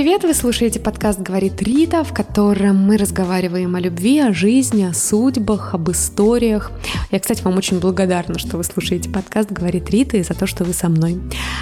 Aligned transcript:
привет! 0.00 0.22
Вы 0.22 0.32
слушаете 0.32 0.80
подкаст 0.80 1.20
«Говорит 1.20 1.60
Рита», 1.60 2.04
в 2.04 2.14
котором 2.14 2.76
мы 2.76 2.96
разговариваем 2.96 3.74
о 3.74 3.80
любви, 3.80 4.18
о 4.18 4.32
жизни, 4.32 4.82
о 4.82 4.94
судьбах, 4.94 5.74
об 5.74 5.90
историях. 5.90 6.72
Я, 7.10 7.20
кстати, 7.20 7.42
вам 7.42 7.58
очень 7.58 7.80
благодарна, 7.80 8.38
что 8.38 8.56
вы 8.56 8.64
слушаете 8.64 9.10
подкаст 9.10 9.52
«Говорит 9.52 9.90
Рита» 9.90 10.16
и 10.16 10.22
за 10.22 10.32
то, 10.32 10.46
что 10.46 10.64
вы 10.64 10.72
со 10.72 10.88
мной. 10.88 11.20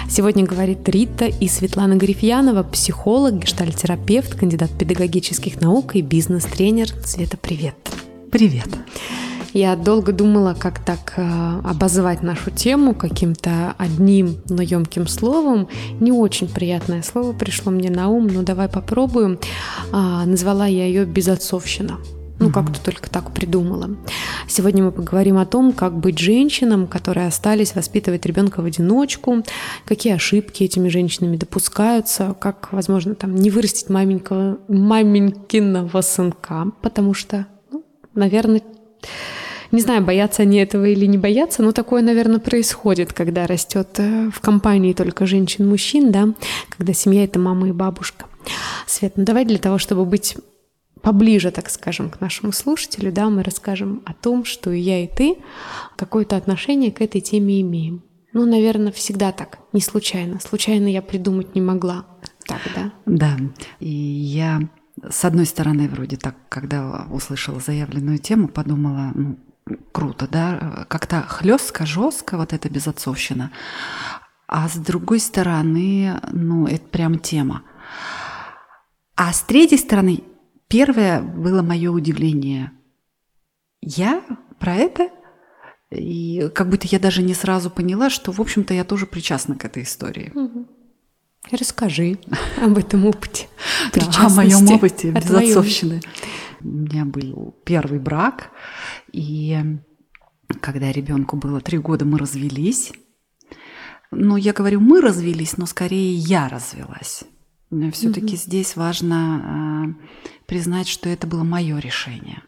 Сегодня 0.09 0.45
говорит 0.45 0.87
Рита 0.87 1.25
и 1.25 1.49
Светлана 1.49 1.95
Грифьянова, 1.95 2.63
психолог, 2.63 3.39
гештальтерапевт, 3.39 4.35
кандидат 4.35 4.71
педагогических 4.71 5.59
наук 5.59 5.97
и 5.97 6.01
бизнес-тренер. 6.01 6.87
Света, 7.03 7.35
привет! 7.35 7.75
Привет! 8.31 8.69
Я 9.53 9.75
долго 9.75 10.11
думала, 10.11 10.53
как 10.57 10.79
так 10.79 11.13
э, 11.17 11.59
обозвать 11.63 12.21
нашу 12.21 12.51
тему 12.51 12.93
каким-то 12.93 13.73
одним, 13.77 14.37
но 14.47 14.61
емким 14.61 15.07
словом. 15.07 15.67
Не 15.99 16.11
очень 16.11 16.47
приятное 16.47 17.01
слово 17.01 17.33
пришло 17.33 17.71
мне 17.71 17.89
на 17.89 18.09
ум, 18.09 18.27
но 18.27 18.43
давай 18.43 18.69
попробуем. 18.69 19.39
А, 19.91 20.25
назвала 20.25 20.67
я 20.67 20.85
ее 20.85 21.05
«безотцовщина». 21.05 21.97
Ну, 22.41 22.51
как-то 22.51 22.81
только 22.81 23.09
так 23.09 23.33
придумала. 23.33 23.97
Сегодня 24.47 24.81
мы 24.81 24.93
поговорим 24.93 25.37
о 25.37 25.45
том, 25.45 25.73
как 25.73 25.97
быть 25.97 26.19
женщинам, 26.19 26.87
которые 26.87 27.27
остались 27.27 27.75
воспитывать 27.75 28.25
ребенка 28.25 28.61
в 28.61 28.65
одиночку, 28.65 29.43
какие 29.85 30.13
ошибки 30.13 30.63
этими 30.63 30.87
женщинами 30.87 31.35
допускаются, 31.35 32.33
как, 32.39 32.69
возможно, 32.71 33.13
там 33.13 33.35
не 33.35 33.49
вырастить 33.49 33.89
маменького, 33.89 34.57
маменькиного 34.69 35.99
сынка, 35.99 36.67
потому 36.81 37.13
что, 37.13 37.45
ну, 37.71 37.83
наверное, 38.15 38.61
не 39.71 39.81
знаю, 39.81 40.03
боятся 40.03 40.43
они 40.43 40.57
этого 40.57 40.85
или 40.85 41.05
не 41.05 41.17
боятся, 41.17 41.61
но 41.61 41.71
такое, 41.71 42.01
наверное, 42.01 42.39
происходит, 42.39 43.13
когда 43.13 43.47
растет 43.47 43.99
э, 43.99 44.29
в 44.33 44.39
компании 44.39 44.93
только 44.93 45.25
женщин-мужчин, 45.25 46.11
да, 46.11 46.33
когда 46.75 46.93
семья— 46.93 47.23
это 47.25 47.39
мама 47.39 47.69
и 47.69 47.71
бабушка. 47.71 48.25
Свет, 48.87 49.13
ну 49.15 49.25
давай 49.25 49.45
для 49.45 49.59
того, 49.59 49.77
чтобы 49.77 50.05
быть 50.05 50.35
поближе, 51.01 51.51
так 51.51 51.69
скажем, 51.69 52.09
к 52.09 52.19
нашему 52.19 52.51
слушателю, 52.51 53.11
да, 53.11 53.29
мы 53.29 53.43
расскажем 53.43 54.01
о 54.05 54.13
том, 54.13 54.45
что 54.45 54.71
и 54.71 54.79
я, 54.79 55.03
и 55.03 55.07
ты 55.07 55.37
какое-то 55.95 56.35
отношение 56.35 56.91
к 56.91 57.01
этой 57.01 57.21
теме 57.21 57.61
имеем. 57.61 58.03
Ну, 58.33 58.45
наверное, 58.45 58.91
всегда 58.91 59.31
так, 59.31 59.59
не 59.73 59.81
случайно. 59.81 60.39
Случайно 60.39 60.87
я 60.87 61.01
придумать 61.01 61.55
не 61.55 61.61
могла. 61.61 62.05
Так, 62.45 62.59
да? 62.75 62.91
Да. 63.05 63.37
И 63.79 63.89
я, 63.89 64.59
с 65.09 65.25
одной 65.25 65.45
стороны, 65.45 65.89
вроде 65.89 66.17
так, 66.17 66.35
когда 66.47 67.07
услышала 67.11 67.59
заявленную 67.59 68.19
тему, 68.19 68.47
подумала, 68.47 69.11
ну, 69.15 69.37
круто, 69.91 70.27
да, 70.27 70.85
как-то 70.89 71.21
хлестко, 71.21 71.85
жестко, 71.85 72.37
вот 72.37 72.53
эта 72.53 72.69
безотцовщина. 72.69 73.51
А 74.47 74.67
с 74.67 74.75
другой 74.75 75.19
стороны, 75.19 76.19
ну, 76.31 76.65
это 76.65 76.85
прям 76.87 77.19
тема. 77.19 77.63
А 79.15 79.31
с 79.31 79.41
третьей 79.41 79.77
стороны, 79.77 80.23
первое 80.67 81.21
было 81.21 81.61
мое 81.61 81.91
удивление. 81.91 82.71
Я 83.81 84.23
про 84.59 84.75
это 84.75 85.09
и 85.91 86.49
как 86.53 86.69
будто 86.69 86.87
я 86.87 86.99
даже 86.99 87.23
не 87.23 87.33
сразу 87.33 87.69
поняла, 87.69 88.09
что, 88.09 88.31
в 88.31 88.39
общем-то, 88.39 88.73
я 88.73 88.83
тоже 88.83 89.05
причастна 89.05 89.55
к 89.55 89.65
этой 89.65 89.83
истории. 89.83 90.31
Расскажи 91.51 92.19
об 92.61 92.77
этом 92.77 93.05
опыте. 93.05 93.47
Да, 93.93 94.25
о 94.25 94.29
моем 94.29 94.69
опыте 94.69 95.11
безотцовщины. 95.11 96.01
У 96.61 96.67
меня 96.67 97.05
был 97.05 97.55
первый 97.63 97.99
брак, 97.99 98.51
и 99.11 99.57
когда 100.61 100.91
ребенку 100.91 101.37
было 101.37 101.61
три 101.61 101.77
года, 101.77 102.05
мы 102.05 102.17
развелись. 102.17 102.93
Но 104.11 104.37
я 104.37 104.53
говорю, 104.53 104.79
мы 104.79 105.01
развелись, 105.01 105.57
но 105.57 105.65
скорее 105.65 106.13
я 106.13 106.49
развелась. 106.49 107.23
Все-таки 107.91 108.33
mm 108.33 108.37
здесь 108.37 108.75
важно 108.75 109.95
э, 110.01 110.43
признать, 110.47 110.87
что 110.87 111.07
это 111.07 111.27
было 111.27 111.43
мое 111.43 111.77
решение, 111.77 112.41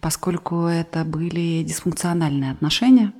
поскольку 0.00 0.66
это 0.66 1.04
были 1.04 1.64
дисфункциональные 1.64 2.52
отношения, 2.52 3.12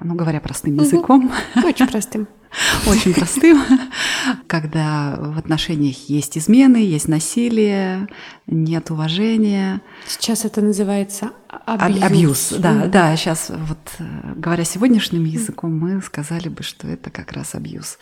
ну 0.00 0.14
говоря 0.14 0.40
простым 0.40 0.76
языком. 0.76 1.30
Очень 1.62 1.86
простым. 1.86 2.28
очень 2.86 3.14
простым, 3.14 3.62
когда 4.46 5.16
в 5.18 5.38
отношениях 5.38 5.96
есть 6.08 6.36
измены, 6.36 6.76
есть 6.76 7.08
насилие, 7.08 8.08
нет 8.46 8.90
уважения. 8.90 9.80
Сейчас 10.06 10.44
это 10.44 10.60
называется 10.60 11.30
абьюз. 11.66 12.02
Абьюз, 12.02 12.54
да, 12.58 12.86
да. 12.86 13.16
Сейчас 13.16 13.50
вот 13.50 13.78
говоря 14.36 14.64
сегодняшним 14.64 15.24
языком, 15.24 15.78
мы 15.78 16.02
сказали 16.02 16.48
бы, 16.48 16.62
что 16.62 16.88
это 16.88 17.10
как 17.10 17.32
раз 17.32 17.54
абьюз. 17.54 17.98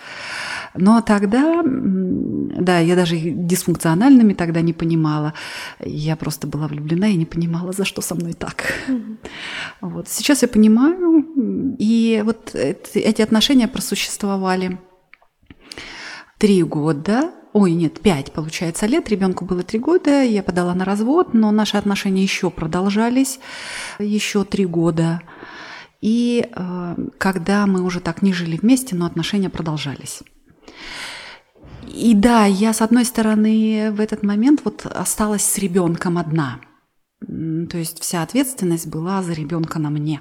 Но 0.75 1.01
тогда, 1.01 1.63
да, 1.65 2.79
я 2.79 2.97
даже 2.97 3.19
дисфункциональными 3.19 4.35
тогда 4.35 4.61
не 4.61 4.73
понимала. 4.73 5.35
Я 5.85 6.17
просто 6.17 6.47
была 6.47 6.67
влюблена 6.69 7.09
и 7.09 7.17
не 7.17 7.27
понимала, 7.27 7.73
за 7.73 7.85
что 7.85 8.03
со 8.03 8.15
мной 8.15 8.33
так. 8.33 8.73
Вот. 9.81 10.09
Сейчас 10.09 10.43
я 10.43 10.49
понимаю, 10.49 11.27
и 11.81 12.21
вот 12.27 12.55
эти 12.55 13.23
отношения 13.23 13.67
просуществовали 13.67 14.79
три 16.37 16.63
года, 16.63 17.33
ой, 17.55 17.73
нет, 17.73 18.01
пять, 18.01 18.33
получается, 18.33 18.85
лет. 18.85 19.09
Ребенку 19.09 19.47
было 19.47 19.63
три 19.63 19.79
года, 19.79 20.23
я 20.23 20.43
подала 20.43 20.75
на 20.75 20.85
развод, 20.85 21.33
но 21.33 21.51
наши 21.51 21.79
отношения 21.79 22.23
еще 22.23 22.51
продолжались, 22.51 23.41
еще 23.99 24.45
три 24.45 24.67
года. 24.67 25.23
И 26.03 26.51
э, 26.55 26.97
когда 27.17 27.67
мы 27.67 27.81
уже 27.81 28.01
так 28.01 28.21
не 28.21 28.35
жили 28.35 28.59
вместе, 28.59 28.95
но 28.95 29.07
отношения 29.07 29.49
продолжались. 29.49 30.21
И 31.89 32.13
да, 32.13 32.45
я 32.45 32.75
с 32.75 32.83
одной 32.83 33.07
стороны 33.07 33.91
в 33.91 34.01
этот 34.01 34.23
момент 34.23 34.61
вот 34.65 34.85
осталась 34.85 35.47
с 35.47 35.57
ребенком 35.57 36.19
одна. 36.19 36.61
То 37.21 37.79
есть 37.79 38.03
вся 38.03 38.23
ответственность 38.23 38.87
была 38.87 39.23
за 39.23 39.33
ребенка 39.33 39.79
на 39.79 39.89
мне. 39.89 40.21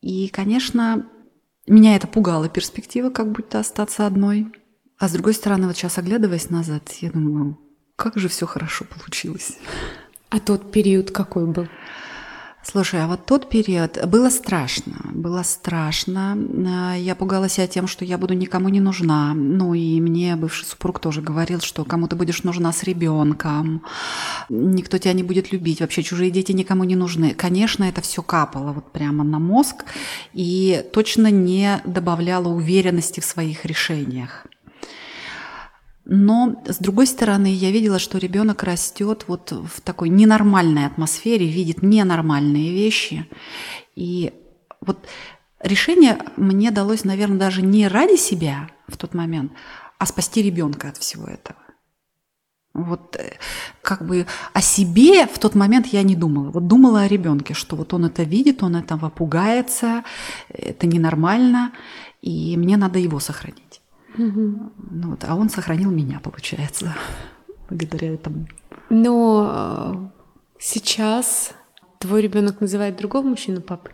И, 0.00 0.28
конечно, 0.28 1.08
меня 1.66 1.96
это 1.96 2.06
пугало 2.06 2.48
перспектива, 2.48 3.10
как 3.10 3.32
будто 3.32 3.58
остаться 3.58 4.06
одной. 4.06 4.52
А 4.98 5.08
с 5.08 5.12
другой 5.12 5.34
стороны, 5.34 5.66
вот 5.66 5.76
сейчас 5.76 5.98
оглядываясь 5.98 6.50
назад, 6.50 6.90
я 7.00 7.10
думаю, 7.10 7.58
как 7.96 8.16
же 8.16 8.28
все 8.28 8.46
хорошо 8.46 8.84
получилось. 8.84 9.58
А 10.30 10.40
тот 10.40 10.72
период 10.72 11.10
какой 11.10 11.46
был? 11.46 11.68
Слушай, 12.70 13.02
а 13.02 13.06
вот 13.06 13.24
тот 13.24 13.48
период 13.48 13.98
было 14.08 14.28
страшно, 14.28 14.92
было 15.14 15.42
страшно. 15.42 16.36
Э, 16.36 17.00
я 17.00 17.14
пугалась 17.14 17.54
себя 17.54 17.66
тем, 17.66 17.86
что 17.86 18.04
я 18.04 18.18
буду 18.18 18.34
никому 18.34 18.68
не 18.68 18.78
нужна. 18.78 19.32
Ну 19.32 19.72
и 19.72 19.98
мне 20.02 20.36
бывший 20.36 20.66
супруг 20.66 20.98
тоже 20.98 21.22
говорил, 21.22 21.60
что 21.60 21.86
кому 21.86 22.08
ты 22.08 22.16
будешь 22.16 22.42
нужна 22.42 22.70
с 22.72 22.82
ребенком, 22.82 23.84
никто 24.50 24.98
тебя 24.98 25.14
не 25.14 25.22
будет 25.22 25.50
любить, 25.50 25.80
вообще 25.80 26.02
чужие 26.02 26.30
дети 26.30 26.52
никому 26.52 26.84
не 26.84 26.94
нужны. 26.94 27.32
Конечно, 27.32 27.84
это 27.84 28.02
все 28.02 28.22
капало 28.22 28.72
вот 28.72 28.92
прямо 28.92 29.24
на 29.24 29.38
мозг 29.38 29.86
и 30.34 30.84
точно 30.92 31.30
не 31.30 31.80
добавляло 31.86 32.48
уверенности 32.48 33.20
в 33.20 33.24
своих 33.24 33.64
решениях. 33.64 34.46
Но, 36.10 36.62
с 36.66 36.78
другой 36.78 37.06
стороны, 37.06 37.52
я 37.52 37.70
видела, 37.70 37.98
что 37.98 38.16
ребенок 38.16 38.62
растет 38.62 39.24
вот 39.28 39.52
в 39.52 39.82
такой 39.82 40.08
ненормальной 40.08 40.86
атмосфере, 40.86 41.46
видит 41.46 41.82
ненормальные 41.82 42.72
вещи. 42.72 43.28
И 43.94 44.32
вот 44.80 45.06
решение 45.60 46.18
мне 46.38 46.70
далось, 46.70 47.04
наверное, 47.04 47.38
даже 47.38 47.60
не 47.60 47.86
ради 47.88 48.16
себя 48.16 48.70
в 48.86 48.96
тот 48.96 49.12
момент, 49.12 49.52
а 49.98 50.06
спасти 50.06 50.40
ребенка 50.40 50.88
от 50.88 50.96
всего 50.96 51.26
этого. 51.26 51.58
Вот 52.72 53.16
э, 53.16 53.36
как 53.82 54.06
бы 54.06 54.26
о 54.54 54.62
себе 54.62 55.26
в 55.26 55.38
тот 55.38 55.54
момент 55.54 55.88
я 55.88 56.02
не 56.02 56.16
думала. 56.16 56.50
Вот 56.50 56.66
думала 56.66 57.02
о 57.02 57.08
ребенке, 57.08 57.52
что 57.52 57.76
вот 57.76 57.92
он 57.92 58.06
это 58.06 58.22
видит, 58.22 58.62
он 58.62 58.76
этого 58.76 59.10
пугается, 59.10 60.04
это 60.48 60.86
ненормально, 60.86 61.72
и 62.22 62.56
мне 62.56 62.78
надо 62.78 62.98
его 62.98 63.20
сохранить. 63.20 63.67
Угу. 64.18 64.72
Ну, 64.90 65.10
вот, 65.10 65.24
а 65.24 65.34
он 65.36 65.48
сохранил 65.48 65.90
меня, 65.90 66.20
получается, 66.20 66.94
благодаря 67.70 68.14
этому. 68.14 68.48
Но 68.90 70.10
э, 70.12 70.20
сейчас 70.58 71.52
твой 71.98 72.22
ребенок 72.22 72.60
называет 72.60 72.96
другого 72.96 73.26
мужчину 73.26 73.60
папой? 73.60 73.92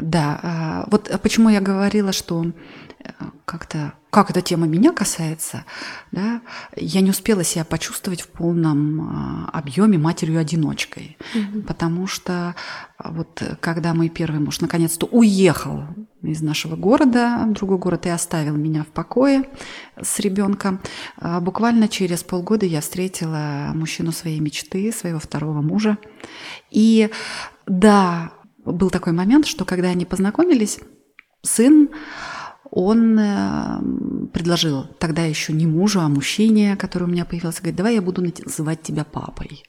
Да, 0.00 0.40
а, 0.42 0.88
вот 0.90 1.10
почему 1.22 1.48
я 1.48 1.60
говорила, 1.60 2.12
что 2.12 2.44
э, 2.44 3.10
как-то 3.44 3.94
как 4.14 4.30
эта 4.30 4.42
тема 4.42 4.68
меня 4.68 4.92
касается, 4.92 5.64
да, 6.12 6.40
я 6.76 7.00
не 7.00 7.10
успела 7.10 7.42
себя 7.42 7.64
почувствовать 7.64 8.20
в 8.20 8.28
полном 8.28 9.00
а, 9.00 9.50
объеме 9.52 9.98
матерью-одиночкой, 9.98 11.18
угу. 11.34 11.62
потому 11.62 12.06
что 12.06 12.54
а, 12.96 13.10
вот 13.10 13.42
когда 13.58 13.92
мой 13.92 14.08
первый 14.08 14.38
муж 14.38 14.60
наконец-то 14.60 15.06
уехал 15.06 15.82
из 16.22 16.42
нашего 16.42 16.76
города 16.76 17.42
в 17.44 17.54
другой 17.54 17.78
город 17.78 18.06
и 18.06 18.08
оставил 18.08 18.54
меня 18.54 18.84
в 18.84 18.86
покое 18.86 19.48
с 20.00 20.20
ребенком, 20.20 20.80
а, 21.16 21.40
буквально 21.40 21.88
через 21.88 22.22
полгода 22.22 22.66
я 22.66 22.82
встретила 22.82 23.72
мужчину 23.74 24.12
своей 24.12 24.38
мечты, 24.38 24.92
своего 24.92 25.18
второго 25.18 25.60
мужа. 25.60 25.98
И 26.70 27.10
да, 27.66 28.30
был 28.64 28.90
такой 28.90 29.12
момент, 29.12 29.46
что 29.46 29.64
когда 29.64 29.88
они 29.88 30.04
познакомились, 30.04 30.78
сын 31.42 31.88
он 32.76 33.16
э, 33.20 33.80
предложил 34.32 34.82
тогда 34.98 35.24
еще 35.24 35.52
не 35.52 35.64
мужу, 35.64 36.00
а 36.00 36.08
мужчине, 36.08 36.74
который 36.74 37.04
у 37.04 37.06
меня 37.06 37.24
появился, 37.24 37.60
говорит, 37.60 37.76
давай 37.76 37.94
я 37.94 38.02
буду 38.02 38.20
называть 38.20 38.82
тебя 38.82 39.04
папой. 39.04 39.62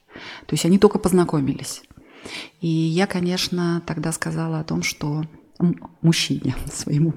То 0.47 0.53
есть 0.53 0.65
они 0.65 0.79
только 0.79 0.97
познакомились. 0.97 1.83
И 2.61 2.67
я, 2.67 3.05
конечно, 3.05 3.83
тогда 3.85 4.11
сказала 4.11 4.59
о 4.59 4.63
том, 4.63 4.81
что 4.81 5.23
мужчине 6.01 6.55
своему, 6.73 7.13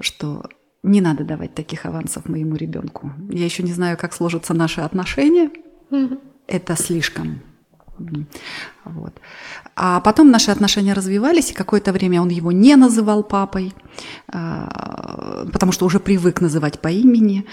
что 0.00 0.44
не 0.84 1.00
надо 1.00 1.24
давать 1.24 1.56
таких 1.56 1.86
авансов 1.86 2.28
моему 2.28 2.54
ребенку. 2.54 3.10
Я 3.30 3.44
еще 3.46 3.64
не 3.64 3.72
знаю, 3.72 3.98
как 3.98 4.12
сложатся 4.12 4.54
наши 4.54 4.80
отношения. 4.80 5.50
Mm-hmm. 5.90 6.20
Это 6.46 6.76
слишком 6.76 7.42
вот. 8.84 9.14
А 9.76 10.00
потом 10.00 10.30
наши 10.30 10.50
отношения 10.50 10.92
развивались, 10.94 11.50
и 11.50 11.54
какое-то 11.54 11.92
время 11.92 12.20
он 12.20 12.28
его 12.28 12.52
не 12.52 12.76
называл 12.76 13.22
папой, 13.22 13.72
а, 14.28 15.46
потому 15.52 15.72
что 15.72 15.86
уже 15.86 16.00
привык 16.00 16.40
называть 16.40 16.80
по 16.80 16.88
имени. 16.88 17.46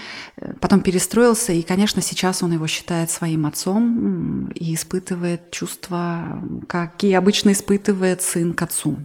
Потом 0.60 0.80
перестроился, 0.80 1.52
и, 1.52 1.62
конечно, 1.62 2.02
сейчас 2.02 2.42
он 2.42 2.52
его 2.52 2.66
считает 2.66 3.10
своим 3.10 3.46
отцом 3.46 4.48
и 4.54 4.74
испытывает 4.74 5.50
чувства, 5.50 6.42
какие 6.68 7.14
обычно 7.14 7.52
испытывает 7.52 8.22
сын 8.22 8.52
к 8.52 8.62
отцу. 8.62 8.98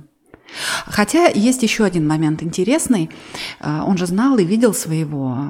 Хотя 0.85 1.27
есть 1.27 1.63
еще 1.63 1.83
один 1.83 2.07
момент 2.07 2.41
интересный. 2.41 3.09
А, 3.59 3.83
он 3.83 3.97
же 3.97 4.05
знал 4.05 4.37
и 4.37 4.45
видел 4.45 4.73
своего, 4.73 5.49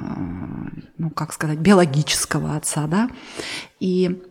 ну, 0.98 1.10
как 1.10 1.32
сказать, 1.32 1.58
биологического 1.58 2.56
отца, 2.56 2.86
да, 2.86 3.08
и 3.80 4.22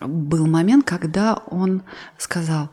был 0.00 0.46
момент, 0.46 0.84
когда 0.84 1.42
он 1.46 1.82
сказал, 2.18 2.70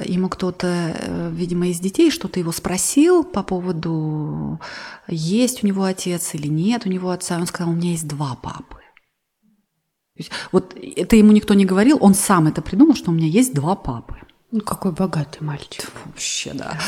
ему 0.00 0.28
кто-то, 0.28 0.94
э, 0.94 1.30
видимо, 1.32 1.68
из 1.68 1.80
детей 1.80 2.10
что-то 2.10 2.40
его 2.40 2.52
спросил 2.52 3.24
по 3.24 3.42
поводу, 3.42 4.60
есть 5.06 5.62
у 5.62 5.66
него 5.66 5.84
отец 5.84 6.34
или 6.34 6.48
нет 6.48 6.86
у 6.86 6.88
него 6.88 7.10
отца. 7.10 7.36
Он 7.36 7.46
сказал, 7.46 7.72
у 7.72 7.76
меня 7.76 7.90
есть 7.90 8.08
два 8.08 8.34
папы. 8.34 8.78
вот 10.52 10.74
это 10.74 11.16
ему 11.16 11.32
никто 11.32 11.54
не 11.54 11.66
говорил, 11.66 11.98
он 12.00 12.14
сам 12.14 12.46
это 12.46 12.62
придумал, 12.62 12.94
что 12.94 13.10
у 13.10 13.14
меня 13.14 13.26
есть 13.26 13.54
два 13.54 13.76
папы. 13.76 14.16
Ну, 14.50 14.60
какой 14.60 14.92
богатый 14.92 15.42
мальчик. 15.42 15.90
Вообще, 16.04 16.52
да. 16.52 16.78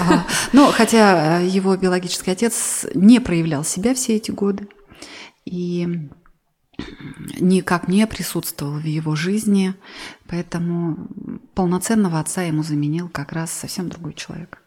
Ага. 0.00 0.26
Но 0.52 0.72
хотя 0.72 1.38
его 1.38 1.76
биологический 1.76 2.32
отец 2.32 2.84
не 2.94 3.20
проявлял 3.20 3.62
себя 3.62 3.94
все 3.94 4.16
эти 4.16 4.32
годы. 4.32 4.68
И 5.44 6.10
никак 7.40 7.88
не 7.88 8.06
присутствовал 8.06 8.78
в 8.78 8.84
его 8.84 9.14
жизни, 9.16 9.74
поэтому 10.28 11.08
полноценного 11.54 12.20
отца 12.20 12.42
ему 12.42 12.62
заменил 12.62 13.08
как 13.08 13.32
раз 13.32 13.52
совсем 13.52 13.88
другой 13.88 14.14
человек. 14.14 14.62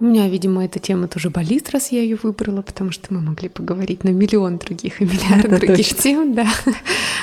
У 0.00 0.04
меня, 0.04 0.28
видимо, 0.28 0.64
эта 0.64 0.80
тема 0.80 1.06
тоже 1.06 1.30
болит, 1.30 1.70
раз 1.70 1.92
я 1.92 2.02
ее 2.02 2.18
выбрала, 2.20 2.62
потому 2.62 2.90
что 2.90 3.14
мы 3.14 3.20
могли 3.20 3.48
поговорить 3.48 4.02
на 4.02 4.08
миллион 4.08 4.58
других 4.58 5.00
и 5.00 5.04
миллиард 5.04 5.44
Это 5.44 5.58
других 5.60 5.88
точно. 5.88 6.02
тем, 6.02 6.34
да, 6.34 6.48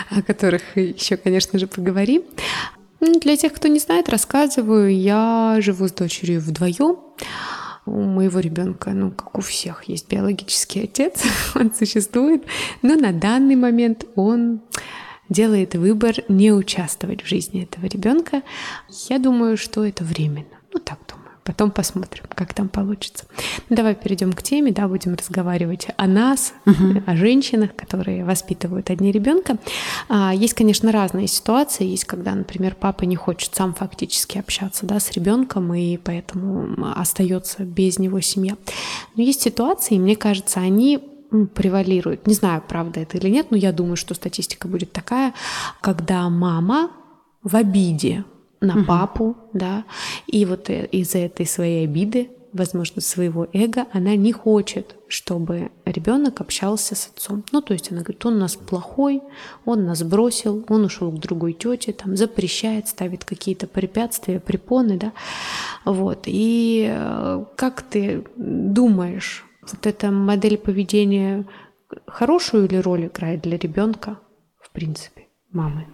о 0.09 0.21
которых 0.21 0.77
еще, 0.77 1.17
конечно 1.17 1.59
же, 1.59 1.67
поговорим. 1.67 2.23
Ну, 3.01 3.19
для 3.19 3.35
тех, 3.35 3.53
кто 3.53 3.67
не 3.67 3.79
знает, 3.79 4.09
рассказываю, 4.09 4.95
я 4.95 5.57
живу 5.59 5.87
с 5.87 5.91
дочерью 5.91 6.39
вдвоем 6.39 6.97
у 7.85 8.01
моего 8.01 8.39
ребенка, 8.39 8.91
ну, 8.91 9.11
как 9.11 9.37
у 9.37 9.41
всех, 9.41 9.83
есть 9.85 10.09
биологический 10.09 10.83
отец, 10.83 11.23
он 11.55 11.73
существует, 11.73 12.43
но 12.81 12.95
на 12.95 13.11
данный 13.11 13.55
момент 13.55 14.05
он 14.15 14.61
делает 15.29 15.75
выбор 15.75 16.15
не 16.27 16.51
участвовать 16.51 17.23
в 17.23 17.27
жизни 17.27 17.63
этого 17.63 17.85
ребенка. 17.85 18.43
Я 19.09 19.17
думаю, 19.17 19.57
что 19.57 19.85
это 19.85 20.03
временно. 20.03 20.59
Ну, 20.73 20.79
так. 20.79 21.10
Потом 21.43 21.71
посмотрим, 21.71 22.25
как 22.29 22.53
там 22.53 22.69
получится. 22.69 23.25
Ну, 23.69 23.75
давай 23.75 23.95
перейдем 23.95 24.31
к 24.31 24.43
теме, 24.43 24.71
да, 24.71 24.87
будем 24.87 25.15
разговаривать 25.15 25.87
о 25.97 26.05
нас, 26.05 26.53
uh-huh. 26.65 27.03
о 27.07 27.15
женщинах, 27.15 27.75
которые 27.75 28.23
воспитывают 28.23 28.91
одни 28.91 29.11
ребенка. 29.11 29.57
А, 30.07 30.33
есть, 30.35 30.53
конечно, 30.53 30.91
разные 30.91 31.27
ситуации. 31.27 31.85
Есть, 31.85 32.05
когда, 32.05 32.35
например, 32.35 32.75
папа 32.79 33.05
не 33.05 33.15
хочет 33.15 33.55
сам 33.55 33.73
фактически 33.73 34.37
общаться, 34.37 34.85
да, 34.85 34.99
с 34.99 35.11
ребенком 35.13 35.73
и 35.73 35.97
поэтому 35.97 36.93
остается 36.95 37.63
без 37.63 37.97
него 37.97 38.21
семья. 38.21 38.55
Но 39.15 39.23
есть 39.23 39.41
ситуации, 39.41 39.97
мне 39.97 40.15
кажется, 40.15 40.59
они 40.59 40.99
превалируют. 41.55 42.27
Не 42.27 42.33
знаю, 42.33 42.63
правда 42.67 42.99
это 42.99 43.17
или 43.17 43.29
нет, 43.29 43.47
но 43.49 43.57
я 43.57 43.71
думаю, 43.71 43.95
что 43.95 44.13
статистика 44.13 44.67
будет 44.67 44.91
такая, 44.91 45.33
когда 45.81 46.29
мама 46.29 46.91
в 47.41 47.55
обиде 47.55 48.25
на 48.61 48.77
угу. 48.77 48.85
папу, 48.85 49.37
да, 49.53 49.85
и 50.27 50.45
вот 50.45 50.69
э, 50.69 50.85
из-за 50.85 51.17
этой 51.17 51.45
своей 51.45 51.85
обиды, 51.85 52.29
возможно, 52.53 53.01
своего 53.01 53.47
эго, 53.53 53.87
она 53.91 54.15
не 54.15 54.31
хочет, 54.31 54.95
чтобы 55.07 55.71
ребенок 55.85 56.41
общался 56.41 56.95
с 56.95 57.07
отцом. 57.07 57.43
Ну, 57.51 57.61
то 57.61 57.73
есть 57.73 57.91
она 57.91 58.01
говорит, 58.01 58.25
он 58.25 58.35
у 58.35 58.39
нас 58.39 58.55
плохой, 58.55 59.21
он 59.65 59.85
нас 59.85 60.03
бросил, 60.03 60.63
он 60.69 60.85
ушел 60.85 61.11
к 61.11 61.19
другой 61.19 61.53
тете, 61.53 61.91
там 61.93 62.15
запрещает, 62.15 62.87
ставит 62.87 63.25
какие-то 63.25 63.67
препятствия, 63.67 64.39
препоны, 64.39 64.97
да, 64.97 65.13
вот. 65.83 66.23
И 66.25 66.87
э, 66.87 67.45
как 67.55 67.81
ты 67.81 68.25
думаешь, 68.35 69.43
вот 69.61 69.87
эта 69.87 70.11
модель 70.11 70.57
поведения 70.57 71.47
хорошую 72.05 72.67
ли 72.67 72.79
роль 72.79 73.07
играет 73.07 73.41
для 73.41 73.57
ребенка, 73.57 74.19
в 74.59 74.69
принципе, 74.71 75.27
мамы? 75.51 75.87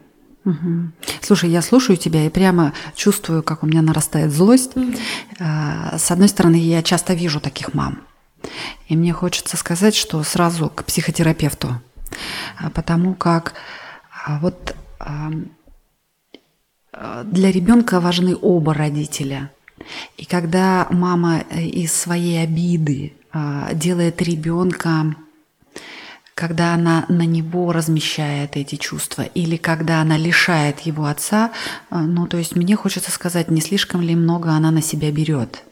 Угу. 0.47 0.91
Слушай, 1.21 1.49
я 1.49 1.61
слушаю 1.61 1.97
тебя 1.97 2.25
и 2.25 2.29
прямо 2.29 2.71
чувствую, 2.95 3.44
как 3.44 3.63
у 3.63 3.67
меня 3.67 3.81
нарастает 3.81 4.31
злость. 4.31 4.77
Угу. 4.77 4.94
С 5.39 6.09
одной 6.09 6.29
стороны, 6.29 6.55
я 6.55 6.81
часто 6.81 7.13
вижу 7.13 7.41
таких 7.41 7.73
мам. 7.73 7.99
И 8.88 8.95
мне 8.95 9.11
хочется 9.11 9.57
сказать, 9.57 9.94
что 9.94 10.23
сразу 10.23 10.69
к 10.69 10.85
психотерапевту. 10.85 11.81
А, 12.57 12.69
потому 12.69 13.13
как 13.13 13.55
а, 14.25 14.39
вот 14.39 14.75
для 17.25 17.51
ребенка 17.51 18.00
важны 18.00 18.35
оба 18.35 18.73
родителя. 18.73 19.51
И 20.15 20.25
когда 20.25 20.88
мама 20.89 21.43
э, 21.50 21.61
из 21.61 21.93
своей 21.93 22.41
обиды 22.41 23.13
делает 23.73 24.21
ребенка 24.21 25.15
когда 26.38 26.75
она 26.75 27.04
на 27.10 27.25
него 27.25 27.72
размещает 27.72 28.57
эти 28.57 28.75
чувства, 28.75 29.24
или 29.24 29.57
когда 29.57 30.01
она 30.01 30.18
лишает 30.18 30.81
его 30.81 31.06
отца, 31.06 31.50
э, 31.89 31.98
ну, 31.98 32.28
то 32.28 32.38
есть 32.38 32.56
мне 32.56 32.75
хочется 32.75 33.10
сказать, 33.10 33.50
не 33.50 33.60
слишком 33.60 34.01
ли 34.01 34.16
много 34.16 34.51
она 34.51 34.69
на 34.69 34.84
себя 34.84 35.12
берет. 35.12 35.63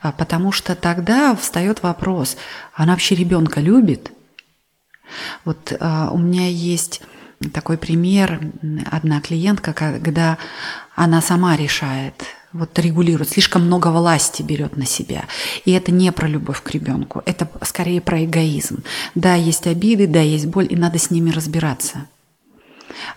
А, 0.00 0.12
потому 0.12 0.52
что 0.52 0.76
тогда 0.76 1.34
встает 1.34 1.82
вопрос, 1.82 2.36
она 2.72 2.92
вообще 2.92 3.16
ребенка 3.16 3.60
любит? 3.60 4.12
Вот 5.44 5.76
а, 5.80 6.10
у 6.12 6.18
меня 6.18 6.46
есть 6.46 7.02
такой 7.52 7.78
пример, 7.78 8.40
одна 8.88 9.20
клиентка, 9.20 9.72
когда 9.72 10.38
она 10.94 11.20
сама 11.20 11.56
решает, 11.56 12.22
вот 12.52 12.78
регулирует, 12.78 13.30
слишком 13.30 13.62
много 13.62 13.88
власти 13.88 14.42
берет 14.42 14.76
на 14.76 14.86
себя. 14.86 15.24
И 15.64 15.72
это 15.72 15.92
не 15.92 16.12
про 16.12 16.26
любовь 16.26 16.62
к 16.62 16.70
ребенку, 16.70 17.22
это 17.26 17.48
скорее 17.62 18.00
про 18.00 18.24
эгоизм. 18.24 18.82
Да, 19.14 19.34
есть 19.34 19.66
обиды, 19.66 20.06
да, 20.06 20.20
есть 20.20 20.46
боль, 20.46 20.66
и 20.70 20.76
надо 20.76 20.98
с 20.98 21.10
ними 21.10 21.30
разбираться. 21.30 22.06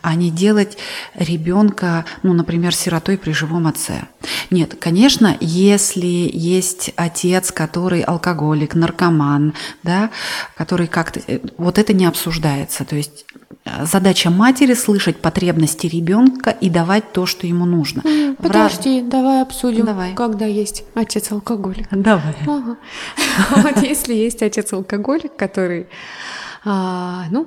А 0.02 0.16
не 0.16 0.32
делать 0.32 0.78
ребенка, 1.16 2.06
ну, 2.24 2.34
например, 2.34 2.74
сиротой 2.74 3.18
при 3.18 3.32
живом 3.32 3.68
отце. 3.68 4.04
Нет, 4.50 4.76
конечно, 4.80 5.36
если 5.40 6.30
есть 6.34 6.92
отец, 6.96 7.52
который 7.52 8.02
алкоголик, 8.02 8.76
наркоман, 8.76 9.54
да, 9.84 10.10
который 10.56 10.88
как-то... 10.88 11.22
Э, 11.28 11.40
вот 11.58 11.78
это 11.78 11.94
не 11.94 12.06
обсуждается. 12.06 12.86
То 12.86 12.96
есть 12.96 13.26
задача 13.84 14.30
матери 14.30 14.74
слышать 14.74 15.18
потребности 15.18 15.88
ребенка 15.88 16.50
и 16.50 16.70
давать 16.70 17.12
то, 17.12 17.26
что 17.26 17.48
ему 17.48 17.66
нужно. 17.66 18.02
Подожди, 18.38 19.02
раз... 19.02 19.10
давай 19.10 19.42
обсудим, 19.42 19.86
давай. 19.86 20.14
когда 20.14 20.46
есть 20.46 20.84
отец 20.96 21.32
алкоголик. 21.32 21.88
Давай. 21.92 22.36
Ага. 22.48 22.78
Вот 23.56 23.84
если 23.84 24.14
есть 24.14 24.42
отец 24.42 24.74
алкоголик, 24.74 25.36
который, 25.36 25.88
а, 26.64 27.26
ну, 27.30 27.46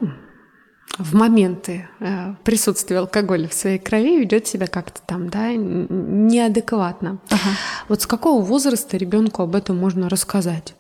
в 0.98 1.14
моменты 1.14 1.88
э, 2.00 2.34
присутствия 2.44 2.98
алкоголя 2.98 3.48
в 3.48 3.54
своей 3.54 3.78
крови 3.78 4.18
ведет 4.18 4.46
себя 4.46 4.66
как-то 4.66 5.00
там, 5.06 5.28
да, 5.28 5.52
неадекватно. 5.52 7.18
Ага. 7.30 7.50
Вот 7.88 8.02
с 8.02 8.06
какого 8.06 8.42
возраста 8.42 8.96
ребенку 8.96 9.42
об 9.42 9.54
этом 9.54 9.76
можно 9.76 10.08
рассказать? 10.08 10.74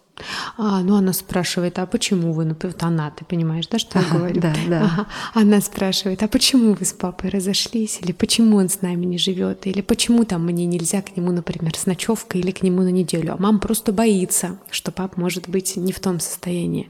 А, 0.56 0.80
ну, 0.80 0.94
она 0.94 1.12
спрашивает, 1.12 1.78
а 1.78 1.86
почему 1.86 2.32
вы, 2.32 2.44
например, 2.44 2.76
она, 2.80 3.10
ты 3.10 3.24
понимаешь, 3.24 3.66
да, 3.66 3.78
что 3.78 3.98
ага, 3.98 4.08
я 4.08 4.14
говорю? 4.18 4.40
Да, 4.40 4.54
да. 4.68 4.84
Ага. 4.84 5.06
Она 5.34 5.60
спрашивает, 5.60 6.22
а 6.22 6.28
почему 6.28 6.74
вы 6.74 6.84
с 6.84 6.92
папой 6.92 7.30
разошлись? 7.30 7.98
Или 8.00 8.12
почему 8.12 8.58
он 8.58 8.68
с 8.68 8.80
нами 8.80 9.04
не 9.04 9.18
живет? 9.18 9.66
Или 9.66 9.80
почему 9.80 10.24
там 10.24 10.46
мне 10.46 10.66
нельзя 10.66 11.02
к 11.02 11.16
нему, 11.16 11.32
например, 11.32 11.76
с 11.76 11.86
ночевкой 11.86 12.40
или 12.40 12.52
к 12.52 12.62
нему 12.62 12.82
на 12.82 12.90
неделю? 12.90 13.34
А 13.34 13.36
мама 13.38 13.58
просто 13.58 13.92
боится, 13.92 14.58
что 14.70 14.92
пап 14.92 15.16
может 15.16 15.48
быть 15.48 15.76
не 15.76 15.92
в 15.92 15.98
том 15.98 16.20
состоянии. 16.20 16.88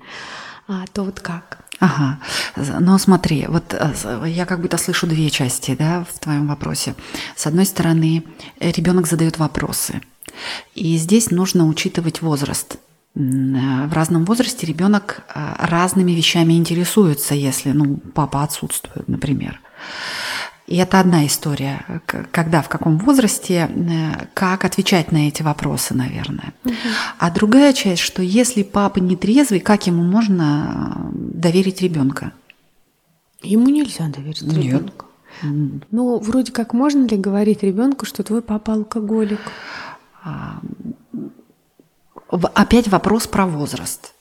А, 0.69 0.85
то 0.93 1.02
вот 1.02 1.21
как? 1.21 1.63
Ага, 1.81 2.19
но 2.57 2.99
смотри, 2.99 3.47
вот 3.49 3.75
э, 3.75 4.25
я 4.26 4.47
как 4.47 4.61
будто 4.61 4.78
слышу 4.78 5.07
две 5.07 5.28
части, 5.31 5.75
да, 5.78 6.04
в 6.09 6.19
твоем 6.19 6.47
вопросе. 6.47 6.95
С 7.37 7.47
одной 7.47 7.66
стороны, 7.66 8.25
ребенок 8.61 9.07
задает 9.07 9.38
вопросы– 9.38 10.00
И 10.75 10.97
здесь 10.97 11.31
нужно 11.31 11.66
учитывать 11.66 12.23
возраст. 12.23 12.78
В 13.14 13.93
разном 13.93 14.25
возрасте 14.25 14.66
ребенок 14.66 15.23
разными 15.35 16.12
вещами 16.12 16.54
интересуется, 16.54 17.35
если 17.35 17.71
ну, 17.71 18.00
папа 18.14 18.43
отсутствует, 18.43 19.09
например. 19.09 19.61
И 20.66 20.76
это 20.76 20.99
одна 20.99 21.26
история, 21.26 21.85
когда, 22.30 22.62
в 22.62 22.71
каком 22.71 22.97
возрасте, 22.97 23.68
э, 23.71 24.26
как 24.33 24.64
отвечать 24.64 25.12
на 25.12 25.28
эти 25.28 25.42
вопросы, 25.42 25.92
наверное. 25.92 26.54
Угу. 26.64 26.75
А 27.18 27.30
другая 27.30 27.75
часть, 27.75 28.00
что 28.00 28.23
если 28.23 28.62
папа 28.62 28.99
не 28.99 29.14
трезвый, 29.14 29.61
как 29.61 29.87
ему 29.87 30.02
можно 30.02 31.11
э, 31.12 31.18
доверить 31.35 31.83
ребенка? 31.83 32.33
Ему 33.42 33.68
нельзя 33.68 34.09
доверить 34.09 34.42
ребенка. 34.42 35.04
Ну, 35.42 36.18
вроде 36.18 36.50
как 36.52 36.73
можно 36.73 37.04
ли 37.06 37.16
говорить 37.18 37.62
ребенку, 37.62 38.06
что 38.06 38.23
твой 38.23 38.40
папа 38.40 38.73
алкоголик? 38.73 39.40
А, 40.23 40.61
опять 42.54 42.88
вопрос 42.88 43.26
про 43.26 43.47
возраст. 43.47 44.14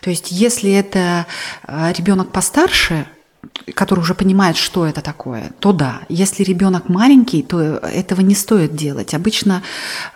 То 0.00 0.10
есть, 0.10 0.32
если 0.32 0.72
это 0.72 1.26
э, 1.66 1.92
ребенок 1.92 2.32
постарше, 2.32 3.06
который 3.74 4.00
уже 4.00 4.14
понимает, 4.14 4.56
что 4.56 4.86
это 4.86 5.00
такое, 5.00 5.52
то 5.58 5.72
да. 5.72 6.00
Если 6.08 6.42
ребенок 6.42 6.88
маленький, 6.88 7.42
то 7.42 7.60
этого 7.60 8.20
не 8.20 8.34
стоит 8.34 8.74
делать. 8.74 9.14
Обычно 9.14 9.62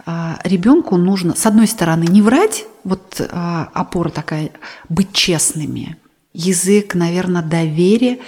э, 0.06 0.34
ребенку 0.44 0.96
нужно, 0.96 1.34
с 1.36 1.46
одной 1.46 1.66
стороны, 1.66 2.04
не 2.04 2.22
врать, 2.22 2.64
вот 2.84 3.20
э, 3.20 3.24
опора 3.74 4.10
такая, 4.10 4.50
быть 4.88 5.12
честными. 5.12 5.96
Язык, 6.32 6.94
наверное, 6.94 7.42
доверия, 7.42 8.18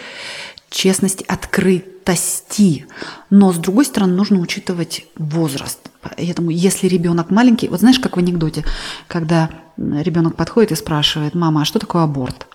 честность, 0.70 1.22
открытости. 1.22 2.86
Но, 3.30 3.52
с 3.52 3.58
другой 3.58 3.84
стороны, 3.84 4.14
нужно 4.14 4.40
учитывать 4.40 5.06
возраст. 5.16 5.78
Поэтому, 6.02 6.50
если 6.50 6.88
ребенок 6.88 7.30
маленький, 7.30 7.68
вот 7.68 7.80
знаешь, 7.80 8.00
как 8.00 8.16
в 8.16 8.18
анекдоте, 8.18 8.64
когда 9.06 9.50
ребенок 9.76 10.36
подходит 10.36 10.72
и 10.72 10.76
спрашивает, 10.76 11.34
мама, 11.34 11.62
а 11.62 11.64
что 11.64 11.78
такое 11.78 12.02
аборт? 12.02 12.48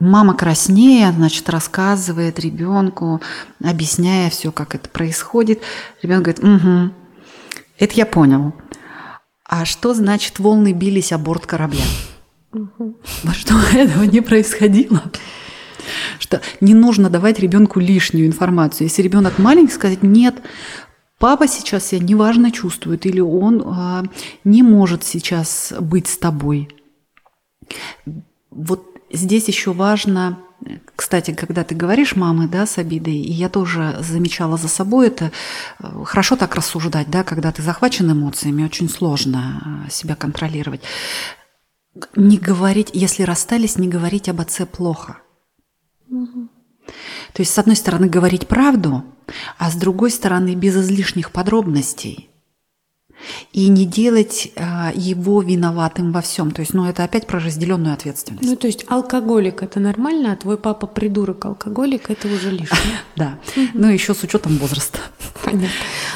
Мама 0.00 0.34
краснее, 0.34 1.12
значит, 1.12 1.48
рассказывает 1.48 2.40
ребенку, 2.40 3.20
объясняя 3.62 4.28
все, 4.28 4.50
как 4.50 4.74
это 4.74 4.88
происходит. 4.88 5.60
Ребенок 6.02 6.24
говорит, 6.24 6.44
угу, 6.44 6.94
это 7.78 7.94
я 7.94 8.04
понял. 8.04 8.54
А 9.44 9.64
что 9.64 9.94
значит 9.94 10.38
волны 10.40 10.72
бились 10.72 11.12
о 11.12 11.18
борт 11.18 11.46
корабля? 11.46 11.84
Угу. 12.52 12.96
Что 13.34 13.54
этого 13.72 14.02
не 14.04 14.20
происходило? 14.20 15.02
Что 16.18 16.40
не 16.60 16.74
нужно 16.74 17.10
давать 17.10 17.38
ребенку 17.38 17.78
лишнюю 17.78 18.26
информацию. 18.26 18.88
Если 18.88 19.02
ребенок 19.02 19.38
маленький, 19.38 19.74
сказать 19.74 20.02
нет, 20.02 20.36
папа 21.18 21.46
сейчас 21.46 21.86
себя 21.86 22.00
неважно 22.02 22.50
чувствует, 22.50 23.06
или 23.06 23.20
он 23.20 23.62
а, 23.64 24.04
не 24.44 24.62
может 24.62 25.04
сейчас 25.04 25.72
быть 25.78 26.08
с 26.08 26.16
тобой. 26.16 26.68
Вот 28.50 28.93
здесь 29.14 29.48
еще 29.48 29.72
важно, 29.72 30.38
кстати, 30.96 31.32
когда 31.32 31.64
ты 31.64 31.74
говоришь 31.74 32.16
мамы, 32.16 32.48
да, 32.48 32.66
с 32.66 32.78
обидой, 32.78 33.16
и 33.16 33.32
я 33.32 33.48
тоже 33.48 33.96
замечала 34.00 34.56
за 34.56 34.68
собой 34.68 35.08
это, 35.08 35.32
э, 35.78 36.04
хорошо 36.04 36.36
так 36.36 36.54
рассуждать, 36.54 37.10
да, 37.10 37.24
когда 37.24 37.52
ты 37.52 37.62
захвачен 37.62 38.10
эмоциями, 38.10 38.64
очень 38.64 38.88
сложно 38.88 39.84
э, 39.86 39.90
себя 39.90 40.14
контролировать. 40.14 40.82
Не 42.16 42.38
говорить, 42.38 42.90
если 42.92 43.22
расстались, 43.22 43.76
не 43.76 43.88
говорить 43.88 44.28
об 44.28 44.40
отце 44.40 44.66
плохо. 44.66 45.18
Угу. 46.10 46.48
То 47.32 47.40
есть, 47.40 47.52
с 47.52 47.58
одной 47.58 47.76
стороны, 47.76 48.08
говорить 48.08 48.48
правду, 48.48 49.04
а 49.58 49.70
с 49.70 49.74
другой 49.74 50.10
стороны, 50.10 50.54
без 50.54 50.76
излишних 50.76 51.30
подробностей– 51.30 52.30
и 53.52 53.68
не 53.68 53.86
делать 53.86 54.52
а, 54.56 54.92
его 54.94 55.42
виноватым 55.42 56.12
во 56.12 56.20
всем. 56.20 56.50
То 56.50 56.60
есть, 56.60 56.74
ну, 56.74 56.86
это 56.86 57.04
опять 57.04 57.26
про 57.26 57.40
разделенную 57.40 57.94
ответственность. 57.94 58.48
Ну, 58.48 58.56
то 58.56 58.66
есть, 58.66 58.84
алкоголик 58.88 59.62
это 59.62 59.80
нормально, 59.80 60.32
а 60.32 60.36
твой 60.36 60.56
папа 60.56 60.86
придурок 60.86 61.44
алкоголик 61.44 62.10
это 62.10 62.28
уже 62.28 62.50
лишнее. 62.50 62.98
Да. 63.16 63.38
Ну, 63.74 63.88
еще 63.88 64.12
с 64.14 64.22
учетом 64.24 64.56
возраста. 64.58 64.98
Понятно. 65.44 65.68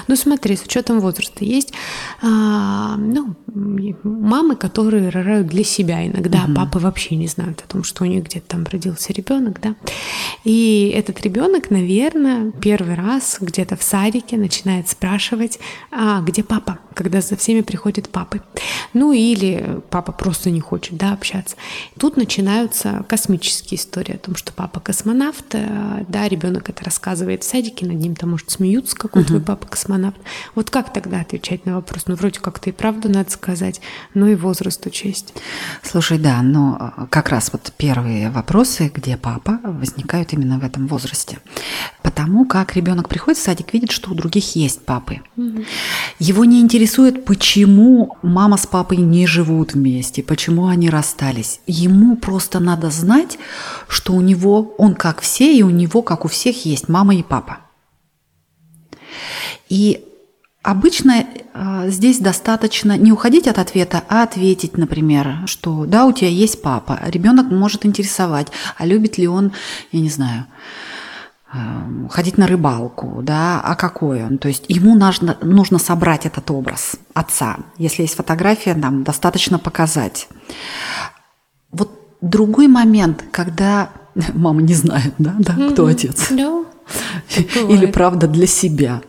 Ну, 0.08 0.16
смотри, 0.16 0.56
с 0.56 0.62
учетом 0.62 1.00
возраста 1.00 1.44
есть 1.44 1.72
ну, 2.20 3.37
мамы, 4.02 4.56
которые 4.56 5.08
рожают 5.08 5.46
для 5.46 5.64
себя 5.64 6.06
иногда, 6.06 6.44
угу. 6.44 6.54
папы 6.54 6.78
вообще 6.78 7.16
не 7.16 7.28
знают 7.28 7.62
о 7.64 7.68
том, 7.68 7.84
что 7.84 8.04
у 8.04 8.06
них 8.06 8.25
где-то 8.25 8.48
там 8.48 8.64
родился 8.64 9.12
ребенок, 9.12 9.60
да. 9.60 9.76
И 10.44 10.92
этот 10.94 11.20
ребенок, 11.22 11.70
наверное, 11.70 12.50
первый 12.50 12.94
раз 12.94 13.38
где-то 13.40 13.76
в 13.76 13.82
садике 13.82 14.37
начинает 14.37 14.88
спрашивать, 14.88 15.58
а 15.90 16.20
где 16.22 16.42
папа? 16.42 16.78
когда 16.98 17.20
за 17.20 17.37
всеми 17.37 17.60
приходят 17.60 18.08
папы. 18.08 18.42
Ну 18.92 19.12
или 19.12 19.80
папа 19.88 20.10
просто 20.10 20.50
не 20.50 20.58
хочет 20.58 20.96
да, 20.96 21.12
общаться. 21.12 21.54
Тут 21.96 22.16
начинаются 22.16 23.04
космические 23.08 23.78
истории 23.78 24.16
о 24.16 24.18
том, 24.18 24.34
что 24.34 24.52
папа 24.52 24.80
космонавт, 24.80 25.54
э, 25.54 26.04
да, 26.08 26.26
ребенок 26.26 26.70
это 26.70 26.82
рассказывает 26.82 27.44
в 27.44 27.46
садике, 27.46 27.87
над 27.87 27.98
ним 27.98 28.16
там 28.16 28.30
может 28.30 28.50
смеются, 28.50 28.96
какой 28.96 29.22
угу. 29.22 29.28
твой 29.28 29.40
папа 29.40 29.68
космонавт. 29.68 30.16
Вот 30.56 30.70
как 30.70 30.92
тогда 30.92 31.20
отвечать 31.20 31.66
на 31.66 31.76
вопрос? 31.76 32.07
Ну 32.08 32.16
вроде 32.16 32.40
как-то 32.40 32.70
и 32.70 32.72
правду 32.72 33.08
надо 33.08 33.30
сказать, 33.30 33.80
но 34.14 34.26
и 34.26 34.34
возраст 34.34 34.84
учесть. 34.84 35.34
Слушай, 35.82 36.18
да, 36.18 36.42
но 36.42 36.94
э, 36.96 37.06
как 37.10 37.28
раз 37.28 37.52
вот 37.52 37.72
первые 37.76 38.30
вопросы, 38.30 38.90
где 38.92 39.16
папа, 39.16 39.60
возникают 39.62 40.32
именно 40.32 40.58
в 40.58 40.64
этом 40.64 40.88
возрасте. 40.88 41.38
Потому 42.02 42.44
как 42.44 42.74
ребенок 42.74 43.08
приходит 43.08 43.38
в 43.38 43.42
садик, 43.42 43.72
видит, 43.72 43.92
что 43.92 44.10
у 44.10 44.14
других 44.14 44.56
есть 44.56 44.84
папы. 44.84 45.20
Угу. 45.36 45.64
Его 46.18 46.44
не 46.44 46.60
интересует 46.60 46.88
интересует, 46.88 47.24
почему 47.24 48.16
мама 48.22 48.56
с 48.56 48.66
папой 48.66 48.96
не 48.96 49.26
живут 49.26 49.74
вместе, 49.74 50.22
почему 50.22 50.66
они 50.66 50.88
расстались. 50.88 51.60
Ему 51.66 52.16
просто 52.16 52.60
надо 52.60 52.90
знать, 52.90 53.38
что 53.88 54.14
у 54.14 54.20
него, 54.20 54.74
он 54.78 54.94
как 54.94 55.20
все, 55.20 55.52
и 55.52 55.62
у 55.62 55.70
него, 55.70 56.02
как 56.02 56.24
у 56.24 56.28
всех, 56.28 56.64
есть 56.64 56.88
мама 56.88 57.14
и 57.14 57.22
папа. 57.22 57.58
И 59.68 60.04
Обычно 60.70 61.25
э, 61.25 61.90
здесь 61.90 62.18
достаточно 62.18 62.96
не 62.96 63.12
уходить 63.12 63.48
от 63.48 63.58
ответа, 63.58 64.02
а 64.08 64.22
ответить, 64.22 64.76
например, 64.76 65.38
что 65.46 65.87
да, 65.87 66.04
у 66.04 66.12
тебя 66.12 66.28
есть 66.28 66.60
папа, 66.62 67.00
ребенок 67.06 67.50
может 67.50 67.87
интересовать, 67.87 68.48
а 68.76 68.84
любит 68.84 69.18
ли 69.18 69.26
он, 69.26 69.52
я 69.92 70.00
не 70.00 70.10
знаю, 70.10 70.46
Эм, 71.50 72.10
ходить 72.10 72.37
на 72.37 72.46
рыбалку, 72.46 73.20
да, 73.22 73.58
а 73.64 73.75
какой 73.75 74.22
он? 74.22 74.37
То 74.37 74.48
есть 74.48 74.66
ему 74.68 74.94
нужно, 74.94 75.38
нужно 75.40 75.78
собрать 75.78 76.26
этот 76.26 76.50
образ 76.50 76.96
отца. 77.14 77.56
Если 77.78 78.02
есть 78.02 78.16
фотография, 78.16 78.75
нам 78.75 79.02
достаточно 79.02 79.58
показать. 79.58 80.28
Вот 81.70 81.90
другой 82.20 82.68
момент, 82.68 83.25
когда 83.30 83.88
мама 84.34 84.60
не 84.60 84.75
знает, 84.75 85.14
да, 85.16 85.37
да 85.38 85.70
кто 85.70 85.87
отец. 85.87 86.30
No. 86.30 86.66
Или 87.70 87.87
правда 87.87 88.26
для 88.26 88.46
себя. 88.46 89.00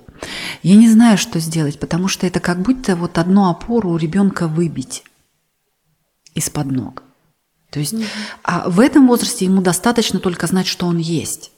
Я 0.63 0.75
не 0.75 0.89
знаю, 0.89 1.17
что 1.17 1.39
сделать, 1.39 1.79
потому 1.79 2.07
что 2.07 2.27
это 2.27 2.39
как 2.39 2.61
будто 2.61 2.95
вот 2.95 3.17
одну 3.17 3.49
опору 3.49 3.91
у 3.91 3.97
ребенка 3.97 4.47
выбить 4.47 5.03
из-под 6.35 6.67
ног. 6.67 7.03
То 7.69 7.79
есть, 7.79 7.93
mm-hmm. 7.93 8.05
а 8.43 8.69
в 8.69 8.79
этом 8.79 9.07
возрасте 9.07 9.45
ему 9.45 9.61
достаточно 9.61 10.19
только 10.19 10.47
знать, 10.47 10.67
что 10.67 10.87
он 10.87 10.97
есть. 10.97 11.51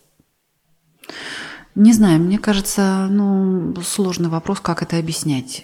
Не 1.74 1.94
знаю, 1.94 2.20
мне 2.20 2.38
кажется, 2.38 3.08
ну, 3.10 3.74
сложный 3.82 4.28
вопрос, 4.28 4.60
как 4.60 4.84
это 4.84 4.98
объяснять. 4.98 5.64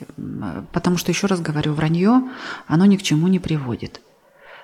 Потому 0.72 0.98
что, 0.98 1.12
еще 1.12 1.28
раз 1.28 1.42
говорю, 1.42 1.74
вранье, 1.74 2.30
оно 2.66 2.86
ни 2.86 2.96
к 2.96 3.04
чему 3.04 3.28
не 3.28 3.40
приводит. 3.40 4.02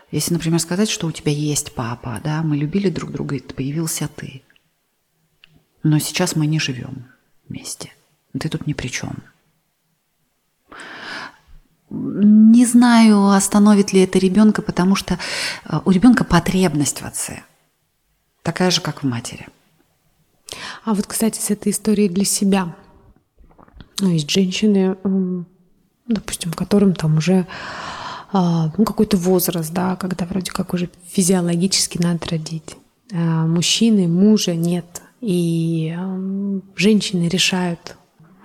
Если, 0.10 0.34
например, 0.34 0.60
сказать, 0.60 0.90
что 0.90 1.08
у 1.08 1.12
тебя 1.12 1.34
есть 1.34 1.74
папа, 1.76 2.22
да, 2.24 2.44
мы 2.44 2.56
любили 2.56 2.90
друг 2.90 3.12
друга, 3.12 3.36
и 3.36 3.40
появился 3.42 4.08
ты. 4.08 4.44
Но 5.82 6.00
сейчас 6.00 6.38
мы 6.38 6.48
не 6.48 6.60
живем 6.60 7.08
вместе. 7.50 7.92
Ты 8.40 8.50
тут 8.50 8.68
ни 8.68 8.74
при 8.74 8.88
чем. 8.88 9.24
Не 11.90 12.66
знаю, 12.66 13.30
остановит 13.30 13.94
ли 13.94 14.02
это 14.02 14.18
ребенка, 14.18 14.62
потому 14.64 14.96
что 14.96 15.20
э, 15.66 15.80
у 15.86 15.92
ребенка 15.92 16.24
потребность 16.24 17.02
в 17.02 17.06
отце. 17.06 17.44
Такая 18.42 18.72
же, 18.72 18.82
как 18.82 19.04
в 19.04 19.06
матери. 19.06 19.48
А 20.84 20.94
вот, 20.94 21.06
кстати, 21.06 21.40
с 21.40 21.52
этой 21.52 21.72
историей 21.72 22.10
для 22.10 22.26
себя. 22.26 22.76
Ну, 24.00 24.10
есть 24.10 24.30
женщины, 24.30 24.98
допустим, 26.08 26.52
которым 26.52 26.94
там 26.96 27.18
уже 27.18 27.48
а, 28.32 28.72
ну, 28.78 28.84
какой-то 28.84 29.16
возраст, 29.18 29.72
да, 29.72 29.96
когда 29.96 30.26
вроде 30.26 30.52
как 30.52 30.74
уже 30.74 30.90
физиологически 31.08 32.00
надо 32.02 32.28
родить. 32.30 32.76
А, 33.14 33.46
мужчины, 33.46 34.08
мужа 34.08 34.56
нет. 34.56 35.04
И 35.22 35.96
женщины 36.76 37.28
решают 37.30 37.96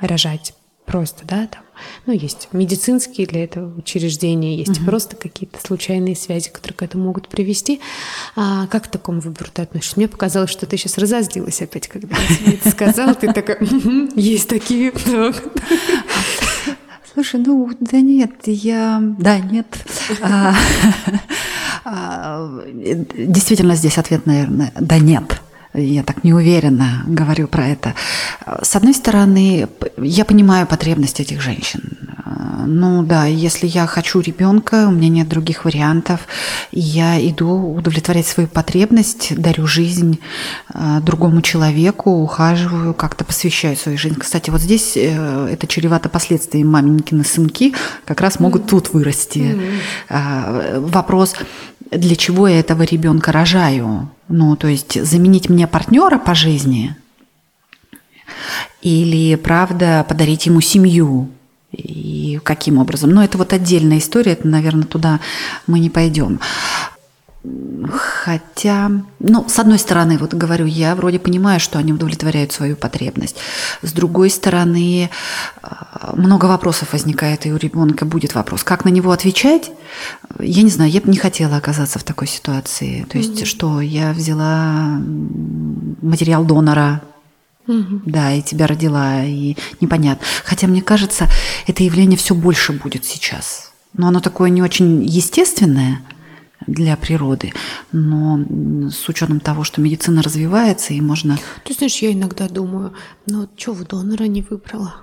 рожать 0.01 0.55
просто, 0.89 1.25
да, 1.25 1.47
там. 1.47 1.63
Ну, 2.07 2.13
есть 2.13 2.49
медицинские 2.53 3.27
для 3.27 3.45
этого 3.45 3.79
учреждения, 3.79 4.57
есть 4.57 4.79
угу. 4.79 4.87
просто 4.87 5.17
какие-то 5.17 5.61
случайные 5.65 6.17
связи, 6.17 6.51
которые 6.51 6.77
к 6.77 6.83
этому 6.83 7.05
могут 7.05 7.29
привести. 7.29 7.81
А 8.35 8.67
как 8.67 8.85
к 8.85 8.89
такому 8.89 9.21
выбору 9.21 9.51
ты 9.53 9.63
относишься? 9.63 9.95
Мне 9.97 10.09
показалось, 10.09 10.51
что 10.51 10.67
ты 10.67 10.77
сейчас 10.77 10.99
разозлилась 10.99 11.63
опять, 11.63 11.87
когда 11.87 12.17
я 12.17 12.37
тебе 12.37 12.53
это 12.55 12.71
сказала. 12.71 13.15
Ты 13.15 13.33
такая, 13.33 13.59
есть 14.17 14.49
такие. 14.49 14.93
Слушай, 17.15 17.41
ну 17.45 17.71
да 17.81 18.01
нет, 18.01 18.33
я... 18.47 19.01
Да, 19.19 19.39
нет. 19.39 19.67
А, 20.23 20.55
а, 21.85 22.65
действительно, 22.67 23.75
здесь 23.77 23.99
ответ, 23.99 24.25
наверное, 24.27 24.73
да 24.79 24.99
нет 24.99 25.41
я 25.75 26.03
так 26.03 26.25
неуверенно 26.25 27.05
говорю 27.07 27.47
про 27.49 27.67
это. 27.67 27.95
С 28.63 28.77
одной 28.77 28.95
стороны, 28.95 29.69
я 29.99 30.25
понимаю 30.25 30.67
потребность 30.67 31.21
этих 31.21 31.41
женщин. 31.41 32.08
Ну 32.67 33.03
да, 33.03 33.25
если 33.25 33.67
я 33.67 33.87
хочу 33.87 34.21
ребенка, 34.21 34.87
у 34.89 34.91
меня 34.91 35.09
нет 35.09 35.29
других 35.29 35.65
вариантов, 35.65 36.21
я 36.73 37.19
иду 37.27 37.75
удовлетворять 37.75 38.27
свою 38.27 38.49
потребность, 38.49 39.35
дарю 39.41 39.67
жизнь 39.67 40.19
э, 40.75 41.01
другому 41.01 41.41
человеку, 41.41 42.11
ухаживаю, 42.11 42.93
как-то 42.95 43.25
посвящаю 43.25 43.77
свою 43.77 43.97
жизнь. 43.97 44.17
Кстати, 44.17 44.51
вот 44.51 44.61
здесь 44.61 44.97
э, 44.97 45.49
это 45.51 45.67
чревато 45.67 46.09
последствиями 46.09 46.67
маменькины 46.67 47.25
сынки 47.25 47.75
как 48.05 48.21
раз 48.21 48.41
могут 48.41 48.63
mm-hmm. 48.63 48.69
тут 48.69 48.93
вырасти. 48.93 49.57
Mm-hmm. 50.11 50.81
Вопрос, 50.91 51.35
для 51.91 52.17
чего 52.17 52.49
я 52.49 52.61
этого 52.61 52.83
ребенка 52.83 53.33
рожаю? 53.33 54.11
Ну, 54.29 54.57
то 54.57 54.69
есть 54.69 55.03
заменить 55.03 55.49
мне 55.49 55.67
партнера 55.67 56.19
по 56.19 56.35
жизни 56.35 56.95
или, 58.83 59.35
правда, 59.37 60.05
подарить 60.09 60.47
ему 60.47 60.61
семью, 60.61 61.31
и 61.73 62.41
каким 62.43 62.79
образом. 62.79 63.11
Но 63.11 63.23
это 63.23 63.39
вот 63.39 63.53
отдельная 63.53 63.99
история, 63.99 64.33
это, 64.33 64.49
наверное, 64.49 64.87
туда 64.87 65.21
мы 65.67 65.79
не 65.79 65.91
пойдем. 65.91 66.41
Хотя, 68.25 68.91
ну, 69.21 69.49
с 69.49 69.59
одной 69.59 69.79
стороны, 69.79 70.19
вот 70.19 70.35
говорю, 70.35 70.67
я 70.67 70.95
вроде 70.95 71.19
понимаю, 71.19 71.61
что 71.61 71.79
они 71.79 71.93
удовлетворяют 71.93 72.53
свою 72.53 72.77
потребность. 72.77 73.37
С 73.81 73.93
другой 73.93 74.29
стороны, 74.31 75.09
а, 75.63 76.15
много 76.17 76.47
вопросов 76.47 76.93
возникает, 76.93 77.47
и 77.47 77.53
у 77.53 77.57
ребенка 77.57 78.05
будет 78.05 78.35
вопрос, 78.35 78.65
как 78.65 78.85
на 78.85 78.89
него 78.89 79.13
отвечать. 79.13 79.71
Я 80.41 80.63
не 80.63 80.71
знаю, 80.71 80.91
я 80.91 81.01
бы 81.01 81.11
не 81.11 81.17
хотела 81.17 81.57
оказаться 81.57 81.99
в 81.99 82.05
такой 82.05 82.27
ситуации. 82.27 83.07
То 83.09 83.19
есть, 83.19 83.43
mm-hmm. 83.43 83.47
что 83.47 83.81
я 83.81 84.13
взяла 84.13 85.01
материал 86.03 86.45
донора, 86.45 87.03
Угу. 87.69 88.03
Да, 88.07 88.33
и 88.33 88.43
тебя 88.43 88.67
родила, 88.67 89.25
и 89.25 89.57
непонятно. 89.81 90.27
Хотя, 90.45 90.67
мне 90.67 90.83
кажется, 90.83 91.29
это 91.67 91.85
явление 91.85 92.19
все 92.19 92.35
больше 92.35 92.73
будет 92.73 93.05
сейчас. 93.05 93.73
Но 93.93 94.09
оно 94.09 94.21
такое 94.21 94.51
не 94.51 94.63
очень 94.63 95.05
естественное 95.05 96.01
для 96.67 96.97
природы, 96.97 97.53
но 97.93 98.41
с 98.91 99.09
учетом 99.09 99.41
того, 99.41 99.65
что 99.65 99.81
медицина 99.81 100.23
развивается, 100.23 100.93
и 100.93 101.01
можно... 101.01 101.39
Ты 101.65 101.75
знаешь, 101.75 101.97
я 101.99 102.13
иногда 102.13 102.49
думаю, 102.49 102.93
ну 103.27 103.49
что 103.57 103.73
в 103.73 103.85
донора 103.85 104.25
не 104.25 104.43
выбрала? 104.43 104.97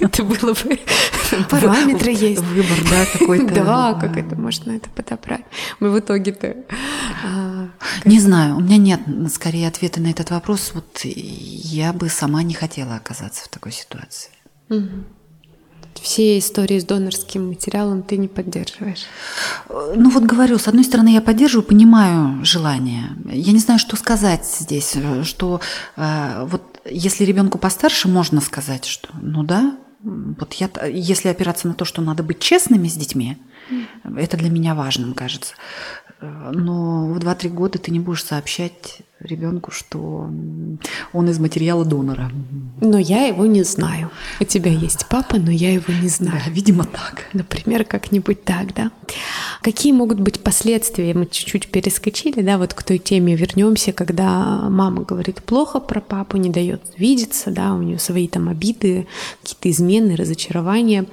Это 0.00 0.24
было 0.24 0.54
бы... 0.54 0.78
Параметры 1.48 2.10
есть. 2.10 2.42
Выбор, 2.42 2.78
да, 2.90 3.04
какой-то. 3.18 3.54
Да, 3.54 3.98
как 4.00 4.16
это 4.16 4.36
можно 4.36 4.72
это 4.72 4.88
подобрать. 4.90 5.44
Мы 5.78 5.90
в 5.90 5.98
итоге-то... 5.98 6.56
А, 7.24 7.68
не 8.04 8.20
знаю, 8.20 8.56
у 8.56 8.60
меня 8.60 8.76
нет 8.76 9.00
скорее 9.32 9.68
ответа 9.68 10.00
на 10.00 10.08
этот 10.08 10.30
вопрос. 10.30 10.72
Вот 10.74 11.00
я 11.04 11.92
бы 11.92 12.08
сама 12.08 12.42
не 12.42 12.54
хотела 12.54 12.96
оказаться 12.96 13.44
в 13.44 13.48
такой 13.48 13.72
ситуации 13.72 14.30
все 16.00 16.38
истории 16.38 16.78
с 16.78 16.84
донорским 16.84 17.48
материалом 17.48 18.02
ты 18.02 18.16
не 18.16 18.28
поддерживаешь? 18.28 19.04
Ну 19.68 20.10
вот 20.10 20.24
говорю, 20.24 20.58
с 20.58 20.68
одной 20.68 20.84
стороны 20.84 21.08
я 21.08 21.20
поддерживаю, 21.20 21.66
понимаю 21.66 22.44
желание. 22.44 23.10
Я 23.26 23.52
не 23.52 23.58
знаю, 23.58 23.78
что 23.78 23.96
сказать 23.96 24.46
здесь, 24.46 24.96
что 25.24 25.60
э, 25.96 26.46
вот 26.46 26.79
если 26.90 27.24
ребенку 27.24 27.58
постарше, 27.58 28.08
можно 28.08 28.40
сказать, 28.40 28.84
что 28.84 29.08
ну 29.20 29.42
да, 29.42 29.76
вот 30.02 30.54
я, 30.54 30.70
если 30.86 31.28
опираться 31.28 31.68
на 31.68 31.74
то, 31.74 31.84
что 31.84 32.02
надо 32.02 32.22
быть 32.22 32.40
честными 32.40 32.88
с 32.88 32.94
детьми, 32.94 33.36
это 34.16 34.36
для 34.36 34.50
меня 34.50 34.74
важным, 34.74 35.14
кажется. 35.14 35.54
Но 36.20 37.06
в 37.06 37.18
2-3 37.18 37.48
года 37.48 37.78
ты 37.78 37.90
не 37.90 38.00
будешь 38.00 38.24
сообщать 38.24 39.02
ребенку, 39.20 39.70
что 39.70 40.30
он 41.12 41.28
из 41.28 41.38
материала 41.38 41.84
донора. 41.84 42.30
Но 42.80 42.98
я 42.98 43.26
его 43.26 43.46
не 43.46 43.62
знаю. 43.62 44.10
У 44.40 44.44
тебя 44.44 44.70
есть 44.70 45.06
папа, 45.08 45.36
но 45.36 45.50
я 45.50 45.72
его 45.72 45.92
не 46.02 46.08
знаю. 46.08 46.40
Да, 46.44 46.50
видимо, 46.50 46.84
так. 46.84 47.26
Например, 47.32 47.84
как-нибудь 47.84 48.44
так, 48.44 48.74
да. 48.74 48.90
Какие 49.62 49.92
могут 49.92 50.20
быть 50.20 50.40
последствия? 50.40 51.12
Мы 51.12 51.26
чуть-чуть 51.26 51.68
перескочили, 51.68 52.40
да, 52.40 52.56
вот 52.56 52.72
к 52.72 52.82
той 52.82 52.98
теме 52.98 53.36
вернемся, 53.36 53.92
когда 53.92 54.68
мама 54.70 55.02
говорит 55.02 55.42
плохо 55.42 55.80
про 55.80 56.00
папу, 56.00 56.38
не 56.38 56.48
дает 56.48 56.82
видеться, 56.96 57.50
да, 57.50 57.74
у 57.74 57.82
нее 57.82 57.98
свои 57.98 58.26
там 58.26 58.48
обиды, 58.48 59.06
какие-то 59.42 59.70
измены, 59.70 60.16
разочарования. 60.16 61.06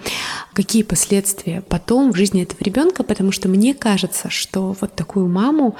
Какие 0.53 0.83
последствия 0.83 1.61
потом 1.67 2.13
в 2.13 2.15
жизни 2.15 2.43
этого 2.43 2.59
ребенка? 2.61 3.03
Потому 3.03 3.31
что 3.31 3.49
мне 3.49 3.73
кажется, 3.73 4.29
что 4.29 4.75
вот 4.79 4.95
такую 4.95 5.27
маму 5.27 5.75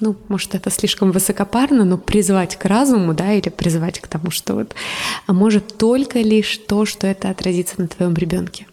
ну, 0.00 0.16
может, 0.28 0.54
это 0.54 0.70
слишком 0.70 1.10
высокопарно, 1.10 1.84
но 1.84 1.98
призвать 1.98 2.56
к 2.56 2.64
разуму, 2.66 3.14
да, 3.14 3.32
или 3.32 3.48
призвать 3.48 4.00
к 4.00 4.08
тому, 4.08 4.30
что 4.30 4.54
вот 4.54 4.74
а 5.26 5.32
может 5.32 5.78
только 5.78 6.20
лишь 6.20 6.58
то, 6.58 6.84
что 6.84 7.06
это 7.06 7.30
отразится 7.30 7.80
на 7.80 7.88
твоем 7.88 8.14
ребенке. 8.14 8.66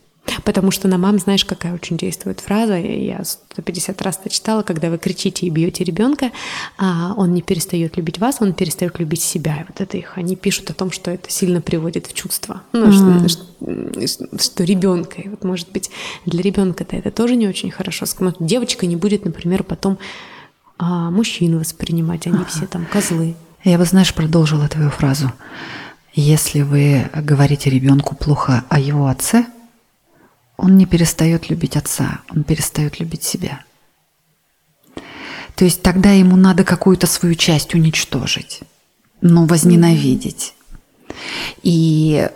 Потому 0.46 0.72
что 0.72 0.88
на 0.88 0.98
мам, 0.98 1.20
знаешь, 1.20 1.44
какая 1.44 1.74
очень 1.74 1.98
действует 1.98 2.40
фраза, 2.40 2.78
я 2.78 3.24
150 3.24 4.02
раз 4.02 4.20
это 4.20 4.30
читала, 4.30 4.64
когда 4.64 4.90
вы 4.90 4.98
кричите 4.98 5.46
и 5.46 5.50
бьете 5.50 5.84
ребенка, 5.84 6.32
а 6.78 7.14
он 7.18 7.34
не 7.34 7.42
перестает 7.42 7.98
любить 7.98 8.20
вас, 8.20 8.38
он 8.40 8.54
перестает 8.54 9.00
любить 9.00 9.22
себя. 9.22 9.62
И 9.62 9.66
вот 9.68 9.82
это 9.82 9.98
их, 9.98 10.18
они 10.18 10.36
пишут 10.38 10.70
о 10.70 10.74
том, 10.74 10.92
что 10.92 11.12
это 11.12 11.30
сильно 11.30 11.62
приводит 11.62 12.08
в 12.08 12.14
чувство, 12.14 12.64
ну, 12.72 12.88
mm-hmm. 12.88 13.28
что, 13.28 14.08
что, 14.08 14.38
что 14.40 14.64
ребенка. 14.64 15.22
И 15.22 15.28
вот, 15.28 15.44
может 15.44 15.70
быть, 15.72 15.92
для 16.26 16.42
ребенка-то 16.42 16.96
это 16.96 17.12
тоже 17.12 17.36
не 17.36 17.48
очень 17.48 17.70
хорошо. 17.70 18.06
Девочка 18.40 18.86
не 18.86 18.96
будет, 18.96 19.26
например, 19.26 19.64
потом 19.64 20.00
а 20.86 21.10
мужчин 21.10 21.58
воспринимать, 21.58 22.28
они 22.28 22.36
ага. 22.36 22.46
все 22.50 22.68
там 22.68 22.86
козлы. 22.86 23.36
Я 23.64 23.78
бы, 23.78 23.86
знаешь, 23.86 24.14
продолжила 24.14 24.68
твою 24.68 24.90
фразу. 24.90 25.32
Если 26.14 26.62
вы 26.62 27.10
говорите 27.16 27.70
ребенку 27.70 28.16
плохо 28.18 28.66
о 28.68 28.82
его 28.82 29.08
отце, 29.08 29.46
он 30.58 30.78
не 30.78 30.86
перестает 30.86 31.50
любить 31.50 31.78
отца, 31.78 32.20
он 32.30 32.44
перестает 32.44 33.00
любить 33.00 33.24
себя. 33.24 33.64
То 35.56 35.64
есть 35.64 35.82
тогда 35.82 36.12
ему 36.12 36.36
надо 36.36 36.66
какую-то 36.66 37.08
свою 37.08 37.36
часть 37.36 37.74
уничтожить, 37.74 38.60
но 39.22 39.46
возненавидеть. 39.46 40.54
И 41.62 42.30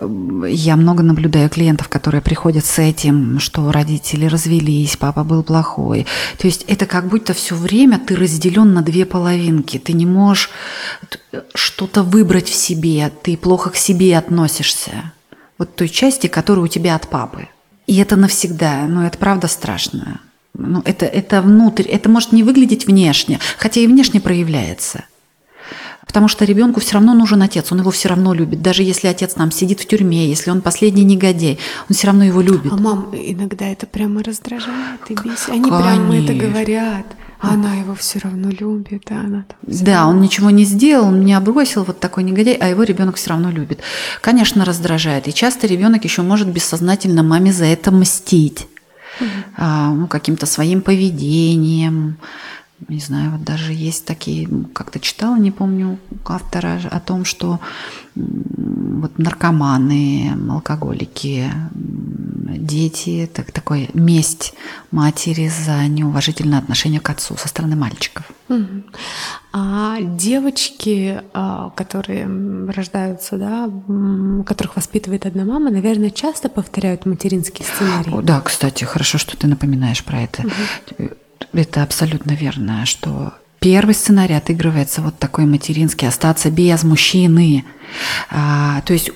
я 0.48 0.76
много 0.76 1.02
наблюдаю 1.02 1.48
клиентов, 1.50 1.88
которые 1.88 2.22
приходят 2.22 2.64
с 2.64 2.78
этим, 2.78 3.38
что 3.40 3.70
родители 3.72 4.26
развелись, 4.26 4.96
папа 4.96 5.24
был 5.24 5.42
плохой. 5.42 6.06
То 6.38 6.46
есть 6.46 6.64
это 6.68 6.86
как 6.86 7.08
будто 7.08 7.34
все 7.34 7.54
время 7.54 7.98
ты 7.98 8.16
разделен 8.16 8.72
на 8.74 8.82
две 8.82 9.04
половинки. 9.04 9.78
Ты 9.78 9.92
не 9.92 10.06
можешь 10.06 10.50
что-то 11.54 12.02
выбрать 12.02 12.48
в 12.48 12.54
себе, 12.54 13.12
ты 13.22 13.36
плохо 13.36 13.70
к 13.70 13.76
себе 13.76 14.16
относишься. 14.16 15.12
Вот 15.58 15.74
той 15.74 15.88
части, 15.88 16.26
которая 16.26 16.64
у 16.64 16.68
тебя 16.68 16.94
от 16.94 17.08
папы. 17.08 17.48
И 17.86 17.96
это 17.96 18.16
навсегда, 18.16 18.86
ну 18.86 19.02
это 19.02 19.18
правда 19.18 19.48
страшно. 19.48 20.20
Ну, 20.54 20.82
это, 20.84 21.06
это 21.06 21.40
внутрь, 21.40 21.84
это 21.84 22.08
может 22.08 22.32
не 22.32 22.42
выглядеть 22.42 22.86
внешне, 22.86 23.38
хотя 23.58 23.80
и 23.80 23.86
внешне 23.86 24.20
проявляется– 24.20 25.04
Потому 26.08 26.26
что 26.26 26.46
ребенку 26.46 26.80
все 26.80 26.94
равно 26.94 27.14
нужен 27.14 27.42
отец, 27.42 27.70
он 27.70 27.80
его 27.80 27.90
все 27.90 28.08
равно 28.08 28.32
любит. 28.32 28.62
Даже 28.62 28.82
если 28.82 29.06
отец 29.06 29.34
там 29.34 29.52
сидит 29.52 29.80
в 29.80 29.86
тюрьме, 29.86 30.26
если 30.26 30.50
он 30.50 30.62
последний 30.62 31.04
негодяй, 31.04 31.58
он 31.88 31.94
все 31.94 32.08
равно 32.08 32.24
его 32.24 32.40
любит. 32.40 32.72
А 32.72 32.76
мам 32.76 33.10
иногда 33.12 33.68
это 33.68 33.86
прямо 33.86 34.22
раздражает 34.22 35.00
и 35.10 35.14
бесит. 35.14 35.50
Они 35.50 35.70
Конечно. 35.70 35.78
прямо 35.78 36.16
это 36.16 36.32
говорят. 36.32 37.06
А 37.40 37.52
она 37.52 37.74
его 37.74 37.94
все 37.94 38.18
равно 38.18 38.50
любит, 38.50 39.04
а 39.10 39.20
она 39.20 39.44
там. 39.46 39.58
Да, 39.62 39.98
равно... 39.98 40.10
он 40.10 40.20
ничего 40.22 40.50
не 40.50 40.64
сделал, 40.64 41.06
он 41.06 41.20
меня 41.20 41.38
бросил, 41.40 41.84
вот 41.84 42.00
такой 42.00 42.24
негодяй, 42.24 42.54
а 42.54 42.68
его 42.68 42.82
ребенок 42.82 43.14
все 43.14 43.30
равно 43.30 43.50
любит. 43.50 43.80
Конечно, 44.20 44.64
раздражает. 44.64 45.28
И 45.28 45.32
часто 45.32 45.68
ребенок 45.68 46.02
еще 46.02 46.22
может 46.22 46.48
бессознательно 46.48 47.22
маме 47.22 47.52
за 47.52 47.66
это 47.66 47.92
мстить. 47.92 48.66
Угу. 49.20 49.28
А, 49.56 49.92
ну, 49.92 50.06
каким-то 50.08 50.46
своим 50.46 50.80
поведением, 50.80 52.18
не 52.86 53.00
знаю, 53.00 53.32
вот 53.32 53.42
даже 53.42 53.72
есть 53.72 54.04
такие, 54.04 54.48
как-то 54.72 55.00
читала, 55.00 55.36
не 55.36 55.50
помню 55.50 55.98
автора, 56.24 56.80
о 56.90 57.00
том, 57.00 57.24
что 57.24 57.58
вот 58.14 59.18
наркоманы, 59.18 60.32
алкоголики, 60.48 61.50
дети, 62.56 63.28
так, 63.32 63.52
такой 63.52 63.90
месть 63.94 64.54
матери 64.90 65.48
за 65.48 65.86
неуважительное 65.88 66.58
отношение 66.58 67.00
к 67.00 67.10
отцу 67.10 67.36
со 67.36 67.48
стороны 67.48 67.76
мальчиков. 67.76 68.30
А 69.52 70.00
девочки, 70.00 71.20
а, 71.32 71.70
которые 71.70 72.26
рождаются, 72.70 73.36
да, 73.36 73.70
которых 74.46 74.76
воспитывает 74.76 75.26
одна 75.26 75.44
мама, 75.44 75.70
наверное, 75.70 76.10
часто 76.10 76.48
повторяют 76.48 77.06
материнский 77.06 77.64
сценарий. 77.64 78.24
Да, 78.24 78.40
кстати, 78.40 78.84
хорошо, 78.84 79.18
что 79.18 79.36
ты 79.36 79.46
напоминаешь 79.46 80.04
про 80.04 80.22
это. 80.22 80.42
Угу 80.42 81.08
это 81.52 81.82
абсолютно 81.82 82.32
верно, 82.32 82.86
что 82.86 83.32
первый 83.60 83.94
сценарий 83.94 84.34
отыгрывается 84.34 85.02
вот 85.02 85.18
такой 85.18 85.46
материнский, 85.46 86.08
остаться 86.08 86.50
без 86.50 86.84
мужчины. 86.84 87.64
А, 88.30 88.82
то 88.82 88.92
есть 88.92 89.10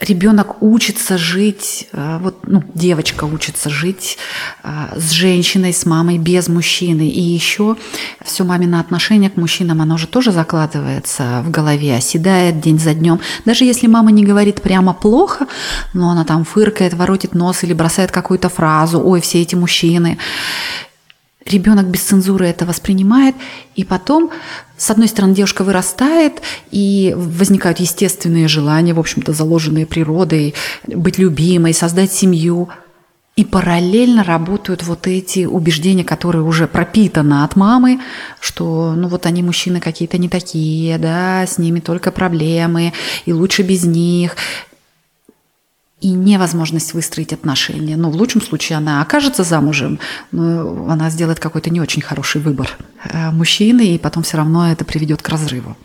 ребенок 0.00 0.62
учится 0.62 1.16
жить, 1.16 1.88
э, 1.92 2.18
вот, 2.20 2.46
ну, 2.46 2.62
девочка 2.74 3.24
учится 3.24 3.70
жить 3.70 4.18
э, 4.62 4.68
с 4.96 5.10
женщиной, 5.10 5.72
с 5.72 5.86
мамой, 5.86 6.18
без 6.18 6.48
мужчины. 6.48 7.08
И 7.08 7.20
еще 7.20 7.76
все 8.22 8.44
мамино 8.44 8.80
отношение 8.80 9.30
к 9.30 9.36
мужчинам, 9.36 9.80
оно 9.80 9.96
же 9.96 10.06
тоже 10.06 10.32
закладывается 10.32 11.42
в 11.44 11.50
голове, 11.50 11.96
оседает 11.96 12.60
день 12.60 12.78
за 12.78 12.94
днем. 12.94 13.20
Даже 13.44 13.64
если 13.64 13.86
мама 13.86 14.12
не 14.12 14.24
говорит 14.24 14.62
прямо 14.62 14.92
плохо, 14.92 15.46
но 15.94 16.10
она 16.10 16.24
там 16.24 16.44
фыркает, 16.44 16.94
воротит 16.94 17.34
нос 17.34 17.64
или 17.64 17.72
бросает 17.72 18.10
какую-то 18.10 18.48
фразу, 18.48 19.00
ой, 19.02 19.20
все 19.20 19.42
эти 19.42 19.54
мужчины 19.54 20.18
ребенок 21.46 21.86
без 21.86 22.02
цензуры 22.02 22.46
это 22.46 22.66
воспринимает, 22.66 23.34
и 23.74 23.84
потом, 23.84 24.30
с 24.76 24.90
одной 24.90 25.08
стороны, 25.08 25.34
девушка 25.34 25.64
вырастает, 25.64 26.42
и 26.70 27.14
возникают 27.16 27.80
естественные 27.80 28.48
желания, 28.48 28.94
в 28.94 29.00
общем-то, 29.00 29.32
заложенные 29.32 29.86
природой, 29.86 30.54
быть 30.86 31.18
любимой, 31.18 31.74
создать 31.74 32.12
семью, 32.12 32.68
и 33.36 33.44
параллельно 33.44 34.24
работают 34.24 34.82
вот 34.82 35.06
эти 35.06 35.44
убеждения, 35.44 36.04
которые 36.04 36.42
уже 36.42 36.66
пропитаны 36.66 37.44
от 37.44 37.54
мамы, 37.54 38.00
что 38.40 38.94
ну 38.96 39.08
вот 39.08 39.26
они 39.26 39.42
мужчины 39.42 39.78
какие-то 39.78 40.16
не 40.16 40.30
такие, 40.30 40.96
да, 40.96 41.46
с 41.46 41.58
ними 41.58 41.80
только 41.80 42.10
проблемы, 42.12 42.94
и 43.26 43.34
лучше 43.34 43.62
без 43.62 43.84
них 43.84 44.36
и 46.00 46.10
невозможность 46.10 46.92
выстроить 46.92 47.32
отношения. 47.32 47.96
Ну, 47.96 48.10
в 48.10 48.16
лучшем 48.16 48.42
случае 48.42 48.78
она 48.78 49.00
окажется 49.00 49.44
замужем, 49.44 49.98
но 50.30 50.88
она 50.90 51.08
сделает 51.10 51.40
какой-то 51.40 51.70
не 51.70 51.80
очень 51.80 52.02
хороший 52.02 52.40
выбор 52.40 52.70
э, 53.04 53.30
мужчины, 53.30 53.94
и 53.94 53.98
потом 53.98 54.22
все 54.22 54.36
равно 54.36 54.70
это 54.70 54.84
приведет 54.84 55.22
к 55.22 55.28
разрыву. 55.28 55.76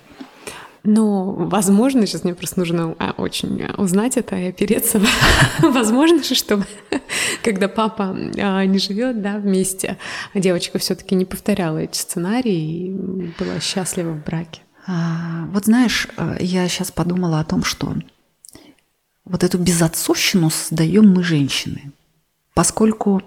Ну, 0.83 1.33
возможно, 1.47 2.07
сейчас 2.07 2.23
мне 2.23 2.33
просто 2.33 2.59
нужно 2.59 2.95
а, 2.97 3.13
очень 3.15 3.65
узнать 3.77 4.17
это 4.17 4.35
и 4.35 4.49
опереться. 4.49 4.99
Возможно 5.59 6.23
же, 6.23 6.33
чтобы 6.33 6.65
когда 7.43 7.67
папа 7.67 8.17
а, 8.37 8.65
не 8.65 8.79
живет 8.79 9.21
да, 9.21 9.37
вместе, 9.37 9.97
а 10.33 10.39
девочка 10.39 10.79
все-таки 10.79 11.13
не 11.13 11.25
повторяла 11.25 11.77
эти 11.77 11.99
сценарии 11.99 12.87
и 12.87 12.89
была 13.37 13.59
счастлива 13.59 14.11
в 14.11 14.25
браке. 14.25 14.61
Вот 15.51 15.65
знаешь, 15.65 16.07
э, 16.17 16.37
я 16.39 16.67
сейчас 16.67 16.89
подумала 16.89 17.39
о 17.39 17.43
том, 17.43 17.63
что 17.63 17.93
вот 19.25 19.43
эту 19.43 19.57
безотцовщину 19.57 20.49
создаем 20.49 21.13
мы, 21.13 21.23
женщины. 21.23 21.91
Поскольку 22.53 23.21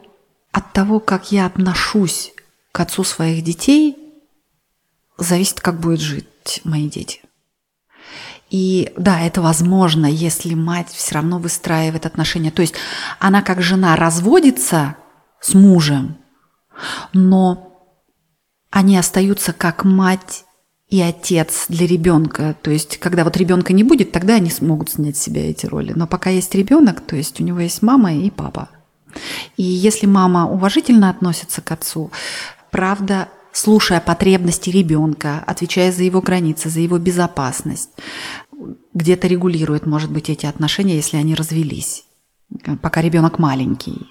от 0.53 0.73
того, 0.73 1.01
как 1.01 1.33
я 1.33 1.47
отношусь 1.47 2.33
к 2.73 2.81
отцу 2.81 3.05
своих 3.05 3.43
детей, 3.45 3.97
зависит, 5.19 5.61
как 5.61 5.81
будут 5.81 6.01
жить 6.01 6.61
мои 6.65 6.89
дети. 6.89 7.23
И 8.51 8.93
да, 8.97 9.21
это 9.21 9.41
возможно, 9.41 10.07
если 10.07 10.55
мать 10.55 10.91
все 10.91 11.17
равно 11.17 11.39
выстраивает 11.39 12.07
отношения. 12.07 12.51
То 12.51 12.63
есть 12.63 12.75
она 13.19 13.43
как 13.43 13.63
жена 13.63 13.97
разводится 13.97 14.97
с 15.41 15.55
мужем, 15.55 16.19
но 17.13 17.73
они 18.71 18.97
остаются 18.97 19.53
как 19.53 19.85
мать 19.85 20.44
и 20.95 21.01
отец 21.01 21.65
для 21.69 21.89
ребенка. 21.89 22.55
То 22.63 22.71
есть, 22.71 22.99
когда 22.99 23.25
вот 23.25 23.37
ребенка 23.37 23.73
не 23.73 23.83
будет, 23.83 24.13
тогда 24.13 24.35
они 24.35 24.49
смогут 24.49 24.91
снять 24.91 25.17
с 25.17 25.21
себя 25.21 25.51
эти 25.51 25.67
роли. 25.67 25.93
Но 25.93 26.07
пока 26.07 26.31
есть 26.31 26.55
ребенок, 26.55 27.01
то 27.01 27.17
есть 27.17 27.41
у 27.41 27.43
него 27.43 27.59
есть 27.59 27.83
мама 27.83 28.15
и 28.15 28.31
папа. 28.31 28.69
И 29.57 29.65
если 29.65 30.07
мама 30.07 30.49
уважительно 30.49 31.11
относится 31.11 31.63
к 31.63 31.73
отцу, 31.73 32.13
правда, 32.71 33.29
слушая 33.51 34.01
потребности 34.01 34.71
ребенка, 34.71 35.43
отвечая 35.45 35.91
за 35.91 36.05
его 36.05 36.23
границы, 36.23 36.69
за 36.69 36.79
его 36.79 36.97
безопасность, 36.99 37.91
где-то 38.93 39.27
регулирует, 39.27 39.87
может 39.87 40.13
быть, 40.13 40.31
эти 40.31 40.47
отношения, 40.47 40.95
если 40.95 41.17
они 41.17 41.35
развелись, 41.35 42.05
пока 42.81 43.03
ребенок 43.03 43.41
маленький. 43.41 44.07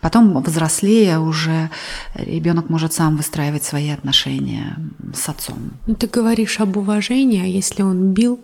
Потом, 0.00 0.42
взрослея, 0.42 1.18
уже 1.18 1.70
ребенок 2.14 2.68
может 2.68 2.92
сам 2.92 3.16
выстраивать 3.16 3.64
свои 3.64 3.90
отношения 3.90 4.76
с 5.14 5.28
отцом. 5.28 5.72
Ну, 5.86 5.94
ты 5.94 6.06
говоришь 6.06 6.60
об 6.60 6.76
уважении, 6.76 7.42
а 7.42 7.46
если 7.46 7.82
он 7.82 8.12
бил 8.12 8.40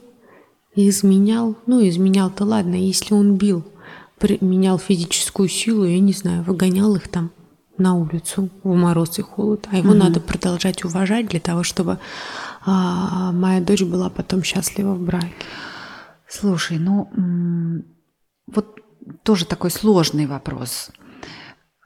изменял, 0.75 1.57
ну, 1.67 1.87
изменял-то 1.89 2.45
ладно, 2.45 2.75
если 2.75 3.15
он 3.15 3.37
бил, 3.37 3.65
применял 4.19 4.79
физическую 4.79 5.49
силу, 5.49 5.85
я 5.85 5.99
не 5.99 6.13
знаю, 6.13 6.43
выгонял 6.43 6.95
их 6.97 7.09
там 7.09 7.31
на 7.79 7.95
улицу 7.95 8.51
в 8.63 8.75
мороз 8.75 9.19
и 9.19 9.23
холод, 9.23 9.69
а 9.71 9.77
его 9.77 9.91
угу. 9.91 9.99
надо 9.99 10.21
продолжать 10.21 10.85
уважать 10.85 11.29
для 11.29 11.41
того, 11.41 11.63
чтобы 11.63 11.99
а, 12.67 13.33
моя 13.33 13.61
дочь 13.61 13.83
была 13.83 14.11
потом 14.11 14.43
счастлива 14.43 14.95
в 14.95 15.01
браке. 15.01 15.33
Слушай, 16.29 16.79
ну 16.79 17.09
вот 18.47 18.81
тоже 19.23 19.47
такой 19.47 19.71
сложный 19.71 20.27
вопрос. 20.27 20.91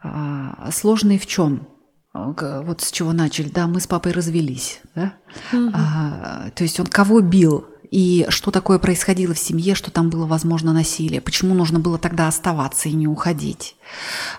А, 0.02 0.70
сложный 0.72 1.18
в 1.18 1.26
чем? 1.26 1.68
Вот 2.12 2.80
с 2.82 2.90
чего 2.90 3.12
начали, 3.12 3.48
да, 3.48 3.66
мы 3.66 3.80
с 3.80 3.86
папой 3.86 4.12
развелись, 4.12 4.80
да? 4.94 5.14
Угу. 5.52 5.70
А, 5.72 6.50
то 6.50 6.62
есть 6.62 6.78
он 6.78 6.86
кого 6.86 7.20
бил? 7.20 7.66
И 7.90 8.26
что 8.30 8.50
такое 8.50 8.78
происходило 8.78 9.34
в 9.34 9.38
семье, 9.38 9.74
что 9.74 9.90
там 9.90 10.08
было 10.08 10.26
возможно 10.26 10.72
насилие, 10.72 11.20
почему 11.20 11.54
нужно 11.54 11.78
было 11.78 11.98
тогда 11.98 12.26
оставаться 12.26 12.88
и 12.88 12.92
не 12.92 13.06
уходить. 13.06 13.76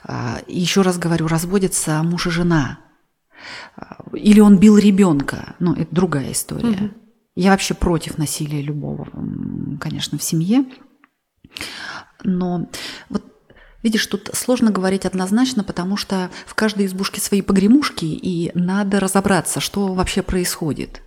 А, 0.04 0.40
еще 0.48 0.82
раз 0.82 0.98
говорю, 0.98 1.28
разводятся 1.28 2.02
муж 2.04 2.28
и 2.28 2.30
жена. 2.32 2.80
А, 3.76 4.04
или 4.14 4.40
он 4.40 4.58
бил 4.58 4.78
ребенка, 4.78 5.56
ну, 5.60 5.74
это 5.74 5.94
другая 5.94 6.32
история. 6.32 6.70
Угу. 6.70 6.90
Я 7.36 7.52
вообще 7.52 7.74
против 7.74 8.18
насилия 8.18 8.62
любого, 8.62 9.08
конечно, 9.80 10.18
в 10.18 10.24
семье. 10.24 10.66
Но 12.24 12.70
вот 13.10 13.24
Видишь, 13.84 14.08
тут 14.08 14.30
сложно 14.34 14.72
говорить 14.72 15.06
однозначно, 15.06 15.64
потому 15.64 15.98
что 15.98 16.32
в 16.46 16.56
каждой 16.56 16.86
избушке 16.86 17.20
свои 17.20 17.42
погремушки, 17.42 18.06
и 18.06 18.52
надо 18.56 19.02
разобраться, 19.02 19.60
что 19.60 19.94
вообще 19.94 20.22
происходит. 20.22 21.02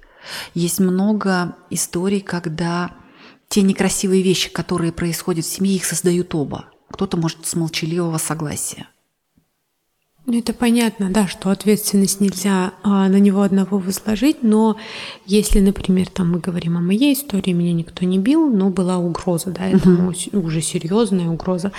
Есть 0.55 0.79
много 0.79 1.57
историй, 1.71 2.21
когда 2.21 2.91
те 3.49 3.63
некрасивые 3.63 4.23
вещи, 4.23 4.51
которые 4.51 4.93
происходят 4.93 5.47
в 5.47 5.49
семье, 5.49 5.77
их 5.77 5.85
создают 5.87 6.35
оба. 6.35 6.67
Кто-то 6.91 7.17
может 7.17 7.47
с 7.47 7.55
молчаливого 7.55 8.19
согласия. 8.19 8.89
Ну, 10.27 10.37
это 10.37 10.53
понятно, 10.53 11.09
да, 11.11 11.29
что 11.29 11.51
ответственность 11.51 12.21
нельзя 12.21 12.73
а, 12.83 13.09
на 13.09 13.21
него 13.21 13.43
одного 13.43 13.79
возложить, 13.79 14.43
но 14.43 14.77
если, 15.25 15.61
например, 15.61 16.09
там 16.09 16.33
мы 16.33 16.41
говорим 16.41 16.77
о 16.77 16.81
моей 16.81 17.15
истории, 17.15 17.53
меня 17.53 17.73
никто 17.73 18.05
не 18.05 18.19
бил, 18.19 18.51
но 18.51 18.71
была 18.71 18.99
угроза, 18.99 19.51
да, 19.51 19.69
это 19.69 19.89
угу. 19.89 20.13
уже 20.33 20.61
серьезная 20.63 21.29
угроза, 21.29 21.71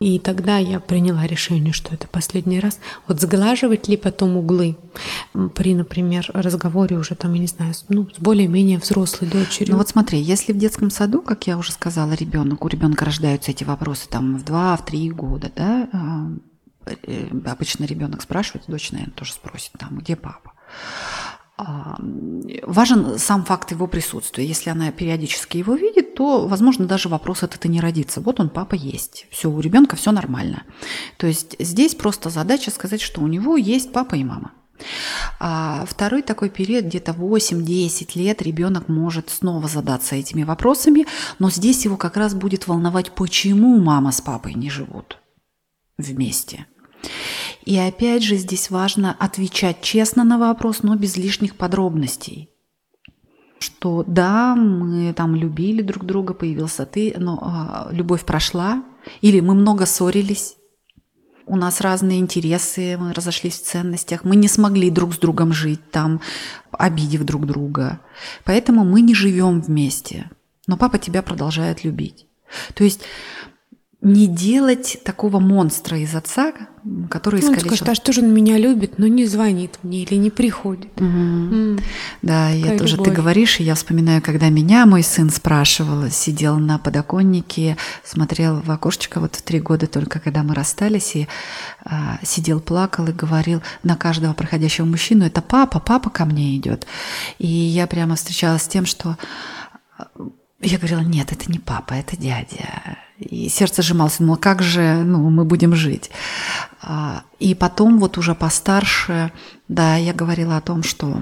и 0.00 0.18
тогда 0.18 0.56
я 0.56 0.80
приняла 0.80 1.26
решение, 1.26 1.74
что 1.74 1.92
это 1.94 2.08
последний 2.08 2.58
раз. 2.58 2.78
Вот 3.06 3.20
сглаживать 3.20 3.86
ли 3.86 3.98
потом 3.98 4.34
углы 4.38 4.78
при, 5.54 5.74
например, 5.74 6.30
разговоре 6.32 6.96
уже 6.96 7.14
там, 7.14 7.34
я 7.34 7.40
не 7.40 7.48
знаю, 7.48 7.74
ну, 7.90 8.08
с 8.16 8.18
более-менее 8.18 8.78
взрослой 8.78 9.28
дочерью. 9.28 9.72
Ну 9.72 9.78
вот 9.78 9.90
смотри, 9.90 10.18
если 10.18 10.54
в 10.54 10.56
детском 10.56 10.90
саду, 10.90 11.20
как 11.20 11.46
я 11.46 11.58
уже 11.58 11.72
сказала, 11.72 12.12
ребенок, 12.12 12.64
у 12.64 12.68
ребенка 12.68 13.04
рождаются 13.04 13.50
эти 13.50 13.64
вопросы 13.64 14.08
там 14.08 14.38
в 14.38 14.44
2-3 14.44 15.10
года, 15.10 15.52
да, 15.54 15.88
а, 15.92 16.30
обычно 17.44 17.84
ребенок 17.84 18.22
спрашивает, 18.22 18.64
дочь, 18.68 18.92
наверное, 18.92 19.14
тоже 19.14 19.32
спросит, 19.32 19.72
там, 19.78 19.98
где 19.98 20.16
папа. 20.16 20.52
А, 21.62 21.96
важен 22.62 23.18
сам 23.18 23.44
факт 23.44 23.70
его 23.70 23.86
присутствия. 23.86 24.46
Если 24.46 24.70
она 24.70 24.90
периодически 24.92 25.58
его 25.58 25.74
видит, 25.74 26.14
то, 26.14 26.48
возможно, 26.48 26.86
даже 26.86 27.10
вопрос 27.10 27.42
этот 27.42 27.66
и 27.66 27.68
не 27.68 27.80
родится. 27.80 28.22
Вот 28.22 28.40
он, 28.40 28.48
папа 28.48 28.74
есть. 28.74 29.26
Все, 29.30 29.50
у 29.50 29.60
ребенка 29.60 29.94
все 29.96 30.10
нормально. 30.10 30.62
То 31.18 31.26
есть 31.26 31.56
здесь 31.58 31.94
просто 31.94 32.30
задача 32.30 32.70
сказать, 32.70 33.02
что 33.02 33.20
у 33.20 33.26
него 33.26 33.58
есть 33.58 33.92
папа 33.92 34.14
и 34.14 34.24
мама. 34.24 34.52
А 35.38 35.84
второй 35.86 36.22
такой 36.22 36.48
период, 36.48 36.86
где-то 36.86 37.12
8-10 37.12 38.12
лет, 38.14 38.40
ребенок 38.40 38.88
может 38.88 39.28
снова 39.28 39.68
задаться 39.68 40.14
этими 40.14 40.44
вопросами, 40.44 41.06
но 41.38 41.50
здесь 41.50 41.84
его 41.84 41.98
как 41.98 42.16
раз 42.16 42.32
будет 42.32 42.66
волновать, 42.68 43.12
почему 43.12 43.78
мама 43.78 44.12
с 44.12 44.22
папой 44.22 44.54
не 44.54 44.70
живут 44.70 45.18
вместе. 46.00 46.66
И 47.64 47.78
опять 47.78 48.22
же 48.22 48.36
здесь 48.36 48.70
важно 48.70 49.16
отвечать 49.18 49.80
честно 49.80 50.24
на 50.24 50.38
вопрос, 50.38 50.82
но 50.82 50.96
без 50.96 51.16
лишних 51.16 51.56
подробностей. 51.56 52.50
Что 53.58 54.04
да, 54.06 54.54
мы 54.54 55.12
там 55.12 55.34
любили 55.34 55.82
друг 55.82 56.04
друга, 56.04 56.32
появился 56.32 56.86
ты, 56.86 57.14
но 57.18 57.88
э, 57.90 57.94
любовь 57.94 58.24
прошла, 58.24 58.82
или 59.20 59.40
мы 59.40 59.54
много 59.54 59.84
ссорились, 59.84 60.56
у 61.50 61.56
нас 61.56 61.80
разные 61.80 62.20
интересы, 62.20 62.96
мы 62.96 63.12
разошлись 63.12 63.58
в 63.58 63.64
ценностях, 63.64 64.22
мы 64.22 64.36
не 64.36 64.46
смогли 64.46 64.88
друг 64.88 65.14
с 65.14 65.18
другом 65.18 65.52
жить 65.52 65.90
там, 65.90 66.20
обидев 66.70 67.24
друг 67.24 67.44
друга. 67.44 68.00
Поэтому 68.44 68.84
мы 68.84 69.00
не 69.00 69.14
живем 69.16 69.60
вместе. 69.60 70.30
Но 70.68 70.76
папа 70.76 70.98
тебя 70.98 71.22
продолжает 71.22 71.82
любить. 71.82 72.26
То 72.74 72.84
есть 72.84 73.00
не 74.02 74.26
делать 74.26 74.98
такого 75.04 75.40
монстра 75.40 75.98
из 75.98 76.14
отца, 76.14 76.52
который 77.10 77.42
Ну, 77.42 77.48
он 77.48 77.52
искалечил. 77.54 77.76
скажет, 77.76 77.88
а 77.90 77.94
что 77.94 78.12
же 78.14 78.22
он 78.22 78.32
меня 78.32 78.56
любит, 78.56 78.98
но 78.98 79.06
не 79.06 79.26
звонит 79.26 79.78
мне 79.82 80.04
или 80.04 80.14
не 80.14 80.30
приходит. 80.30 80.98
Мгм. 80.98 81.52
М. 81.74 81.78
Да, 82.22 82.48
я 82.48 82.62
Какая 82.62 82.78
тоже, 82.78 82.96
ты 82.96 83.02
любовь. 83.02 83.16
говоришь, 83.16 83.60
и 83.60 83.64
я 83.64 83.74
вспоминаю, 83.74 84.22
когда 84.22 84.48
меня 84.48 84.86
мой 84.86 85.02
сын 85.02 85.28
спрашивал, 85.28 86.08
сидел 86.10 86.56
на 86.58 86.78
подоконнике, 86.78 87.76
смотрел 88.02 88.62
в 88.62 88.70
окошечко 88.70 89.20
вот 89.20 89.36
в 89.36 89.42
три 89.42 89.60
года 89.60 89.86
только, 89.86 90.18
когда 90.18 90.42
мы 90.44 90.54
расстались, 90.54 91.14
и 91.16 91.28
а, 91.84 92.18
сидел, 92.22 92.60
плакал 92.60 93.06
и 93.08 93.12
говорил 93.12 93.60
на 93.82 93.96
каждого 93.96 94.32
проходящего 94.32 94.86
мужчину, 94.86 95.26
это 95.26 95.42
папа, 95.42 95.78
папа 95.78 96.08
ко 96.08 96.24
мне 96.24 96.56
идет. 96.56 96.86
И 97.38 97.46
я 97.46 97.86
прямо 97.86 98.14
встречалась 98.16 98.62
с 98.62 98.68
тем, 98.68 98.86
что 98.86 99.18
а, 99.98 100.06
я 100.62 100.78
говорила, 100.78 101.00
нет, 101.00 101.32
это 101.32 101.52
не 101.52 101.58
папа, 101.58 101.92
это 101.92 102.16
дядя. 102.16 102.96
И 103.20 103.50
сердце 103.50 103.82
сжималось, 103.82 104.18
думала, 104.18 104.36
как 104.36 104.62
же 104.62 105.02
ну, 105.04 105.28
мы 105.28 105.44
будем 105.44 105.74
жить. 105.74 106.10
А, 106.82 107.22
И 107.38 107.54
потом 107.54 107.98
вот 107.98 108.16
уже 108.16 108.34
постарше, 108.34 109.30
да, 109.68 109.96
я 109.96 110.14
говорила 110.14 110.56
о 110.56 110.62
том, 110.62 110.82
что 110.82 111.20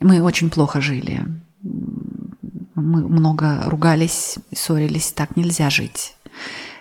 мы 0.00 0.20
очень 0.20 0.50
плохо 0.50 0.80
жили. 0.80 1.24
Мы 1.62 3.08
много 3.08 3.62
ругались, 3.66 4.38
ссорились, 4.52 5.12
так 5.12 5.36
нельзя 5.36 5.70
жить. 5.70 6.16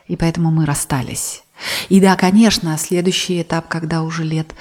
И 0.08 0.16
поэтому 0.16 0.50
мы 0.52 0.66
расстались. 0.66 1.44
И 1.90 2.00
да, 2.00 2.16
конечно, 2.16 2.78
следующий 2.78 3.42
этап, 3.42 3.68
когда 3.68 4.04
уже 4.04 4.24
лет 4.24 4.54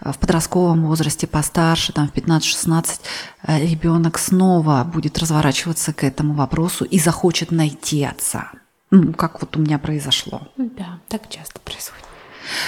э, 0.00 0.12
в 0.12 0.18
подростковом 0.18 0.86
возрасте 0.86 1.26
постарше, 1.26 1.92
там 1.92 2.08
в 2.08 2.12
15-16, 2.12 3.00
ребенок 3.46 4.18
снова 4.18 4.84
будет 4.84 5.18
разворачиваться 5.18 5.92
к 5.92 6.04
этому 6.04 6.34
вопросу 6.34 6.84
и 6.84 6.98
захочет 6.98 7.50
найти 7.50 8.02
отца. 8.04 8.50
Ну, 8.90 9.12
как 9.12 9.40
вот 9.40 9.56
у 9.56 9.60
меня 9.60 9.78
произошло. 9.78 10.48
Да, 10.56 11.00
так 11.08 11.28
часто 11.28 11.60
происходит. 11.60 12.04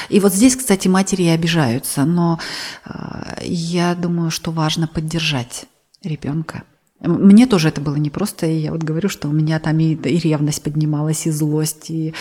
И 0.09 0.21
вот 0.21 0.33
здесь, 0.33 0.57
кстати, 0.57 0.89
матери 0.89 1.25
обижаются, 1.25 2.05
но 2.05 2.39
э, 2.85 3.43
я 3.45 3.95
думаю, 3.95 4.31
что 4.31 4.53
важно 4.53 4.87
поддержать 4.87 5.67
ребенка. 6.03 6.65
Мне 7.01 7.49
тоже 7.49 7.69
это 7.69 7.81
было 7.81 7.97
непросто, 7.97 8.47
и 8.47 8.59
я 8.59 8.71
вот 8.71 8.85
говорю, 8.85 9.09
что 9.09 9.27
у 9.29 9.33
меня 9.33 9.59
там 9.59 9.77
и, 9.81 9.95
и 9.95 10.19
ревность 10.19 10.63
поднималась, 10.63 11.27
и 11.27 11.33
злость, 11.33 11.91
и 11.91 12.15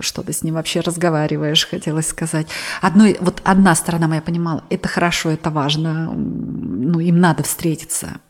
что 0.00 0.22
ты 0.22 0.34
с 0.34 0.42
ним 0.42 0.54
вообще 0.54 0.80
разговариваешь, 0.80 1.66
хотелось 1.66 2.08
сказать. 2.08 2.46
Одной, 2.82 3.16
вот 3.20 3.40
одна 3.44 3.74
сторона 3.74 4.06
моя 4.06 4.20
понимала, 4.20 4.64
это 4.68 4.86
хорошо, 4.86 5.30
это 5.30 5.48
важно, 5.48 6.12
ну, 6.12 7.00
им 7.00 7.20
надо 7.20 7.42
встретиться. 7.42 8.20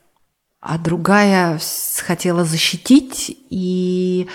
А 0.61 0.78
другая 0.78 1.59
хотела 2.07 2.44
защитить, 2.44 3.37
и, 3.50 4.28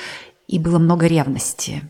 и 0.54 0.60
было 0.60 0.80
много 0.80 1.08
ревности 1.08 1.84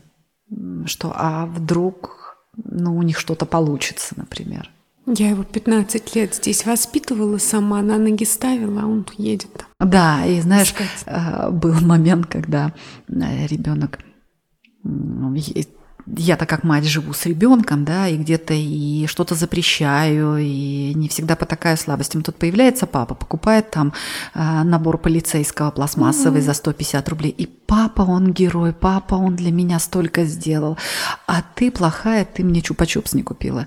что 0.86 1.12
а 1.14 1.46
вдруг 1.46 2.36
ну, 2.56 2.96
у 2.96 3.02
них 3.02 3.18
что-то 3.18 3.46
получится, 3.46 4.14
например. 4.16 4.70
Я 5.06 5.30
его 5.30 5.42
15 5.42 6.14
лет 6.14 6.34
здесь 6.34 6.64
воспитывала 6.64 7.36
сама, 7.38 7.82
на 7.82 7.98
ноги 7.98 8.24
ставила, 8.24 8.82
а 8.82 8.86
он 8.86 9.06
едет. 9.18 9.66
Да, 9.78 10.24
и 10.24 10.40
знаешь, 10.40 10.68
Искать. 10.68 10.88
э, 11.06 11.50
был 11.50 11.74
момент, 11.80 12.26
когда 12.26 12.72
ребенок 13.08 13.98
я-то 16.06 16.46
как 16.46 16.64
мать 16.64 16.84
живу 16.84 17.12
с 17.14 17.24
ребенком, 17.26 17.84
да, 17.84 18.08
и 18.08 18.16
где-то 18.16 18.54
и 18.54 19.06
что-то 19.06 19.34
запрещаю, 19.34 20.36
и 20.36 20.92
не 20.94 21.08
всегда 21.08 21.34
потакаю 21.34 21.76
слабостям. 21.76 22.22
Тут 22.22 22.36
появляется 22.36 22.86
папа, 22.86 23.14
покупает 23.14 23.70
там 23.70 23.92
э, 24.34 24.62
набор 24.64 24.98
полицейского 24.98 25.70
пластмассовый 25.70 26.42
за 26.42 26.52
150 26.52 27.08
рублей. 27.08 27.34
И 27.36 27.46
папа, 27.46 28.02
он 28.02 28.32
герой, 28.32 28.72
папа, 28.72 29.14
он 29.14 29.34
для 29.34 29.50
меня 29.50 29.78
столько 29.78 30.24
сделал. 30.24 30.76
А 31.26 31.42
ты 31.54 31.70
плохая, 31.70 32.24
ты 32.24 32.44
мне 32.44 32.60
чупа-чупс 32.60 33.16
не 33.16 33.22
купила. 33.22 33.66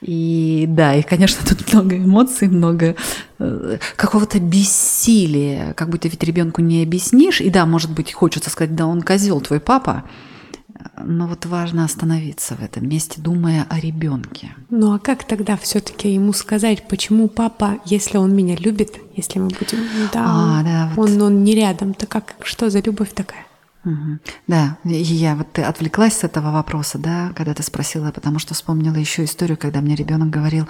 И 0.00 0.64
да, 0.68 0.96
и, 0.96 1.02
конечно, 1.02 1.46
тут 1.48 1.72
много 1.72 1.96
эмоций, 1.96 2.48
много 2.48 2.96
э, 3.38 3.78
какого-то 3.94 4.40
бессилия, 4.40 5.74
как 5.74 5.90
будто 5.90 6.08
ведь 6.08 6.22
ребенку 6.24 6.60
не 6.60 6.82
объяснишь. 6.82 7.40
И 7.40 7.50
да, 7.50 7.66
может 7.66 7.92
быть, 7.92 8.12
хочется 8.12 8.50
сказать, 8.50 8.74
да, 8.74 8.86
он 8.86 9.02
козел 9.02 9.40
твой 9.40 9.60
папа, 9.60 10.02
но 10.98 11.26
вот 11.26 11.46
важно 11.46 11.84
остановиться 11.84 12.54
в 12.54 12.62
этом 12.62 12.88
месте, 12.88 13.20
думая 13.20 13.66
о 13.68 13.80
ребенке. 13.80 14.54
Ну 14.70 14.92
а 14.94 14.98
как 14.98 15.24
тогда 15.24 15.56
все-таки 15.56 16.12
ему 16.12 16.32
сказать, 16.32 16.86
почему 16.88 17.28
папа, 17.28 17.78
если 17.84 18.18
он 18.18 18.34
меня 18.34 18.56
любит, 18.56 18.98
если 19.16 19.38
мы 19.38 19.48
будем, 19.48 19.78
да, 20.12 20.24
А, 20.24 20.62
да, 20.62 20.92
вот. 20.94 21.10
он, 21.10 21.22
он 21.22 21.44
не 21.44 21.54
рядом, 21.54 21.94
то 21.94 22.06
как, 22.06 22.34
что 22.42 22.70
за 22.70 22.80
любовь 22.80 23.12
такая? 23.14 23.46
Да, 24.46 24.76
и 24.84 24.94
я 24.94 25.34
вот 25.34 25.52
ты 25.52 25.62
отвлеклась 25.62 26.18
с 26.18 26.24
этого 26.24 26.52
вопроса, 26.52 26.98
да, 26.98 27.32
когда 27.34 27.52
ты 27.52 27.62
спросила, 27.62 28.12
потому 28.12 28.38
что 28.38 28.54
вспомнила 28.54 28.94
еще 28.94 29.24
историю, 29.24 29.58
когда 29.58 29.80
мне 29.80 29.96
ребенок 29.96 30.30
говорил, 30.30 30.68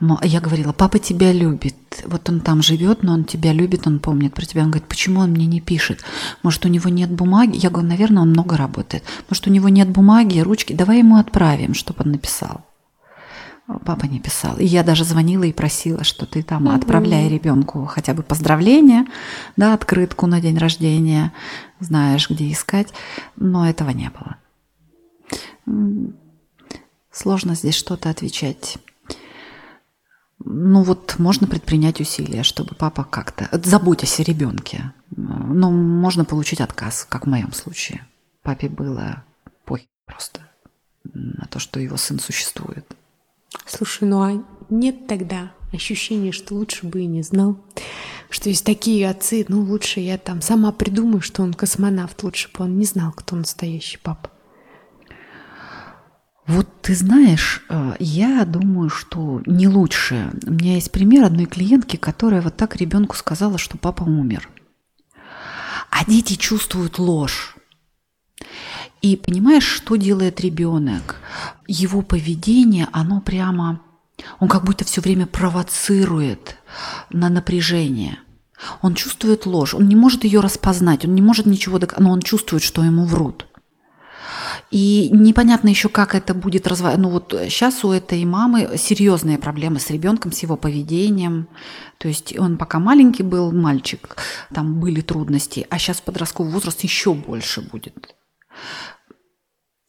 «Ма- 0.00 0.20
я 0.22 0.40
говорила, 0.40 0.72
папа 0.72 0.98
тебя 0.98 1.32
любит, 1.32 1.76
вот 2.06 2.28
он 2.28 2.40
там 2.40 2.62
живет, 2.62 3.02
но 3.02 3.12
он 3.14 3.24
тебя 3.24 3.52
любит, 3.52 3.86
он 3.86 3.98
помнит 3.98 4.34
про 4.34 4.44
тебя. 4.44 4.62
Он 4.62 4.70
говорит, 4.70 4.88
почему 4.88 5.20
он 5.20 5.30
мне 5.30 5.46
не 5.46 5.60
пишет? 5.60 6.02
Может, 6.42 6.64
у 6.64 6.68
него 6.68 6.88
нет 6.90 7.10
бумаги? 7.10 7.56
Я 7.56 7.70
говорю, 7.70 7.88
наверное, 7.88 8.22
он 8.22 8.30
много 8.30 8.56
работает. 8.56 9.02
Может, 9.28 9.46
у 9.46 9.50
него 9.50 9.68
нет 9.68 9.88
бумаги, 9.90 10.38
ручки? 10.40 10.72
Давай 10.72 10.98
ему 10.98 11.16
отправим, 11.16 11.74
чтобы 11.74 12.04
он 12.04 12.12
написал. 12.12 12.64
Папа 13.66 14.04
не 14.04 14.20
писал. 14.20 14.58
И 14.58 14.64
я 14.64 14.82
даже 14.82 15.04
звонила 15.04 15.44
и 15.44 15.52
просила, 15.52 16.04
что 16.04 16.26
ты 16.26 16.42
там 16.42 16.68
отправляй 16.68 17.28
ребенку 17.28 17.86
хотя 17.86 18.12
бы 18.12 18.22
поздравления, 18.22 19.06
да, 19.56 19.72
открытку 19.72 20.26
на 20.26 20.40
день 20.40 20.58
рождения, 20.58 21.32
знаешь, 21.80 22.28
где 22.28 22.52
искать. 22.52 22.92
Но 23.36 23.66
этого 23.66 23.90
не 23.90 24.10
было. 24.10 24.36
Сложно 27.10 27.54
здесь 27.54 27.74
что-то 27.74 28.10
отвечать. 28.10 28.76
Ну 30.44 30.82
вот 30.82 31.18
можно 31.18 31.46
предпринять 31.46 32.00
усилия, 32.00 32.42
чтобы 32.42 32.74
папа 32.74 33.02
как-то... 33.04 33.48
Заботясь 33.62 34.20
о 34.20 34.24
ребенке. 34.24 34.92
Но 35.16 35.70
можно 35.70 36.26
получить 36.26 36.60
отказ, 36.60 37.06
как 37.08 37.24
в 37.24 37.30
моем 37.30 37.52
случае. 37.52 38.06
Папе 38.42 38.68
было 38.68 39.24
похер 39.64 39.88
просто 40.04 40.40
на 41.14 41.46
то, 41.46 41.58
что 41.58 41.80
его 41.80 41.96
сын 41.96 42.18
существует. 42.18 42.94
Слушай, 43.76 44.08
ну 44.08 44.22
а 44.22 44.44
нет 44.70 45.08
тогда 45.08 45.52
ощущения, 45.72 46.30
что 46.30 46.54
лучше 46.54 46.86
бы 46.86 47.00
и 47.00 47.06
не 47.06 47.22
знал, 47.22 47.58
что 48.30 48.48
есть 48.48 48.64
такие 48.64 49.10
отцы, 49.10 49.44
ну 49.48 49.62
лучше 49.62 49.98
я 49.98 50.16
там 50.16 50.40
сама 50.42 50.70
придумаю, 50.70 51.20
что 51.20 51.42
он 51.42 51.52
космонавт, 51.54 52.22
лучше 52.22 52.48
бы 52.52 52.64
он 52.64 52.78
не 52.78 52.84
знал, 52.84 53.10
кто 53.12 53.34
настоящий 53.34 53.98
папа. 53.98 54.30
Вот 56.46 56.68
ты 56.82 56.94
знаешь, 56.94 57.64
э, 57.68 57.94
я 57.98 58.44
думаю, 58.44 58.90
что 58.90 59.42
не 59.46 59.66
лучше. 59.66 60.30
У 60.46 60.52
меня 60.52 60.74
есть 60.74 60.92
пример 60.92 61.24
одной 61.24 61.46
клиентки, 61.46 61.96
которая 61.96 62.42
вот 62.42 62.56
так 62.56 62.76
ребенку 62.76 63.16
сказала, 63.16 63.56
что 63.56 63.78
папа 63.78 64.02
умер. 64.02 64.50
А 65.90 66.04
дети 66.04 66.34
чувствуют 66.34 66.98
ложь. 66.98 67.53
И 69.04 69.16
понимаешь, 69.16 69.66
что 69.66 69.96
делает 69.96 70.40
ребенок? 70.40 71.16
Его 71.68 72.00
поведение, 72.00 72.88
оно 72.90 73.20
прямо, 73.20 73.82
он 74.40 74.48
как 74.48 74.64
будто 74.64 74.86
все 74.86 75.02
время 75.02 75.26
провоцирует 75.26 76.56
на 77.10 77.28
напряжение. 77.28 78.18
Он 78.80 78.94
чувствует 78.94 79.44
ложь, 79.44 79.74
он 79.74 79.88
не 79.88 79.94
может 79.94 80.24
ее 80.24 80.40
распознать, 80.40 81.04
он 81.04 81.14
не 81.14 81.20
может 81.20 81.44
ничего, 81.44 81.78
но 81.98 82.12
он 82.12 82.22
чувствует, 82.22 82.62
что 82.62 82.82
ему 82.82 83.04
врут. 83.04 83.44
И 84.70 85.10
непонятно 85.12 85.68
еще, 85.68 85.90
как 85.90 86.14
это 86.14 86.32
будет 86.32 86.66
развиваться. 86.66 86.98
Ну 86.98 87.10
вот 87.10 87.34
сейчас 87.50 87.84
у 87.84 87.92
этой 87.92 88.24
мамы 88.24 88.78
серьезные 88.78 89.36
проблемы 89.36 89.80
с 89.80 89.90
ребенком, 89.90 90.32
с 90.32 90.38
его 90.38 90.56
поведением. 90.56 91.46
То 91.98 92.08
есть 92.08 92.38
он 92.38 92.56
пока 92.56 92.78
маленький 92.78 93.22
был 93.22 93.52
мальчик, 93.52 94.16
там 94.54 94.80
были 94.80 95.02
трудности, 95.02 95.66
а 95.68 95.78
сейчас 95.78 96.00
подростковый 96.00 96.50
возраст 96.50 96.80
еще 96.80 97.12
больше 97.12 97.60
будет. 97.60 98.14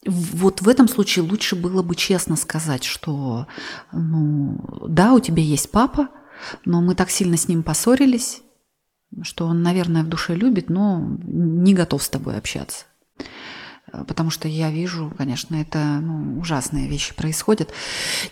Вот 0.05 0.61
в 0.61 0.69
этом 0.69 0.87
случае 0.87 1.25
лучше 1.25 1.55
было 1.55 1.81
бы 1.81 1.95
честно 1.95 2.35
сказать, 2.35 2.83
что 2.83 3.47
ну, 3.91 4.59
да, 4.87 5.13
у 5.13 5.19
тебя 5.19 5.41
есть 5.41 5.71
папа, 5.71 6.09
но 6.63 6.81
мы 6.81 6.95
так 6.95 7.09
сильно 7.09 7.37
с 7.37 7.47
ним 7.47 7.63
поссорились, 7.63 8.41
что 9.23 9.47
он, 9.47 9.63
наверное, 9.63 10.03
в 10.03 10.07
душе 10.07 10.35
любит, 10.35 10.69
но 10.69 11.01
не 11.23 11.73
готов 11.73 12.03
с 12.03 12.09
тобой 12.09 12.37
общаться. 12.37 12.85
Потому 14.07 14.29
что 14.29 14.47
я 14.47 14.71
вижу, 14.71 15.13
конечно, 15.17 15.55
это 15.55 15.99
ну, 16.01 16.39
ужасные 16.39 16.87
вещи 16.87 17.15
происходят. 17.15 17.71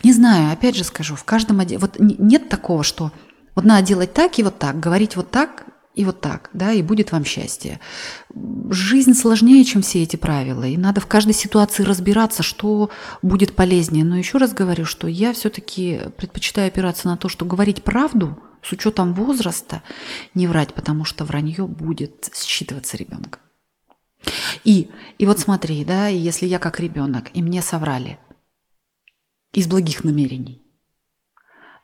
Не 0.03 0.11
знаю, 0.11 0.51
опять 0.51 0.75
же 0.75 0.83
скажу, 0.83 1.15
в 1.15 1.23
каждом 1.23 1.59
отделе... 1.59 1.79
Вот 1.79 1.99
нет 1.99 2.49
такого, 2.49 2.83
что 2.83 3.11
вот 3.55 3.63
надо 3.63 3.85
делать 3.85 4.13
так 4.13 4.37
и 4.39 4.43
вот 4.43 4.59
так, 4.59 4.79
говорить 4.79 5.15
вот 5.15 5.31
так 5.31 5.65
и 5.95 6.05
вот 6.05 6.21
так, 6.21 6.49
да, 6.53 6.71
и 6.71 6.81
будет 6.81 7.11
вам 7.11 7.23
счастье. 7.23 7.79
Жизнь 8.69 9.13
сложнее, 9.13 9.63
чем 9.63 9.83
все 9.83 10.01
эти 10.01 10.15
правила, 10.15 10.63
и 10.63 10.75
надо 10.75 11.01
в 11.01 11.07
каждой 11.07 11.33
ситуации 11.33 11.83
разбираться, 11.83 12.41
что 12.41 12.89
будет 13.21 13.55
полезнее. 13.55 14.03
Но 14.03 14.17
еще 14.17 14.39
раз 14.39 14.53
говорю, 14.53 14.85
что 14.85 15.07
я 15.07 15.33
все-таки 15.33 16.01
предпочитаю 16.17 16.67
опираться 16.67 17.07
на 17.07 17.17
то, 17.17 17.29
что 17.29 17.45
говорить 17.45 17.83
правду 17.83 18.37
с 18.63 18.71
учетом 18.71 19.13
возраста, 19.13 19.83
не 20.33 20.47
врать, 20.47 20.73
потому 20.73 21.05
что 21.05 21.25
вранье 21.25 21.67
будет 21.67 22.31
считываться 22.33 22.97
ребенком. 22.97 23.41
И, 24.63 24.89
и 25.17 25.25
вот 25.25 25.39
смотри, 25.39 25.83
да, 25.85 26.07
если 26.07 26.45
я 26.47 26.57
как 26.57 26.79
ребенок, 26.79 27.29
и 27.33 27.41
мне 27.41 27.61
соврали 27.61 28.17
из 29.51 29.67
благих 29.67 30.03
намерений, 30.03 30.61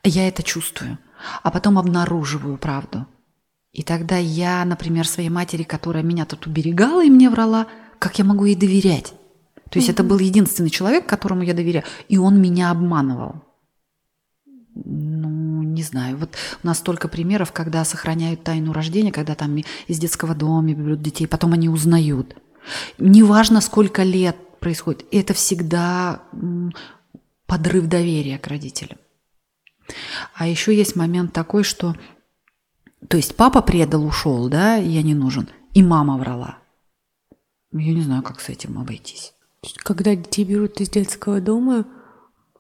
я 0.04 0.28
это 0.28 0.41
чувствую, 0.41 0.98
а 1.43 1.52
потом 1.52 1.78
обнаруживаю 1.78 2.58
правду. 2.58 3.06
И 3.71 3.84
тогда 3.84 4.17
я, 4.17 4.65
например, 4.65 5.08
своей 5.08 5.29
матери, 5.29 5.63
которая 5.63 6.03
меня 6.03 6.25
тут 6.25 6.47
уберегала 6.47 7.03
и 7.03 7.10
мне 7.10 7.29
врала, 7.29 7.67
как 7.99 8.17
я 8.17 8.25
могу 8.25 8.45
ей 8.45 8.55
доверять? 8.55 9.13
То 9.69 9.77
есть 9.77 9.88
mm-hmm. 9.88 9.93
это 9.93 10.03
был 10.03 10.19
единственный 10.19 10.71
человек, 10.71 11.05
которому 11.05 11.43
я 11.43 11.53
доверяю, 11.53 11.86
и 12.08 12.17
он 12.17 12.41
меня 12.41 12.71
обманывал. 12.71 13.43
Ну, 14.73 15.62
не 15.62 15.84
знаю. 15.84 16.17
Вот 16.17 16.36
у 16.63 16.67
нас 16.67 16.79
столько 16.79 17.08
примеров, 17.08 17.51
когда 17.51 17.84
сохраняют 17.86 18.43
тайну 18.43 18.73
рождения, 18.73 19.12
когда 19.12 19.36
там 19.36 19.58
из 19.88 19.99
детского 19.99 20.34
дома 20.34 20.73
берут 20.73 21.01
детей, 21.01 21.27
потом 21.27 21.53
они 21.53 21.69
узнают. 21.69 22.36
Неважно, 22.97 23.62
сколько 23.62 24.03
лет 24.03 24.36
происходит, 24.60 25.05
это 25.12 25.34
всегда 25.34 26.23
подрыв 27.45 27.88
доверия 27.88 28.38
к 28.38 28.47
родителям. 28.47 28.97
А 30.36 30.47
еще 30.47 30.75
есть 30.75 30.95
момент 30.95 31.34
такой, 31.34 31.63
что 31.63 31.95
то 33.08 33.18
есть 33.18 33.36
папа 33.36 33.62
предал, 33.62 34.06
ушел, 34.06 34.50
да, 34.50 34.76
я 34.76 35.02
не 35.02 35.14
нужен, 35.14 35.50
и 35.74 35.82
мама 35.82 36.18
врала. 36.18 36.58
Я 37.72 37.94
не 37.94 38.02
знаю, 38.02 38.24
как 38.24 38.42
с 38.42 38.50
этим 38.50 38.78
обойтись. 38.78 39.34
Когда 39.84 40.16
детей 40.16 40.44
берут 40.44 40.82
из 40.82 40.90
детского 40.90 41.40
дома, 41.40 41.86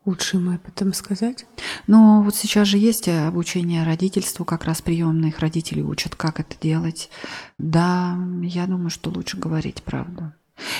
лучше 0.05 0.37
им 0.37 0.49
об 0.49 0.67
этом 0.67 0.93
сказать? 0.93 1.45
Но 1.87 2.21
вот 2.21 2.35
сейчас 2.35 2.67
же 2.67 2.77
есть 2.77 3.07
обучение 3.07 3.83
родительству, 3.83 4.45
как 4.45 4.65
раз 4.65 4.81
приемных 4.81 5.39
родителей 5.39 5.83
учат, 5.83 6.15
как 6.15 6.39
это 6.39 6.55
делать. 6.59 7.09
Да, 7.57 8.17
я 8.41 8.67
думаю, 8.67 8.89
что 8.89 9.09
лучше 9.09 9.37
говорить 9.37 9.83
правду. 9.83 10.33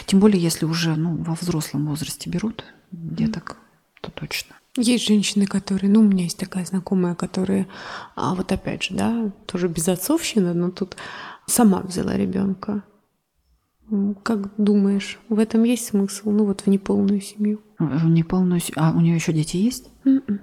Тем 0.06 0.20
более, 0.20 0.42
если 0.42 0.66
уже 0.66 0.96
ну, 0.96 1.16
во 1.16 1.36
взрослом 1.36 1.88
возрасте 1.88 2.30
берут 2.30 2.66
деток, 2.92 3.52
mm. 3.52 4.00
то 4.02 4.12
точно. 4.12 4.56
Есть 4.82 5.08
женщины, 5.08 5.46
которые, 5.46 5.92
ну, 5.92 6.00
у 6.00 6.04
меня 6.04 6.24
есть 6.24 6.38
такая 6.38 6.64
знакомая, 6.64 7.14
которая, 7.14 7.68
а 8.16 8.34
вот 8.34 8.54
опять 8.54 8.84
же, 8.84 8.96
да, 8.96 9.30
тоже 9.46 9.68
безотцовщина, 9.68 10.54
но 10.54 10.72
тут 10.72 10.96
сама 11.48 11.82
взяла 11.82 12.16
ребенка. 12.16 12.84
Как 14.24 14.56
думаешь, 14.56 15.20
в 15.28 15.38
этом 15.38 15.64
есть 15.66 15.88
смысл? 15.88 16.32
Ну 16.32 16.46
вот 16.46 16.62
в 16.62 16.68
неполную 16.68 17.20
семью. 17.20 17.60
В 17.78 18.06
неполную 18.06 18.62
семью. 18.62 18.76
А 18.78 18.92
у 18.92 19.02
нее 19.02 19.16
еще 19.16 19.34
дети 19.34 19.58
есть? 19.58 19.90
Mm-mm. 20.06 20.24
М-м. 20.28 20.42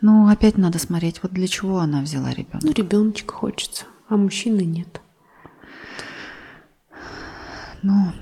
Ну, 0.00 0.28
опять 0.28 0.56
надо 0.56 0.78
смотреть, 0.78 1.22
вот 1.22 1.32
для 1.32 1.48
чего 1.48 1.80
она 1.80 2.00
взяла 2.00 2.30
ребенка. 2.30 2.60
Ну, 2.62 2.72
ребеночка 2.72 3.34
хочется, 3.34 3.84
а 4.08 4.16
мужчины 4.16 4.62
нет. 4.62 5.02
Ну, 7.82 8.12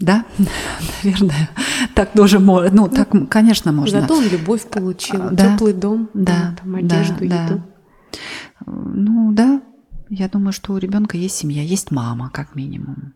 да, 0.00 0.24
наверное, 1.02 1.50
так 1.94 2.12
тоже 2.12 2.38
можно. 2.38 2.70
Ну, 2.70 2.88
так, 2.88 3.10
конечно, 3.28 3.72
можно. 3.72 4.00
Зато 4.00 4.16
он 4.16 4.28
любовь 4.28 4.68
получил, 4.68 5.22
а, 5.22 5.30
да, 5.30 5.54
теплый 5.54 5.72
дом, 5.72 6.10
да, 6.14 6.56
там, 6.60 6.76
одежду, 6.76 7.28
да, 7.28 7.44
еду. 7.44 7.56
Да. 7.56 7.64
Ну, 8.66 9.32
да, 9.32 9.62
я 10.08 10.28
думаю, 10.28 10.52
что 10.52 10.72
у 10.72 10.78
ребенка 10.78 11.16
есть 11.16 11.36
семья, 11.36 11.62
есть 11.62 11.90
мама, 11.90 12.30
как 12.30 12.54
минимум. 12.54 13.14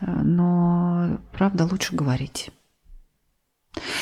Но, 0.00 1.20
правда, 1.32 1.68
лучше 1.70 1.94
говорить. 1.94 2.50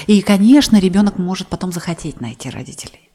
И, 0.07 0.23
конечно, 0.23 0.79
ребенок 0.79 1.19
может 1.19 1.49
потом 1.49 1.73
захотеть 1.73 2.21
найти 2.21 2.51
родителей. 2.51 3.11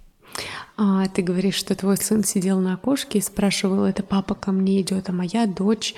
А 0.77 1.07
ты 1.07 1.21
говоришь, 1.21 1.55
что 1.55 1.75
твой 1.75 1.97
сын 1.97 2.23
сидел 2.23 2.59
на 2.59 2.73
окошке 2.73 3.19
и 3.19 3.21
спрашивал, 3.21 3.85
это 3.85 4.03
папа 4.03 4.35
ко 4.35 4.51
мне 4.51 4.81
идет, 4.81 5.09
а 5.09 5.13
моя 5.13 5.47
дочь 5.47 5.95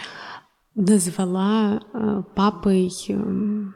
назвала 0.78 1.82
э, 1.94 2.24
папой 2.36 2.94
эм, 3.10 3.74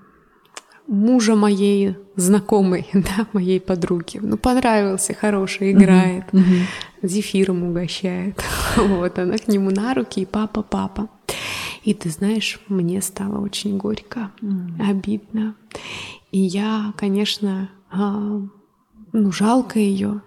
мужа 0.87 1.35
моей 1.35 1.97
знакомой, 2.15 2.87
да, 2.93 3.27
моей 3.33 3.59
подруги. 3.59 4.19
Ну, 4.21 4.37
понравился, 4.37 5.13
хороший, 5.13 5.71
играет, 5.71 6.25
uh-huh, 6.31 6.43
uh-huh. 6.43 7.07
зефиром 7.07 7.63
угощает. 7.63 8.41
вот, 8.77 9.17
она 9.19 9.37
к 9.37 9.47
нему 9.47 9.71
на 9.71 9.93
руки, 9.93 10.21
и 10.21 10.25
папа, 10.25 10.61
папа. 10.61 11.09
И 11.83 11.95
ты 11.95 12.11
знаешь, 12.11 12.59
мне 12.67 13.01
стало 13.01 13.39
очень 13.39 13.77
горько, 13.77 14.31
обидно. 14.79 15.55
И 16.31 16.39
я, 16.39 16.93
конечно, 16.95 17.69
а, 17.89 18.39
ну, 19.11 19.31
жалко 19.31 19.79
ее. 19.79 20.21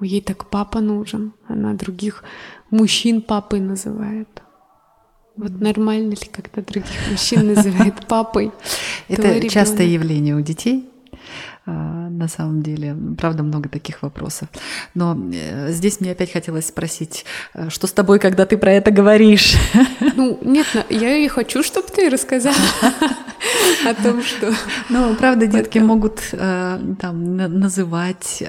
Ей 0.00 0.20
так 0.20 0.50
папа 0.50 0.80
нужен. 0.80 1.32
Она 1.46 1.74
других 1.74 2.24
мужчин 2.70 3.22
папой 3.22 3.60
называет. 3.60 4.42
Вот 5.38 5.60
нормально 5.60 6.10
ли, 6.10 6.28
когда 6.32 6.62
других 6.62 6.90
мужчин 7.08 7.54
называет 7.54 8.06
папой? 8.08 8.50
Это 9.06 9.48
частое 9.48 9.86
явление 9.86 10.34
у 10.34 10.40
детей. 10.40 10.88
А, 11.70 12.08
на 12.08 12.28
самом 12.28 12.62
деле. 12.62 12.96
Правда, 13.18 13.42
много 13.42 13.68
таких 13.68 14.02
вопросов. 14.02 14.48
Но 14.94 15.14
э, 15.34 15.70
здесь 15.70 16.00
мне 16.00 16.12
опять 16.12 16.32
хотелось 16.32 16.68
спросить, 16.68 17.26
э, 17.52 17.68
что 17.68 17.86
с 17.86 17.92
тобой, 17.92 18.18
когда 18.18 18.46
ты 18.46 18.56
про 18.56 18.72
это 18.72 18.90
говоришь? 18.90 19.54
Ну, 20.16 20.36
нет, 20.42 20.66
я 20.88 21.16
и 21.16 21.28
хочу, 21.28 21.62
чтобы 21.62 21.88
ты 21.88 22.10
рассказала 22.10 22.56
о 23.86 23.94
том, 23.94 24.20
что... 24.22 24.52
Ну, 24.88 25.14
правда, 25.14 25.46
детки 25.46 25.78
могут 25.78 26.20
э, 26.32 26.80
там 27.00 27.36
называть 27.36 28.42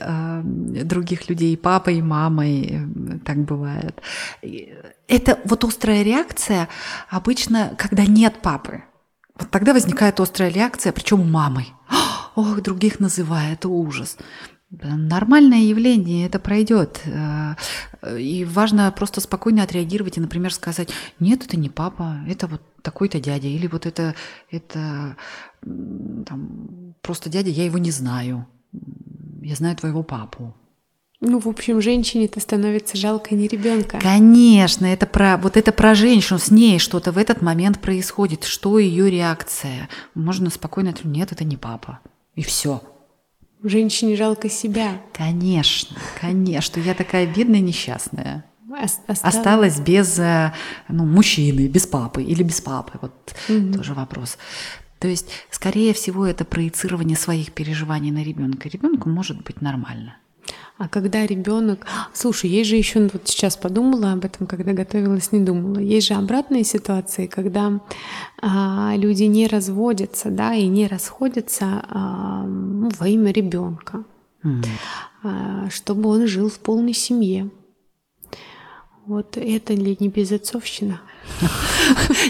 других 0.44 1.30
людей 1.30 1.56
папой 1.58 2.02
мамой, 2.02 2.82
так 3.24 3.38
бывает. 3.38 4.02
Это 5.08 5.38
вот 5.44 5.64
острая 5.64 6.02
реакция 6.02 6.70
обычно, 7.10 7.76
когда 7.78 8.06
нет 8.06 8.42
папы. 8.42 8.84
Вот 9.38 9.52
тогда 9.52 9.74
возникает 9.74 10.20
острая 10.20 10.50
реакция, 10.50 10.92
причем 10.92 11.30
мамой 11.30 11.74
ох, 12.40 12.62
других 12.62 13.00
называя, 13.00 13.54
это 13.54 13.70
ужас. 13.70 14.18
Нормальное 14.72 15.62
явление, 15.62 16.28
это 16.28 16.40
пройдет. 16.40 17.02
Э, 17.06 17.56
и 18.20 18.46
важно 18.46 18.92
просто 18.92 19.20
спокойно 19.22 19.64
отреагировать 19.64 20.18
и, 20.18 20.22
например, 20.22 20.54
сказать, 20.54 20.90
нет, 21.20 21.46
это 21.46 21.58
не 21.58 21.70
папа, 21.70 22.18
это 22.28 22.48
вот 22.48 22.62
такой-то 22.82 23.20
дядя, 23.20 23.48
или 23.48 23.68
вот 23.68 23.86
это, 23.86 24.14
это 24.52 25.16
там, 25.62 26.96
просто 27.02 27.30
дядя, 27.30 27.50
я 27.50 27.66
его 27.66 27.78
не 27.78 27.92
знаю, 27.92 28.46
я 29.42 29.56
знаю 29.56 29.76
твоего 29.76 30.04
папу. 30.04 30.56
Ну, 31.22 31.40
в 31.40 31.48
общем, 31.48 31.82
женщине-то 31.82 32.40
становится 32.40 32.96
жалко 32.96 33.36
не 33.36 33.48
ребенка. 33.48 34.00
Конечно, 34.00 34.86
это 34.86 35.06
про 35.06 35.36
вот 35.36 35.58
это 35.58 35.74
про 35.74 35.94
женщину, 35.94 36.40
с 36.40 36.50
ней 36.50 36.80
что-то 36.80 37.12
в 37.12 37.18
этот 37.18 37.42
момент 37.42 37.82
происходит, 37.82 38.46
что 38.46 38.80
ее 38.80 39.10
реакция. 39.12 39.90
Можно 40.16 40.50
спокойно 40.50 40.92
ответить, 40.92 41.12
нет, 41.12 41.32
это 41.34 41.44
не 41.44 41.58
папа. 41.58 42.00
И 42.36 42.42
все. 42.42 42.82
Женщине 43.64 44.16
жалко 44.16 44.50
себя. 44.50 45.02
Конечно, 45.14 45.98
конечно. 46.20 46.80
Я 46.80 46.94
такая 46.94 47.28
бедная, 47.28 47.60
несчастная. 47.60 48.46
Осталось, 48.72 49.22
Осталась 49.24 49.80
без 49.80 50.20
э, 50.20 50.54
ну, 50.88 51.06
мужчины, 51.06 51.68
без 51.68 51.86
папы 51.86 52.24
или 52.24 52.44
без 52.44 52.62
папы. 52.62 53.00
Вот 53.02 53.36
угу. 53.50 53.74
тоже 53.74 53.94
вопрос. 53.94 54.38
То 55.00 55.08
есть, 55.08 55.30
скорее 55.50 55.94
всего, 55.94 56.26
это 56.26 56.46
проецирование 56.46 57.18
своих 57.18 57.52
переживаний 57.52 58.12
на 58.12 58.24
ребенка. 58.24 58.70
Ребенку 58.70 59.10
может 59.10 59.44
быть 59.44 59.62
нормально. 59.62 60.18
А 60.80 60.88
когда 60.88 61.26
ребенок... 61.26 61.86
Слушай, 62.14 62.50
есть 62.50 62.70
же 62.70 62.78
еще, 62.78 63.10
вот 63.12 63.24
сейчас 63.26 63.58
подумала 63.58 64.14
об 64.14 64.24
этом, 64.24 64.48
когда 64.48 64.72
готовилась, 64.72 65.34
не 65.34 65.42
думала. 65.42 65.78
Есть 65.78 66.08
же 66.08 66.14
обратные 66.14 66.64
ситуации, 66.64 67.28
когда 67.28 67.82
а, 68.42 68.94
люди 68.96 69.24
не 69.24 69.48
разводятся, 69.48 70.30
да, 70.32 70.56
и 70.56 70.68
не 70.68 70.88
расходятся 70.88 71.84
а, 71.90 72.46
ну, 72.46 72.90
во 72.98 73.10
имя 73.10 73.32
ребенка, 73.32 74.06
mm. 74.42 74.66
а, 75.24 75.70
чтобы 75.70 76.08
он 76.08 76.28
жил 76.28 76.50
в 76.50 76.60
полной 76.60 76.94
семье. 76.94 77.50
Вот 79.10 79.38
это 79.38 79.74
ли 79.74 79.98
не 80.00 80.08
безотцовщина? 80.08 81.02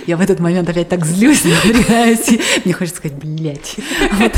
Я 0.08 0.16
в 0.16 0.22
этот 0.22 0.40
момент 0.40 0.70
опять 0.70 0.88
так 0.88 1.06
злюсь, 1.06 1.44
напрягаюсь, 1.44 2.40
мне 2.64 2.74
хочется 2.74 3.00
сказать, 3.00 3.18
блядь. 3.18 3.76
Вот. 4.14 4.34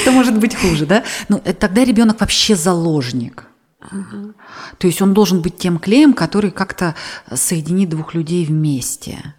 Что 0.00 0.12
может 0.12 0.38
быть 0.38 0.54
хуже, 0.54 0.86
да? 0.86 1.02
Ну, 1.28 1.42
э, 1.44 1.52
тогда 1.52 1.84
ребенок 1.84 2.20
вообще 2.20 2.54
заложник. 2.54 3.46
Ага. 3.80 4.34
То 4.78 4.86
есть 4.86 5.02
он 5.02 5.14
должен 5.14 5.42
быть 5.42 5.56
тем 5.56 5.80
клеем, 5.80 6.14
который 6.14 6.52
как-то 6.52 6.94
соединит 7.34 7.88
двух 7.88 8.14
людей 8.14 8.44
вместе. 8.44 9.34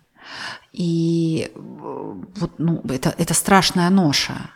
И 0.74 1.52
э, 1.56 1.60
вот, 1.62 2.52
ну, 2.58 2.82
это, 2.90 3.16
это 3.18 3.34
страшная 3.34 3.90
ноша. 3.90 4.50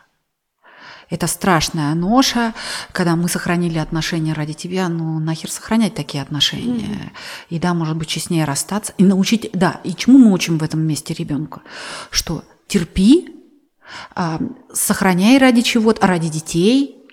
Это 1.10 1.26
страшная 1.26 1.94
ноша, 1.94 2.54
когда 2.92 3.16
мы 3.16 3.28
сохранили 3.28 3.78
отношения 3.78 4.34
ради 4.34 4.52
тебя, 4.52 4.88
ну 4.88 5.18
нахер 5.18 5.50
сохранять 5.50 5.94
такие 5.94 6.22
отношения. 6.22 6.86
Mm-hmm. 6.86 7.10
И 7.50 7.58
да, 7.58 7.74
может 7.74 7.96
быть, 7.96 8.08
честнее 8.08 8.44
расстаться. 8.44 8.92
И 8.98 9.04
научить, 9.04 9.50
да, 9.52 9.80
и 9.84 9.94
чему 9.94 10.18
мы 10.18 10.32
учим 10.32 10.58
в 10.58 10.62
этом 10.62 10.80
месте 10.80 11.14
ребенка? 11.14 11.62
Что 12.10 12.44
терпи, 12.66 13.34
а, 14.14 14.38
сохраняй 14.72 15.38
ради 15.38 15.62
чего-то, 15.62 16.06
ради 16.06 16.28
детей. 16.28 17.08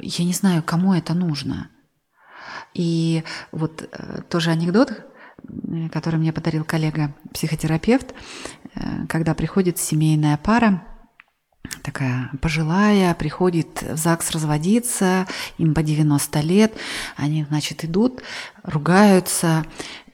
Я 0.00 0.24
не 0.24 0.32
знаю, 0.32 0.62
кому 0.62 0.94
это 0.94 1.12
нужно. 1.12 1.70
И 2.72 3.24
вот 3.52 3.88
э, 3.90 4.22
тоже 4.28 4.50
анекдот 4.50 4.92
который 5.92 6.18
мне 6.18 6.32
подарил 6.32 6.64
коллега-психотерапевт, 6.64 8.14
когда 9.08 9.34
приходит 9.34 9.78
семейная 9.78 10.36
пара, 10.36 10.82
такая 11.82 12.30
пожилая, 12.40 13.14
приходит 13.14 13.82
в 13.82 13.96
ЗАГС 13.96 14.30
разводиться, 14.30 15.26
им 15.58 15.74
по 15.74 15.82
90 15.82 16.40
лет, 16.40 16.74
они, 17.16 17.44
значит, 17.44 17.84
идут, 17.84 18.22
ругаются, 18.62 19.64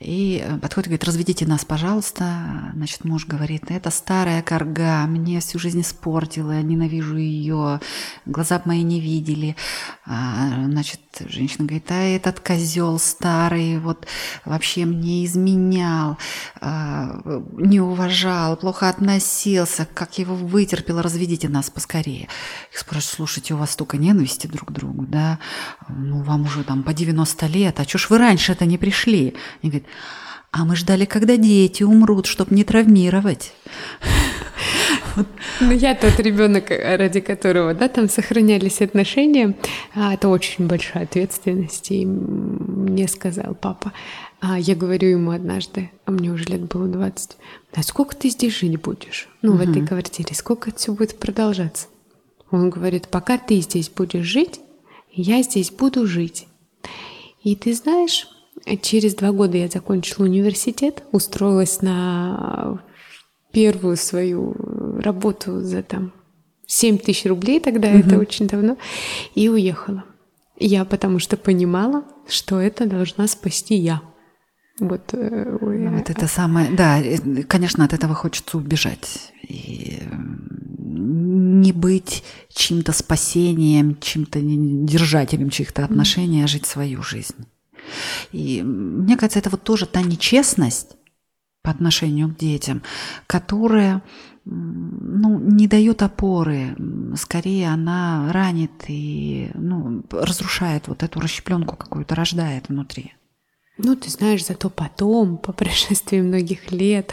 и 0.03 0.45
подходит 0.61 0.87
и 0.87 0.91
говорит, 0.91 1.05
разведите 1.05 1.47
нас, 1.47 1.65
пожалуйста. 1.65 2.73
Значит, 2.75 3.05
муж 3.05 3.27
говорит, 3.27 3.71
это 3.71 3.91
старая 3.91 4.43
корга, 4.43 5.05
мне 5.07 5.41
всю 5.41 5.59
жизнь 5.59 5.81
испортила, 5.81 6.61
ненавижу 6.61 7.17
ее, 7.17 7.81
глаза 8.27 8.61
мои 8.65 8.83
не 8.83 9.01
видели. 9.01 9.57
А, 10.05 10.65
значит, 10.67 11.01
женщина 11.21 11.65
говорит, 11.65 11.91
а 11.91 11.95
этот 11.95 12.41
козел 12.41 12.99
старый, 12.99 13.79
вот 13.79 14.07
вообще 14.45 14.85
мне 14.85 15.25
изменял, 15.25 16.19
а, 16.61 17.21
не 17.57 17.81
уважал, 17.81 18.57
плохо 18.57 18.89
относился, 18.89 19.87
как 19.95 20.19
его 20.19 20.35
вытерпела, 20.35 21.03
разведите 21.03 21.49
нас 21.49 21.71
поскорее. 21.71 22.29
Их 22.73 22.79
спрашивают, 22.79 23.17
слушайте, 23.17 23.55
у 23.55 23.59
вас 23.59 23.71
столько 23.71 23.97
ненависти 23.97 24.47
друг 24.47 24.69
к 24.69 24.73
другу, 24.73 25.07
да, 25.07 25.39
ну 25.89 26.23
вам 26.23 26.43
уже 26.43 26.65
там 26.65 26.83
по 26.83 26.93
90 26.93 27.47
лет, 27.47 27.79
а 27.79 27.85
что 27.85 27.99
ж 27.99 28.11
вы 28.11 28.19
раньше 28.19 28.53
это 28.53 28.67
не 28.67 28.79
пришли? 28.79 29.35
Они 29.63 29.71
говорят, 29.71 29.89
а 30.51 30.65
мы 30.65 30.77
ждали, 30.77 31.07
когда 31.07 31.37
дети 31.37 31.83
умрут, 31.83 32.27
чтобы 32.27 32.55
не 32.55 32.65
травмировать. 32.65 33.53
Ну, 35.61 35.73
я 35.73 35.95
тот 35.95 36.19
ребенок, 36.21 36.71
ради 36.71 37.21
которого, 37.21 37.75
да, 37.75 37.89
там 37.89 38.09
сохранялись 38.09 38.81
отношения. 38.81 39.55
А, 39.95 40.15
это 40.15 40.29
очень 40.29 40.67
большая 40.67 41.05
ответственность. 41.05 41.91
И 41.91 42.07
мне 42.07 43.07
сказал 43.09 43.55
папа, 43.55 43.93
а 44.41 44.59
я 44.59 44.75
говорю 44.75 45.09
ему 45.09 45.31
однажды, 45.33 45.91
а 46.05 46.11
мне 46.11 46.31
уже 46.31 46.45
лет 46.45 46.63
было 46.63 46.89
20, 46.89 47.37
а 47.75 47.83
сколько 47.83 48.17
ты 48.17 48.31
здесь 48.31 48.59
жить 48.59 48.81
будешь? 48.81 49.29
Ну, 49.43 49.53
угу. 49.53 49.59
в 49.59 49.69
этой 49.69 49.87
квартире, 49.87 50.35
сколько 50.35 50.71
это 50.71 50.79
все 50.79 50.93
будет 50.93 51.19
продолжаться? 51.19 51.89
Он 52.51 52.71
говорит, 52.71 53.09
пока 53.09 53.39
ты 53.39 53.61
здесь 53.61 53.89
будешь 53.89 54.25
жить, 54.25 54.61
я 55.13 55.43
здесь 55.43 55.71
буду 55.71 56.07
жить. 56.07 56.47
И 57.43 57.55
ты 57.55 57.75
знаешь, 57.75 58.27
через 58.83 59.15
два 59.15 59.33
года 59.33 59.57
я 59.57 59.69
закончила 59.69 60.25
университет, 60.25 61.03
устроилась 61.13 61.83
на 61.83 62.81
первую 63.53 63.97
свою 63.97 64.55
работу 65.01 65.61
за 65.61 65.83
там 65.83 66.13
7 66.67 66.99
тысяч 66.99 67.27
рублей 67.27 67.61
тогда, 67.61 67.89
угу. 67.89 67.99
это 67.99 68.19
очень 68.19 68.47
давно, 68.47 68.77
и 69.35 69.49
уехала. 69.49 70.05
Я 70.59 70.85
потому 70.85 71.19
что 71.19 71.37
понимала, 71.37 72.05
что 72.29 72.61
это 72.61 72.87
должна 72.87 73.27
спасти 73.27 73.75
я. 73.75 74.01
Вот, 74.81 75.13
э, 75.13 75.59
вот 75.61 76.11
это 76.11 76.27
самое, 76.27 76.71
да, 76.71 76.99
э, 77.01 77.43
конечно, 77.43 77.85
от 77.85 77.93
этого 77.93 78.15
хочется 78.15 78.57
убежать. 78.57 79.33
И 79.47 79.99
не 80.79 81.73
быть 81.73 82.25
чьим-то 82.49 82.93
спасением, 82.93 83.99
чьим-то 84.01 84.41
держателем 84.41 85.51
чьих-то 85.51 85.85
отношений, 85.85 86.43
а 86.43 86.47
жить 86.47 86.67
свою 86.67 87.03
жизнь. 87.03 87.47
И 88.33 88.63
мне 88.63 89.17
кажется, 89.17 89.39
это 89.39 89.51
вот 89.51 89.63
тоже 89.63 89.87
та 89.87 90.03
нечестность 90.03 90.97
по 91.63 91.71
отношению 91.71 92.29
к 92.29 92.37
детям, 92.37 92.83
которая 93.27 94.03
ну, 94.45 95.39
не 95.39 95.69
дает 95.69 96.03
опоры, 96.03 96.77
скорее 97.17 97.69
она 97.69 98.33
ранит 98.33 98.73
и 98.89 99.51
ну, 99.55 100.03
разрушает 100.11 100.89
вот 100.89 101.03
эту 101.03 101.21
расщепленку 101.21 101.77
какую-то, 101.77 102.15
рождает 102.15 102.69
внутри. 102.69 103.15
Ну, 103.79 103.97
ты 103.97 104.11
знаешь, 104.11 104.45
зато 104.45 104.69
потом, 104.69 105.39
по 105.39 105.53
прошествии 105.53 106.21
многих 106.21 106.73
лет, 106.73 107.13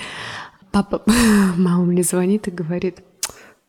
папа, 0.72 1.04
мама 1.56 1.86
мне 1.86 2.04
звонит 2.04 2.48
и 2.48 2.52
говорит, 2.52 3.04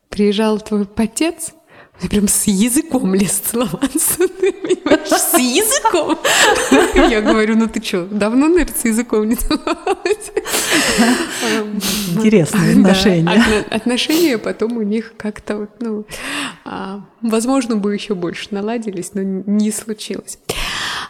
приезжал 0.09 0.59
твой 0.61 0.89
отец, 0.97 1.55
я 2.03 2.09
прям 2.09 2.29
с 2.29 2.47
языком 2.47 3.15
лез 3.15 3.43
целоваться, 3.45 4.29
ты 4.29 4.53
понимаешь, 4.53 5.09
с 5.09 5.39
языком. 5.39 6.19
Я 7.11 7.21
говорю, 7.21 7.57
ну 7.57 7.69
ты 7.69 7.83
что, 7.83 8.07
давно, 8.07 8.49
наверное, 8.49 8.75
с 8.75 8.85
языком 8.85 9.29
не 9.29 9.37
целовалась? 9.37 10.33
Интересные 12.15 12.73
отношения. 12.73 13.65
Отношения 13.71 14.39
потом 14.39 14.77
у 14.77 14.83
них 14.83 15.15
как-то 15.17 15.59
вот, 15.59 15.71
ну, 15.81 16.07
а, 16.65 17.05
возможно, 17.21 17.77
бы 17.77 17.95
еще 17.95 18.15
больше 18.15 18.49
наладились, 18.51 19.13
но 19.15 19.23
не 19.23 19.71
случилось. 19.71 20.39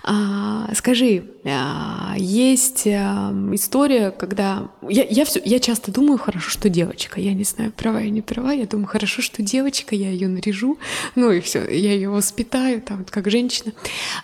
А, 0.03 0.73
скажи, 0.75 1.25
а, 1.45 2.15
есть 2.17 2.87
а, 2.87 3.33
история, 3.53 4.11
когда 4.11 4.71
я, 4.89 5.05
я, 5.05 5.25
все, 5.25 5.41
я 5.45 5.59
часто 5.61 5.93
думаю, 5.93 6.19
хорошо, 6.19 6.51
что 6.51 6.69
девочка. 6.69 7.21
Я 7.21 7.35
не 7.35 7.45
знаю, 7.45 7.73
права 7.73 8.01
я 8.01 8.11
не 8.11 8.23
права. 8.23 8.53
Я 8.53 8.67
думаю, 8.67 8.87
хорошо, 8.87 9.21
что 9.21 9.43
девочка, 9.43 9.95
я 9.95 10.11
ее 10.11 10.29
наряжу, 10.29 10.79
ну 11.17 11.31
и 11.31 11.41
все, 11.41 11.61
я 11.69 11.93
ее 11.93 12.09
воспитаю, 12.09 12.81
там, 12.81 13.05
как 13.09 13.31
женщина. 13.31 13.73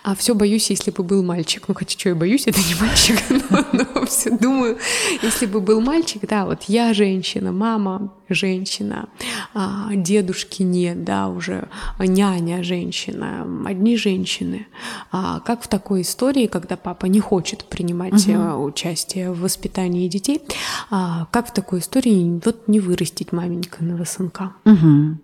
А 0.03 0.15
все 0.15 0.33
боюсь, 0.33 0.69
если 0.69 0.91
бы 0.91 1.03
был 1.03 1.23
мальчик. 1.23 1.63
Ну, 1.67 1.75
хотя 1.75 1.97
что 1.97 2.09
я 2.09 2.15
боюсь, 2.15 2.47
это 2.47 2.59
не 2.59 2.75
мальчик, 2.79 3.17
но, 3.49 3.65
но 3.71 4.05
все 4.05 4.31
думаю, 4.31 4.77
если 5.21 5.45
бы 5.45 5.61
был 5.61 5.81
мальчик, 5.81 6.23
да, 6.27 6.45
вот 6.45 6.63
я 6.67 6.93
женщина, 6.93 7.51
мама 7.51 8.11
женщина, 8.29 9.09
а, 9.53 9.89
дедушки 9.93 10.63
нет, 10.63 11.03
да, 11.03 11.27
уже 11.27 11.67
няня 11.99 12.63
женщина, 12.63 13.45
одни 13.65 13.97
женщины. 13.97 14.67
А 15.11 15.39
как 15.39 15.63
в 15.63 15.67
такой 15.67 16.01
истории, 16.01 16.47
когда 16.47 16.77
папа 16.77 17.05
не 17.05 17.19
хочет 17.19 17.65
принимать 17.65 18.27
угу. 18.27 18.63
участие 18.63 19.31
в 19.31 19.41
воспитании 19.41 20.07
детей, 20.07 20.41
а 20.89 21.27
как 21.31 21.49
в 21.49 21.53
такой 21.53 21.79
истории 21.79 22.41
вот 22.43 22.67
не 22.67 22.79
вырастить 22.79 23.31
маменька 23.31 23.83
на 23.83 24.03
ВСНК? 24.03 24.41
Угу. 24.65 25.17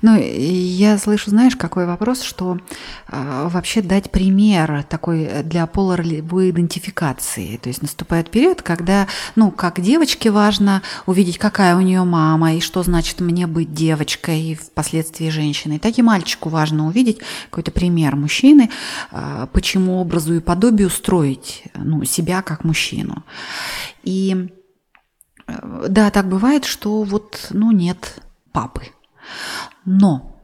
Ну, 0.00 0.16
я 0.18 0.96
слышу, 0.96 1.30
знаешь, 1.30 1.56
какой 1.56 1.86
вопрос, 1.86 2.22
что 2.22 2.58
э, 3.08 3.48
вообще 3.48 3.82
дать 3.82 4.10
пример 4.10 4.84
такой 4.88 5.42
для 5.42 5.66
полуролевой 5.66 6.50
идентификации. 6.50 7.56
То 7.56 7.68
есть 7.68 7.82
наступает 7.82 8.30
период, 8.30 8.62
когда, 8.62 9.08
ну, 9.36 9.50
как 9.50 9.80
девочке 9.80 10.30
важно 10.30 10.82
увидеть, 11.06 11.38
какая 11.38 11.76
у 11.76 11.80
нее 11.80 12.04
мама, 12.04 12.54
и 12.54 12.60
что 12.60 12.82
значит 12.82 13.20
мне 13.20 13.46
быть 13.46 13.74
девочкой, 13.74 14.40
и 14.40 14.54
впоследствии 14.54 15.28
женщиной. 15.28 15.78
Так 15.78 15.98
и 15.98 16.02
мальчику 16.02 16.48
важно 16.48 16.86
увидеть 16.86 17.18
какой-то 17.50 17.70
пример 17.70 18.16
мужчины, 18.16 18.70
э, 19.10 19.46
почему 19.52 20.00
образу 20.00 20.34
и 20.34 20.40
подобию 20.40 20.88
строить 20.88 21.64
ну, 21.74 22.04
себя 22.04 22.40
как 22.42 22.64
мужчину. 22.64 23.22
И 24.02 24.48
э, 25.46 25.86
да, 25.88 26.10
так 26.10 26.28
бывает, 26.28 26.64
что 26.64 27.02
вот, 27.02 27.48
ну, 27.50 27.70
нет 27.72 28.22
папы 28.52 28.82
но 29.84 30.38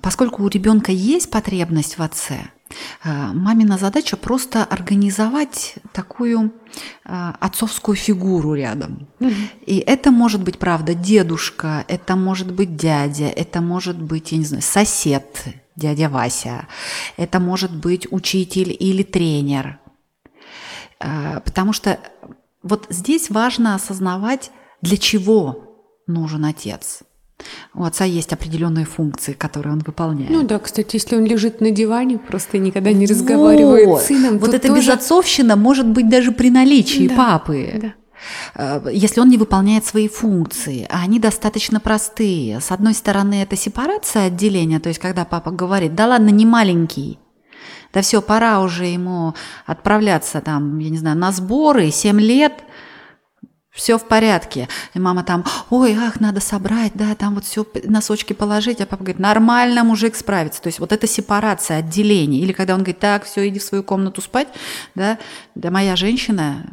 поскольку 0.00 0.42
у 0.42 0.48
ребенка 0.48 0.92
есть 0.92 1.30
потребность 1.30 1.98
в 1.98 2.02
отце, 2.02 2.50
э, 3.04 3.32
мамина 3.32 3.78
задача 3.78 4.16
просто 4.16 4.64
организовать 4.64 5.76
такую 5.92 6.52
э, 7.04 7.32
отцовскую 7.40 7.96
фигуру 7.96 8.54
рядом. 8.54 9.08
Mm-hmm. 9.20 9.64
И 9.66 9.78
это 9.78 10.10
может 10.10 10.42
быть, 10.42 10.58
правда, 10.58 10.94
дедушка, 10.94 11.84
это 11.88 12.16
может 12.16 12.52
быть 12.52 12.76
дядя, 12.76 13.26
это 13.26 13.60
может 13.60 14.00
быть, 14.00 14.32
я 14.32 14.38
не 14.38 14.44
знаю, 14.44 14.62
сосед, 14.62 15.44
дядя 15.76 16.08
Вася, 16.08 16.66
это 17.16 17.40
может 17.40 17.74
быть 17.74 18.10
учитель 18.10 18.76
или 18.78 19.02
тренер. 19.02 19.78
Э, 20.98 21.40
потому 21.44 21.72
что 21.72 21.98
вот 22.62 22.86
здесь 22.88 23.30
важно 23.30 23.74
осознавать, 23.74 24.50
для 24.82 24.96
чего 24.96 25.76
нужен 26.06 26.44
отец– 26.44 27.02
у 27.74 27.82
отца 27.82 28.04
есть 28.04 28.32
определенные 28.32 28.84
функции, 28.84 29.32
которые 29.32 29.72
он 29.72 29.80
выполняет. 29.80 30.30
Ну 30.30 30.42
да, 30.42 30.58
кстати, 30.58 30.96
если 30.96 31.16
он 31.16 31.24
лежит 31.24 31.60
на 31.60 31.70
диване, 31.70 32.18
просто 32.18 32.58
никогда 32.58 32.92
не 32.92 33.06
разговаривает 33.06 33.86
вот. 33.86 34.02
с 34.02 34.06
сыном. 34.06 34.38
Вот 34.38 34.54
эта 34.54 34.68
тоже... 34.68 34.80
безотцовщина 34.80 35.56
может 35.56 35.86
быть 35.86 36.08
даже 36.08 36.30
при 36.30 36.50
наличии 36.50 37.08
да, 37.08 37.16
папы. 37.16 37.72
Да 37.74 37.94
э, 38.54 38.90
если 38.92 39.20
он 39.20 39.28
не 39.28 39.36
выполняет 39.36 39.84
свои 39.84 40.08
функции, 40.08 40.86
а 40.88 41.02
они 41.02 41.18
достаточно 41.18 41.80
простые. 41.80 42.60
С 42.60 42.70
одной 42.70 42.94
стороны, 42.94 43.42
это 43.42 43.56
сепарация 43.56 44.26
отделения, 44.26 44.78
то 44.78 44.88
есть 44.88 45.00
когда 45.00 45.24
папа 45.24 45.50
говорит, 45.50 45.94
да 45.94 46.06
ладно, 46.06 46.28
не 46.28 46.46
маленький, 46.46 47.18
да 47.92 48.02
все, 48.02 48.22
пора 48.22 48.60
уже 48.60 48.86
ему 48.86 49.34
отправляться 49.66 50.40
там, 50.40 50.78
я 50.78 50.90
не 50.90 50.98
знаю, 50.98 51.16
на 51.16 51.32
сборы, 51.32 51.90
7 51.90 52.20
лет– 52.20 52.52
все 53.74 53.98
в 53.98 54.04
порядке. 54.06 54.68
И 54.94 55.00
мама 55.00 55.24
там, 55.24 55.44
ой, 55.68 55.94
ах, 55.94 56.20
надо 56.20 56.40
собрать, 56.40 56.92
да, 56.94 57.14
там 57.16 57.34
вот 57.34 57.44
все 57.44 57.66
носочки 57.82 58.32
положить. 58.32 58.80
А 58.80 58.86
папа 58.86 59.02
говорит, 59.02 59.18
нормально 59.18 59.82
мужик 59.82 60.14
справится. 60.14 60.62
То 60.62 60.68
есть 60.68 60.78
вот 60.78 60.92
это 60.92 61.08
сепарация, 61.08 61.78
отделение. 61.78 62.40
Или 62.40 62.52
когда 62.52 62.74
он 62.74 62.80
говорит, 62.80 63.00
так, 63.00 63.24
все, 63.24 63.48
иди 63.48 63.58
в 63.58 63.64
свою 63.64 63.82
комнату 63.82 64.22
спать, 64.22 64.48
да, 64.94 65.18
да 65.56 65.72
моя 65.72 65.96
женщина, 65.96 66.64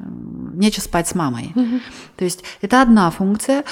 нечего 0.54 0.84
спать 0.84 1.08
с 1.08 1.16
мамой. 1.16 1.52
Угу. 1.56 1.80
То 2.18 2.24
есть 2.24 2.44
это 2.62 2.84
одна 2.84 3.10
функция. 3.10 3.64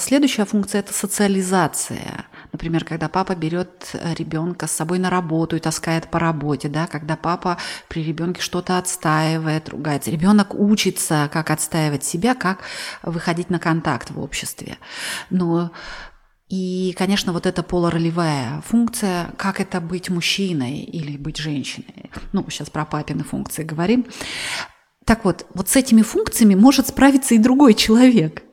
Следующая 0.00 0.46
функция– 0.46 0.78
это 0.80 0.94
социализация. 0.94 2.24
Например, 2.54 2.84
когда 2.84 3.08
папа 3.08 3.34
берет 3.34 3.90
ребенка 4.16 4.68
с 4.68 4.70
собой 4.70 5.00
на 5.00 5.10
работу 5.10 5.56
и 5.56 5.60
таскает 5.60 6.08
по 6.08 6.20
работе, 6.20 6.68
да, 6.68 6.86
когда 6.86 7.16
папа 7.16 7.58
при 7.88 8.04
ребенке 8.04 8.40
что-то 8.40 8.78
отстаивает, 8.78 9.68
ругается. 9.68 10.12
Ребенок 10.12 10.54
учится, 10.54 11.28
как 11.32 11.50
отстаивать 11.50 12.04
себя, 12.04 12.36
как 12.36 12.60
выходить 13.02 13.50
на 13.50 13.58
контакт 13.58 14.10
в 14.10 14.20
обществе. 14.20 14.78
Но 15.30 15.72
и, 16.48 16.94
конечно, 16.96 17.32
вот 17.32 17.46
эта 17.46 17.64
полуролевая 17.64 18.62
функция, 18.64 19.32
как 19.36 19.60
это 19.60 19.80
быть 19.80 20.08
мужчиной 20.08 20.78
или 20.78 21.16
быть 21.16 21.38
женщиной. 21.38 22.12
Ну, 22.32 22.46
сейчас 22.50 22.70
про 22.70 22.84
папины 22.84 23.24
функции 23.24 23.64
говорим. 23.64 24.06
Так 25.04 25.24
вот, 25.24 25.44
вот 25.54 25.68
с 25.68 25.74
этими 25.74 26.02
функциями 26.02 26.54
может 26.54 26.86
справиться 26.86 27.34
и 27.34 27.38
другой 27.38 27.74
человек. 27.74 28.44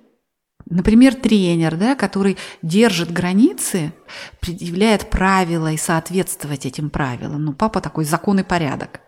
Например, 0.72 1.14
тренер, 1.14 1.76
да, 1.76 1.96
который 1.96 2.38
держит 2.62 3.12
границы, 3.12 3.94
предъявляет 4.40 5.10
правила 5.10 5.72
и 5.74 5.78
соответствовать 5.78 6.66
этим 6.66 6.90
правилам. 6.90 7.44
Ну, 7.44 7.54
папа 7.54 7.82
такой 7.82 8.06
закон 8.06 8.40
и 8.40 8.44
порядок. 8.44 9.02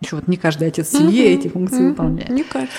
Еще 0.00 0.14
вот 0.14 0.28
не 0.28 0.36
каждый 0.36 0.68
отец 0.68 0.88
в 0.88 0.96
семье 0.96 1.34
эти 1.34 1.48
функции 1.48 1.88
выполняет. 1.88 2.30
Не 2.30 2.44
каждый. 2.44 2.70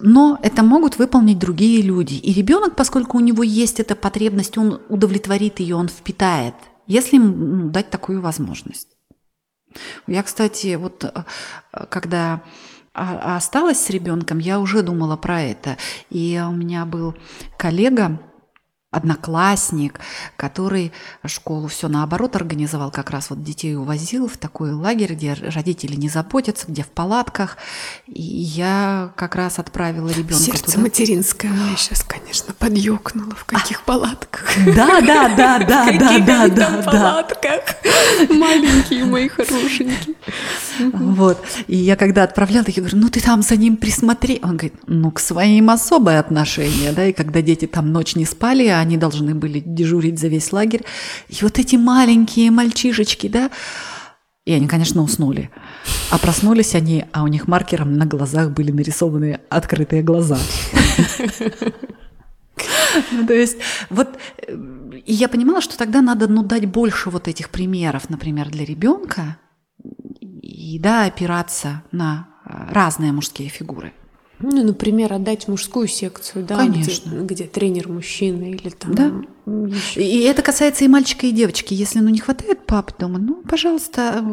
Но 0.00 0.38
это 0.42 0.62
могут 0.62 0.96
выполнить 0.96 1.38
другие 1.38 1.82
люди. 1.82 2.14
И 2.14 2.32
ребенок, 2.32 2.74
поскольку 2.74 3.18
у 3.18 3.20
него 3.20 3.42
есть 3.42 3.78
эта 3.78 3.94
потребность, 3.94 4.56
он 4.56 4.80
удовлетворит 4.88 5.60
ее, 5.60 5.76
он 5.76 5.88
впитает, 5.88 6.54
если 6.86 7.16
ему 7.16 7.26
ну, 7.26 7.70
дать 7.70 7.90
такую 7.90 8.22
возможность. 8.22 8.88
Я, 10.06 10.22
кстати, 10.22 10.76
вот 10.76 11.04
э, 11.04 11.24
когда 12.94 13.36
осталась 13.36 13.82
с 13.82 13.90
ребенком, 13.90 14.38
я 14.38 14.60
уже 14.60 14.82
думала 14.82 15.16
про 15.16 15.40
это. 15.42 15.76
И 16.10 16.42
у 16.46 16.52
меня 16.52 16.84
был 16.84 17.14
коллега, 17.56 18.20
одноклассник, 18.92 19.98
который 20.36 20.92
школу 21.24 21.66
все 21.66 21.88
наоборот 21.88 22.36
организовал, 22.36 22.90
как 22.90 23.10
раз 23.10 23.30
вот 23.30 23.42
детей 23.42 23.74
увозил 23.74 24.28
в 24.28 24.36
такой 24.36 24.72
лагерь, 24.72 25.14
где 25.14 25.32
родители 25.32 25.96
не 25.96 26.08
заботятся, 26.08 26.66
где 26.68 26.82
в 26.82 26.88
палатках. 26.88 27.56
И 28.06 28.22
я 28.22 29.12
как 29.16 29.34
раз 29.34 29.58
отправила 29.58 30.08
ребенка 30.10 30.44
Сердце 30.44 30.72
туда. 30.72 30.80
материнское 30.80 31.50
мое 31.50 31.74
сейчас, 31.76 32.04
конечно, 32.04 32.54
подъёкнуло. 32.54 33.34
В 33.34 33.44
каких 33.46 33.82
палатках? 33.82 34.52
Да, 34.66 35.00
да, 35.00 35.34
да, 35.34 35.58
да, 35.66 35.92
да, 35.98 36.18
да, 36.18 36.48
да, 36.48 36.68
да. 36.70 36.82
палатках? 36.82 37.62
Маленькие 38.28 39.06
мои 39.06 39.28
хорошенькие. 39.28 40.16
Вот. 40.78 41.42
И 41.66 41.76
я 41.76 41.96
когда 41.96 42.24
отправляла, 42.24 42.66
я 42.68 42.74
говорю, 42.82 42.98
ну 42.98 43.08
ты 43.08 43.20
там 43.20 43.42
за 43.42 43.56
ним 43.56 43.76
присмотри. 43.78 44.38
Он 44.42 44.50
говорит, 44.50 44.74
ну 44.86 45.10
к 45.10 45.18
своим 45.18 45.70
особое 45.70 46.20
отношение, 46.20 46.92
да, 46.92 47.06
и 47.06 47.12
когда 47.12 47.40
дети 47.40 47.66
там 47.66 47.90
ночь 47.90 48.16
не 48.16 48.26
спали, 48.26 48.66
они 48.82 48.96
должны 48.96 49.34
были 49.34 49.62
дежурить 49.64 50.18
за 50.18 50.28
весь 50.28 50.52
лагерь. 50.52 50.84
И 51.28 51.36
вот 51.42 51.58
эти 51.58 51.76
маленькие 51.76 52.50
мальчишечки, 52.50 53.28
да, 53.28 53.50
и 54.44 54.52
они, 54.52 54.66
конечно, 54.66 55.02
уснули. 55.02 55.50
А 56.10 56.18
проснулись 56.18 56.74
они, 56.74 57.04
а 57.12 57.22
у 57.22 57.28
них 57.28 57.48
маркером 57.48 57.94
на 57.94 58.06
глазах 58.06 58.50
были 58.50 58.72
нарисованы 58.72 59.40
открытые 59.48 60.02
глаза. 60.02 60.38
Ну, 63.10 63.26
то 63.26 63.32
есть, 63.32 63.56
вот, 63.88 64.18
и 64.48 65.12
я 65.12 65.28
понимала, 65.28 65.62
что 65.62 65.78
тогда 65.78 66.02
надо, 66.02 66.28
ну, 66.28 66.42
дать 66.42 66.66
больше 66.66 67.08
вот 67.08 67.26
этих 67.26 67.48
примеров, 67.48 68.10
например, 68.10 68.50
для 68.50 68.64
ребенка, 68.64 69.38
и, 70.20 70.78
да, 70.78 71.04
опираться 71.04 71.82
на 71.90 72.28
разные 72.44 73.12
мужские 73.12 73.48
фигуры. 73.48 73.92
Ну, 74.42 74.62
например, 74.64 75.12
отдать 75.12 75.48
мужскую 75.48 75.86
секцию, 75.88 76.44
да, 76.44 76.56
Конечно. 76.56 77.10
Где, 77.10 77.34
где 77.34 77.44
тренер 77.44 77.88
мужчина 77.88 78.44
или 78.50 78.68
там. 78.70 78.94
Да. 78.94 79.12
ещё- 79.46 80.00
И 80.00 80.20
это 80.20 80.42
касается 80.42 80.84
и 80.84 80.88
мальчика, 80.88 81.26
и 81.26 81.30
девочки. 81.32 81.74
Если 81.74 82.00
ну, 82.00 82.08
не 82.08 82.18
хватает 82.18 82.66
пап 82.66 82.98
дома, 82.98 83.18
ну, 83.18 83.42
пожалуйста, 83.48 84.24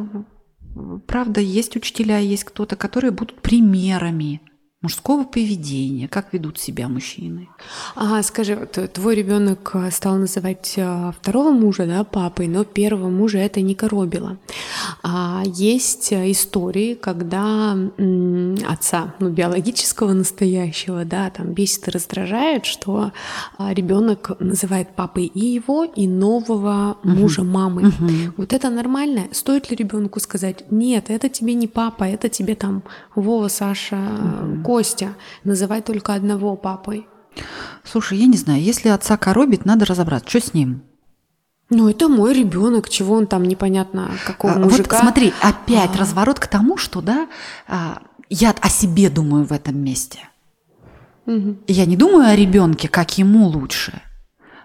правда, 1.08 1.42
есть 1.42 1.76
учителя, 1.76 2.18
есть 2.20 2.44
кто-то, 2.44 2.76
которые 2.76 3.12
будут 3.12 3.42
примерами 3.42 4.42
мужского 4.82 5.26
поведения, 5.26 6.08
как 6.08 6.32
ведут 6.32 6.58
себя 6.58 6.88
мужчины. 6.88 7.50
Ага, 7.96 8.24
скажи, 8.24 8.56
вот 8.56 8.78
э, 8.78 8.88
твой 8.88 9.16
ребенок 9.16 9.72
э, 9.74 9.92
стал 9.92 10.16
называть 10.16 10.74
э, 10.78 11.12
второго 11.20 11.52
мужа, 11.52 11.86
да, 11.86 12.06
папой, 12.06 12.48
но 12.48 12.64
первого 12.64 13.10
мужа 13.10 13.40
это 13.40 13.60
не 13.60 13.76
коробило. 13.76 14.38
А 15.04 15.44
есть 15.46 16.14
истории, 16.14 16.94
когда 16.94 17.78
отца, 18.68 19.16
ну, 19.20 19.30
биологического 19.30 20.14
настоящего, 20.14 21.04
да, 21.04 21.30
там 21.30 21.54
бесит 21.54 21.90
и 21.90 21.92
раздражает, 21.92 22.66
что 22.66 23.12
ребенок 23.60 24.40
называет 24.40 24.96
папой 24.96 25.26
и 25.26 25.46
его, 25.46 25.84
и 25.84 26.08
нового 26.08 26.98
мужа 27.04 27.44
мамой. 27.44 27.92
Вот 28.38 28.54
это 28.54 28.70
нормально? 28.70 29.24
Стоит 29.34 29.70
ли 29.70 29.76
ребенку 29.76 30.22
сказать, 30.22 30.72
нет, 30.72 31.10
это 31.10 31.28
тебе 31.28 31.54
не 31.54 31.68
папа, 31.68 32.06
это 32.06 32.30
тебе 32.30 32.56
там 32.56 32.84
Вова, 33.16 33.50
Саша, 33.50 33.98
Костя, 34.70 35.16
называй 35.44 35.82
только 35.82 36.14
одного 36.14 36.56
папой. 36.56 37.08
Слушай, 37.84 38.20
я 38.20 38.28
не 38.28 38.38
знаю, 38.38 38.62
если 38.62 38.90
отца 38.90 39.18
коробит, 39.18 39.66
надо 39.66 39.84
разобраться, 39.84 40.30
что 40.30 40.40
с 40.40 40.54
ним. 40.54 40.84
Ну, 41.72 41.90
это 41.90 42.08
мой 42.08 42.36
ребенок, 42.36 42.88
чего 42.88 43.16
он 43.16 43.26
там 43.26 43.42
непонятно 43.46 44.12
какого 44.28 44.54
А, 44.54 44.60
мужика. 44.60 44.98
Вот 44.98 45.02
смотри, 45.02 45.34
опять 45.42 45.96
А. 45.96 45.98
разворот 45.98 46.40
к 46.40 46.46
тому, 46.46 46.78
что, 46.78 47.02
да, 47.02 47.28
а, 47.68 48.04
я 48.30 48.52
о 48.62 48.70
себе 48.70 49.10
думаю 49.10 49.44
в 49.44 49.54
этом 49.54 49.76
месте. 49.76 50.20
Мгм. 51.26 51.62
Я 51.66 51.88
не 51.88 51.98
думаю 51.98 52.28
о 52.28 52.36
ребенке, 52.36 52.88
как 52.88 53.18
ему 53.18 53.48
лучше. 53.48 54.04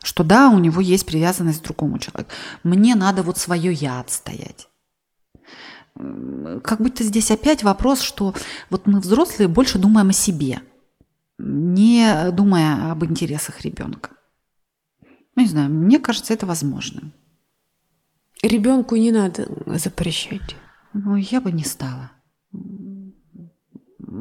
Что 0.02 0.22
да, 0.22 0.50
у 0.50 0.58
него 0.58 0.82
есть 0.82 1.06
привязанность 1.06 1.62
к 1.62 1.64
другому 1.64 1.98
человеку. 1.98 2.30
Мне 2.62 2.94
надо 2.94 3.22
вот 3.22 3.38
свое 3.38 3.72
я 3.72 4.00
отстоять. 4.00 4.68
Как 5.96 6.80
будто 6.80 7.04
здесь 7.04 7.30
опять 7.30 7.62
вопрос, 7.62 8.00
что 8.00 8.34
вот 8.70 8.86
мы 8.86 9.00
взрослые 9.00 9.48
больше 9.48 9.78
думаем 9.78 10.08
о 10.08 10.12
себе, 10.12 10.60
не 11.38 12.30
думая 12.32 12.90
об 12.90 13.04
интересах 13.04 13.60
ребенка. 13.60 14.10
Ну, 15.36 15.42
не 15.42 15.48
знаю, 15.48 15.70
мне 15.70 15.98
кажется, 15.98 16.34
это 16.34 16.46
возможным. 16.46 17.12
Ребенку 18.42 18.96
не 18.96 19.12
надо 19.12 19.48
запрещать. 19.78 20.56
Ну, 20.92 21.16
я 21.16 21.40
бы 21.40 21.50
не 21.52 21.64
стала. 21.64 22.10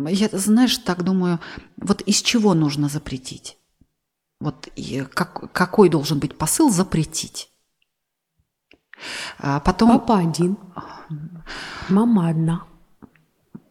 Я, 0.08 0.30
знаешь, 0.32 0.78
так 0.78 1.04
думаю, 1.04 1.40
вот 1.78 2.02
из 2.02 2.22
чего 2.22 2.54
нужно 2.54 2.90
запретить? 2.90 3.58
Вот 4.40 4.70
как, 5.14 5.52
какой 5.52 5.90
должен 5.90 6.20
быть 6.20 6.38
посыл 6.38 6.70
запретить? 6.70 7.50
А 9.38 9.60
потом, 9.60 10.00
Папа 10.00 10.20
один, 10.20 10.58
мама 11.90 12.30
одна. 12.30 12.64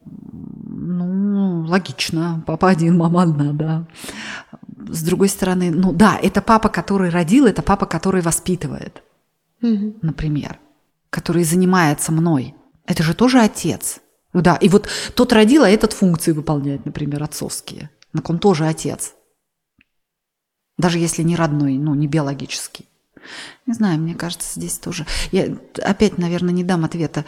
ну, 0.04 1.64
логично, 1.66 2.42
папа 2.46 2.68
один, 2.70 2.96
мама 2.98 3.22
одна, 3.22 3.52
да. 3.52 3.86
С 4.88 5.02
другой 5.02 5.28
стороны, 5.28 5.70
ну 5.70 5.92
да, 5.92 6.18
это 6.22 6.42
папа, 6.42 6.68
который 6.68 7.10
родил, 7.10 7.46
это 7.46 7.62
папа, 7.62 7.86
который 7.86 8.20
воспитывает, 8.20 9.02
Мгм. 9.60 9.94
например, 10.02 10.58
который 11.10 11.44
занимается 11.44 12.12
мной. 12.12 12.54
Это 12.86 13.02
же 13.02 13.14
тоже 13.14 13.38
отец. 13.40 14.00
Ну 14.32 14.40
Да, 14.40 14.56
и 14.56 14.68
вот 14.68 14.88
тот 15.14 15.32
родил, 15.32 15.62
а 15.62 15.68
этот 15.70 15.92
функции 15.92 16.32
выполняет, 16.32 16.84
например, 16.86 17.22
отцовские. 17.22 17.90
Так 18.12 18.28
он 18.30 18.38
тоже 18.38 18.66
отец. 18.66 19.14
Даже 20.78 20.98
если 20.98 21.22
не 21.22 21.36
родной, 21.36 21.78
ну, 21.78 21.94
не 21.94 22.08
биологический. 22.08 22.88
Не 23.66 23.74
знаю, 23.74 23.98
мне 23.98 24.14
кажется, 24.14 24.58
здесь 24.58 24.78
тоже... 24.78 25.06
Я 25.30 25.56
опять, 25.82 26.18
наверное, 26.18 26.52
не 26.52 26.64
дам 26.64 26.84
ответа. 26.84 27.24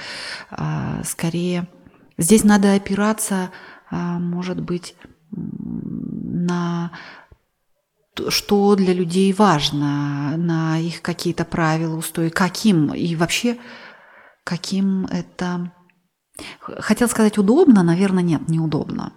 А, 0.50 1.02
скорее, 1.04 1.68
здесь 2.18 2.44
надо 2.44 2.74
опираться, 2.74 3.50
а, 3.90 4.18
может 4.18 4.60
быть, 4.60 4.96
на 5.30 6.92
то, 8.14 8.30
что 8.30 8.76
для 8.76 8.92
людей 8.94 9.32
важно, 9.32 10.36
на 10.36 10.78
их 10.78 11.02
какие-то 11.02 11.44
правила, 11.44 11.96
устои, 11.96 12.28
каким 12.28 12.94
и 12.94 13.16
вообще 13.16 13.58
каким 14.44 15.06
это... 15.06 15.72
Хотел 16.60 17.08
сказать 17.08 17.38
удобно, 17.38 17.82
наверное, 17.82 18.22
нет, 18.22 18.48
неудобно. 18.48 19.12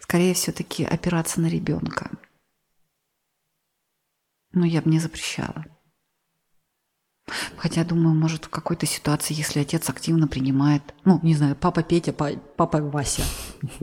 Скорее 0.00 0.34
все-таки 0.34 0.84
опираться 0.84 1.40
на 1.40 1.46
ребенка. 1.46 2.10
Но 4.52 4.66
я 4.66 4.82
бы 4.82 4.90
не 4.90 4.98
запрещала. 4.98 5.64
Хотя, 7.56 7.84
думаю, 7.84 8.14
может, 8.14 8.46
в 8.46 8.48
какой-то 8.48 8.86
ситуации, 8.86 9.34
если 9.34 9.60
отец 9.60 9.88
активно 9.88 10.26
принимает, 10.26 10.82
ну, 11.04 11.20
не 11.22 11.34
знаю, 11.34 11.54
папа 11.54 11.82
Петя, 11.82 12.12
па- 12.12 12.38
папа 12.56 12.78
Вася. 12.78 13.22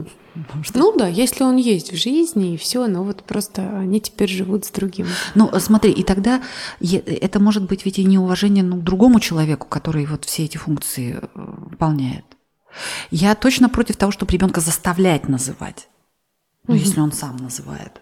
Ну 0.75 0.95
да, 0.95 1.07
если 1.07 1.43
он 1.43 1.55
есть 1.55 1.91
в 1.91 1.95
жизни 1.95 2.53
и 2.53 2.57
все, 2.57 2.85
но 2.85 3.03
вот 3.03 3.23
просто 3.23 3.79
они 3.79 3.99
теперь 3.99 4.29
живут 4.29 4.65
с 4.65 4.69
другим. 4.69 5.07
Ну, 5.33 5.49
смотри, 5.59 5.91
и 5.91 6.03
тогда 6.03 6.43
это 6.79 7.39
может 7.39 7.63
быть 7.63 7.85
ведь 7.85 7.97
и 7.97 8.03
неуважение 8.03 8.63
ну, 8.63 8.77
к 8.77 8.83
другому 8.83 9.19
человеку, 9.19 9.67
который 9.67 10.05
вот 10.05 10.25
все 10.25 10.43
эти 10.45 10.57
функции 10.57 11.17
э, 11.19 11.27
выполняет. 11.33 12.23
Я 13.09 13.33
точно 13.33 13.67
против 13.67 13.97
того, 13.97 14.11
чтобы 14.11 14.31
ребенка 14.31 14.61
заставлять 14.61 15.27
называть. 15.27 15.87
Ну, 16.67 16.75
если 16.75 16.99
он 16.99 17.11
сам 17.11 17.37
называет. 17.37 17.99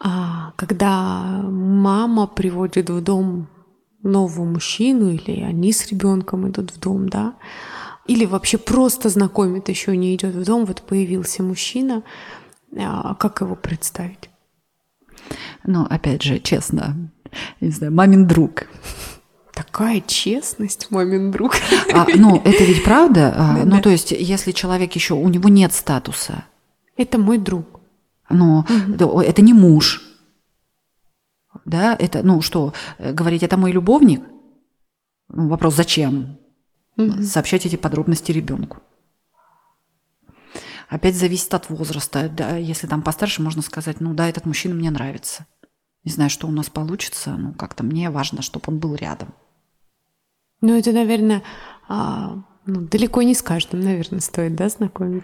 А, 0.00 0.52
когда 0.56 1.42
мама 1.42 2.26
приводит 2.26 2.90
в 2.90 3.00
дом 3.02 3.48
нового 4.02 4.44
мужчину, 4.44 5.10
или 5.10 5.42
они 5.42 5.72
с 5.72 5.86
ребенком 5.88 6.48
идут 6.48 6.70
в 6.70 6.78
дом, 6.78 7.08
да, 7.08 7.34
или 8.06 8.24
вообще 8.24 8.58
просто 8.58 9.08
знакомит, 9.08 9.68
еще 9.68 9.96
не 9.96 10.14
идет 10.14 10.34
в 10.34 10.44
дом, 10.44 10.64
вот 10.64 10.82
появился 10.82 11.42
мужчина, 11.42 12.02
а 12.76 13.14
как 13.14 13.40
его 13.40 13.54
представить? 13.54 14.30
Ну, 15.64 15.84
опять 15.84 16.22
же, 16.22 16.38
честно, 16.38 17.10
не 17.60 17.70
знаю, 17.70 17.92
мамин 17.92 18.26
друг. 18.26 18.64
Такая 19.52 20.00
честность, 20.06 20.86
мамин 20.90 21.32
друг. 21.32 21.56
А, 21.92 22.06
ну, 22.14 22.40
это 22.44 22.62
ведь 22.64 22.84
правда. 22.84 23.34
А, 23.36 23.58
ну, 23.64 23.80
то 23.82 23.90
есть, 23.90 24.12
если 24.12 24.52
человек 24.52 24.92
еще, 24.92 25.14
у 25.14 25.28
него 25.28 25.48
нет 25.48 25.72
статуса. 25.72 26.44
Это 26.96 27.18
мой 27.18 27.38
друг. 27.38 27.77
Но 28.28 28.66
угу. 28.98 29.20
это 29.20 29.42
не 29.42 29.52
муж. 29.52 30.02
Да, 31.64 31.96
это, 31.98 32.22
ну 32.22 32.40
что, 32.40 32.72
э, 32.98 33.12
говорить, 33.12 33.42
это 33.42 33.56
мой 33.56 33.72
любовник? 33.72 34.22
Ну, 35.28 35.48
вопрос, 35.48 35.74
зачем? 35.74 36.38
Угу. 36.96 37.22
Сообщать 37.22 37.66
эти 37.66 37.76
подробности 37.76 38.32
ребенку. 38.32 38.78
Опять 40.88 41.16
зависит 41.16 41.52
от 41.52 41.68
возраста. 41.68 42.28
Да, 42.28 42.56
если 42.56 42.86
там 42.86 43.02
постарше, 43.02 43.42
можно 43.42 43.62
сказать, 43.62 44.00
ну 44.00 44.14
да, 44.14 44.28
этот 44.28 44.46
мужчина 44.46 44.74
мне 44.74 44.90
нравится. 44.90 45.46
Не 46.04 46.12
знаю, 46.12 46.30
что 46.30 46.46
у 46.46 46.50
нас 46.50 46.70
получится, 46.70 47.36
но 47.36 47.52
как-то 47.52 47.84
мне 47.84 48.08
важно, 48.08 48.40
чтобы 48.40 48.64
он 48.68 48.78
был 48.78 48.94
рядом. 48.94 49.34
Ну, 50.60 50.76
это, 50.78 50.92
наверное, 50.92 51.42
а, 51.88 52.42
ну, 52.68 52.82
далеко 52.82 53.22
не 53.22 53.34
с 53.34 53.40
каждым, 53.40 53.80
наверное, 53.80 54.20
стоит, 54.20 54.54
да, 54.54 54.68
знакомить? 54.68 55.22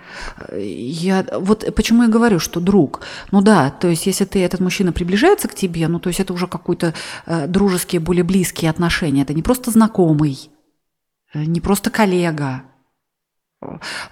Я, 0.57 1.26
вот 1.38 1.74
почему 1.74 2.05
я 2.05 2.09
говорю, 2.09 2.38
что 2.38 2.59
друг. 2.59 3.03
Ну 3.32 3.42
да, 3.42 3.70
то 3.70 3.88
есть 3.88 4.07
если 4.07 4.24
ты, 4.24 4.42
этот 4.42 4.61
мужчина 4.61 4.92
приближается 4.92 5.47
к 5.47 5.55
тебе, 5.55 5.86
ну 5.88 6.01
то 6.01 6.09
есть 6.09 6.20
это 6.20 6.32
уже 6.32 6.47
какой-то 6.47 6.95
э, 7.26 7.47
дружеские, 7.47 8.01
более 8.01 8.24
близкие 8.24 8.70
отношения. 8.70 9.22
Это 9.22 9.34
не 9.34 9.42
просто 9.42 9.70
знакомый, 9.70 10.51
э, 11.34 11.45
не 11.45 11.61
просто 11.61 11.90
коллега. 11.90 12.62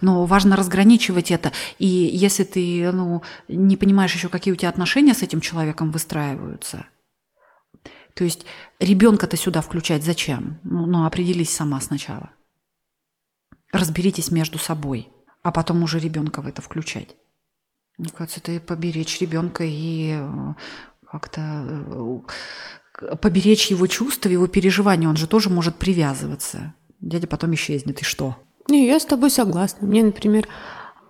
Но 0.02 0.26
важно 0.26 0.54
разграничивать 0.54 1.30
это. 1.30 1.52
И 1.78 1.86
если 1.86 2.44
ты 2.44 2.92
ну, 2.92 3.22
не 3.48 3.78
понимаешь 3.78 4.14
еще, 4.14 4.28
какие 4.28 4.52
у 4.52 4.56
тебя 4.56 4.68
отношения 4.68 5.14
с 5.14 5.22
этим 5.22 5.40
человеком 5.40 5.90
выстраиваются, 5.90 6.84
то 8.12 8.24
есть 8.24 8.44
ребенка-то 8.78 9.38
сюда 9.38 9.62
включать 9.62 10.04
зачем? 10.04 10.58
Ну, 10.64 10.84
ну 10.84 11.06
определись 11.06 11.50
сама 11.50 11.80
сначала 11.80 12.30
разберитесь 13.72 14.30
между 14.30 14.58
собой, 14.58 15.08
а 15.42 15.50
потом 15.50 15.82
уже 15.82 15.98
ребенка 15.98 16.42
в 16.42 16.46
это 16.46 16.62
включать. 16.62 17.16
Мне 17.98 18.10
кажется, 18.10 18.40
это 18.44 18.64
поберечь 18.64 19.20
ребенка 19.20 19.64
и 19.64 20.12
э, 20.12 20.54
как-то 21.10 21.40
э, 23.00 23.16
поберечь 23.16 23.70
его 23.70 23.86
чувства, 23.86 24.28
его 24.28 24.46
переживания. 24.46 25.08
Он 25.08 25.16
же 25.16 25.26
тоже 25.26 25.50
может 25.50 25.76
привязываться. 25.76 26.74
Дядя 27.00 27.26
потом 27.26 27.54
исчезнет, 27.54 28.00
и 28.00 28.04
что? 28.04 28.36
Не, 28.68 28.86
я 28.86 29.00
с 29.00 29.04
тобой 29.04 29.30
согласна. 29.30 29.86
Мне, 29.86 30.04
например, 30.04 30.48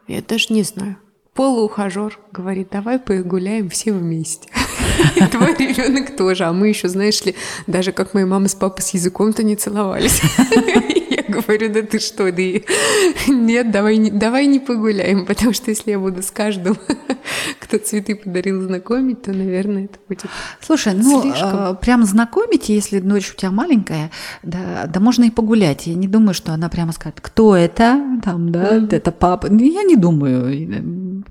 я 0.08 0.22
даже 0.22 0.52
не 0.52 0.62
знаю, 0.62 0.96
полуухажер 1.34 2.18
говорит, 2.32 2.68
давай 2.70 2.98
погуляем 2.98 3.68
все 3.68 3.92
вместе. 3.92 4.48
И 5.16 5.26
твой 5.26 5.54
ребенок 5.54 6.16
тоже. 6.16 6.44
А 6.44 6.52
мы 6.52 6.68
еще, 6.68 6.88
знаешь 6.88 7.24
ли, 7.24 7.34
даже 7.66 7.92
как 7.92 8.14
моя 8.14 8.26
мама 8.26 8.48
с 8.48 8.54
папой 8.54 8.82
с 8.82 8.90
языком-то 8.90 9.42
не 9.42 9.56
целовались. 9.56 10.20
Говорю, 11.32 11.72
да 11.72 11.82
ты 11.82 11.98
что, 11.98 12.30
да 12.30 12.42
нет, 13.28 13.70
давай 13.70 13.96
не, 13.96 14.10
давай 14.10 14.46
не 14.46 14.60
погуляем, 14.60 15.26
потому 15.26 15.52
что 15.52 15.70
если 15.70 15.92
я 15.92 15.98
буду 15.98 16.22
с 16.22 16.30
каждым, 16.30 16.76
кто 17.60 17.78
цветы 17.78 18.14
подарил, 18.14 18.60
знакомить, 18.62 19.22
то, 19.22 19.32
наверное, 19.32 19.84
это 19.84 19.98
будет 20.08 20.24
Слушай, 20.60 20.94
ну, 20.94 21.22
слишком. 21.22 21.76
прям 21.76 22.04
знакомить, 22.04 22.68
если 22.68 23.00
дочь 23.00 23.32
у 23.32 23.36
тебя 23.36 23.50
маленькая, 23.50 24.10
да, 24.42 24.86
да 24.86 25.00
можно 25.00 25.24
и 25.24 25.30
погулять. 25.30 25.86
Я 25.86 25.94
не 25.94 26.08
думаю, 26.08 26.34
что 26.34 26.52
она 26.52 26.68
прямо 26.68 26.92
скажет, 26.92 27.20
кто 27.20 27.56
это, 27.56 28.20
там, 28.24 28.52
да, 28.52 28.76
mm-hmm. 28.76 28.94
это 28.94 29.12
папа. 29.12 29.46
Я 29.46 29.82
не 29.82 29.96
думаю. 29.96 31.24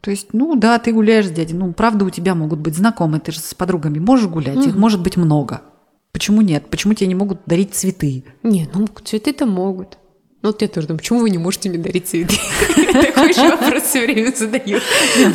То 0.00 0.10
есть, 0.10 0.28
ну 0.32 0.54
да, 0.54 0.78
ты 0.78 0.92
гуляешь 0.92 1.28
с 1.28 1.30
дядей, 1.30 1.54
ну 1.54 1.72
правда 1.72 2.04
у 2.04 2.10
тебя 2.10 2.34
могут 2.34 2.58
быть 2.58 2.76
знакомые, 2.76 3.20
ты 3.20 3.32
же 3.32 3.40
с 3.40 3.54
подругами 3.54 3.98
можешь 3.98 4.26
гулять, 4.26 4.56
mm-hmm. 4.56 4.68
их 4.68 4.76
может 4.76 5.02
быть 5.02 5.16
много. 5.16 5.62
Почему 6.12 6.42
нет? 6.42 6.68
Почему 6.68 6.94
тебе 6.94 7.06
не 7.08 7.14
могут 7.14 7.40
дарить 7.46 7.74
цветы? 7.74 8.24
Нет, 8.42 8.70
ну 8.74 8.86
цветы-то 8.86 9.46
могут. 9.46 9.98
Ну, 10.42 10.48
вот 10.48 10.60
я 10.60 10.66
тоже 10.66 10.88
думаю, 10.88 10.98
почему 10.98 11.20
вы 11.20 11.30
не 11.30 11.38
можете 11.38 11.68
мне 11.68 11.78
дарить 11.78 12.08
цветы? 12.08 12.34
Такой 12.92 13.32
же 13.32 13.48
вопрос 13.48 13.84
все 13.84 14.04
время 14.04 14.32
задаю. 14.34 14.80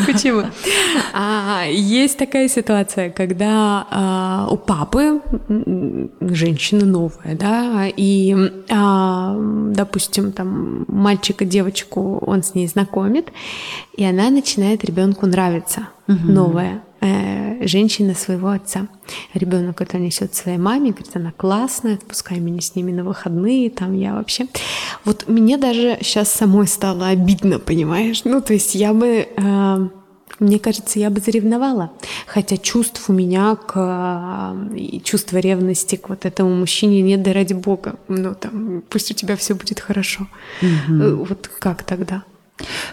Почему? 0.05 0.43
А, 1.13 1.63
есть 1.69 2.17
такая 2.17 2.49
ситуация, 2.49 3.09
когда 3.09 3.87
а, 3.89 4.47
у 4.51 4.57
папы 4.57 5.21
женщина 6.19 6.85
новая, 6.85 7.35
да, 7.39 7.87
и, 7.87 8.35
а, 8.69 9.33
допустим, 9.39 10.33
там 10.33 10.83
мальчика, 10.89 11.45
девочку 11.45 12.17
он 12.17 12.43
с 12.43 12.53
ней 12.53 12.67
знакомит, 12.67 13.29
и 13.95 14.03
она 14.03 14.29
начинает 14.29 14.83
ребенку 14.83 15.25
нравиться, 15.25 15.87
новая 16.07 16.83
э, 17.07 17.67
женщина 17.67 18.13
своего 18.13 18.49
отца. 18.49 18.87
Ребенок 19.33 19.81
это 19.81 19.97
несет 19.97 20.35
своей 20.35 20.57
маме, 20.57 20.91
говорит, 20.91 21.15
она 21.15 21.31
классная, 21.31 21.95
отпускай 21.95 22.39
меня 22.39 22.61
с 22.61 22.75
ними 22.75 22.91
на 22.91 23.03
выходные, 23.03 23.69
там 23.69 23.93
я 23.93 24.13
вообще. 24.13 24.47
Вот 25.05 25.25
мне 25.27 25.57
даже 25.57 25.97
сейчас 26.01 26.31
самой 26.31 26.67
стало 26.67 27.07
обидно, 27.07 27.59
понимаешь? 27.59 28.23
Ну, 28.25 28.41
то 28.41 28.53
есть 28.53 28.75
я 28.75 28.93
бы, 28.93 29.27
э, 29.35 29.89
мне 30.39 30.59
кажется, 30.59 30.99
я 30.99 31.09
бы 31.09 31.19
заревновала. 31.19 31.91
Хотя 32.25 32.57
чувств 32.57 33.09
у 33.09 33.13
меня 33.13 33.55
к 33.55 34.67
э, 34.75 34.99
чувство 35.03 35.37
ревности 35.37 35.95
к 35.95 36.09
вот 36.09 36.25
этому 36.25 36.55
мужчине 36.55 37.01
нет, 37.01 37.23
да 37.23 37.33
ради 37.33 37.53
бога. 37.53 37.95
Ну, 38.07 38.35
там, 38.35 38.83
пусть 38.89 39.11
у 39.11 39.13
тебя 39.13 39.35
все 39.35 39.55
будет 39.55 39.79
хорошо. 39.79 40.27
Угу. 40.61 41.25
Вот 41.25 41.49
как 41.59 41.83
тогда? 41.83 42.23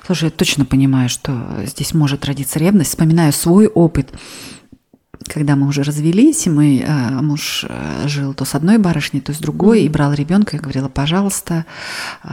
Слушай, 0.06 0.24
я 0.24 0.30
точно 0.30 0.64
понимаю, 0.64 1.08
что 1.08 1.62
здесь 1.64 1.94
может 1.94 2.24
родиться 2.24 2.58
ревность. 2.58 2.90
Вспоминаю 2.90 3.32
свой 3.32 3.66
опыт 3.66 4.12
когда 5.28 5.56
мы 5.56 5.66
уже 5.66 5.82
развелись, 5.82 6.46
и 6.46 6.50
мы, 6.50 6.80
э, 6.80 7.10
муж 7.22 7.64
э, 7.68 8.08
жил 8.08 8.34
то 8.34 8.44
с 8.44 8.54
одной 8.54 8.78
барышней, 8.78 9.20
то 9.20 9.32
с 9.32 9.38
другой, 9.38 9.80
mm-hmm. 9.80 9.86
и 9.86 9.88
брал 9.88 10.12
ребенка, 10.12 10.56
я 10.56 10.62
говорила, 10.62 10.88
пожалуйста, 10.88 11.64
э, 12.22 12.28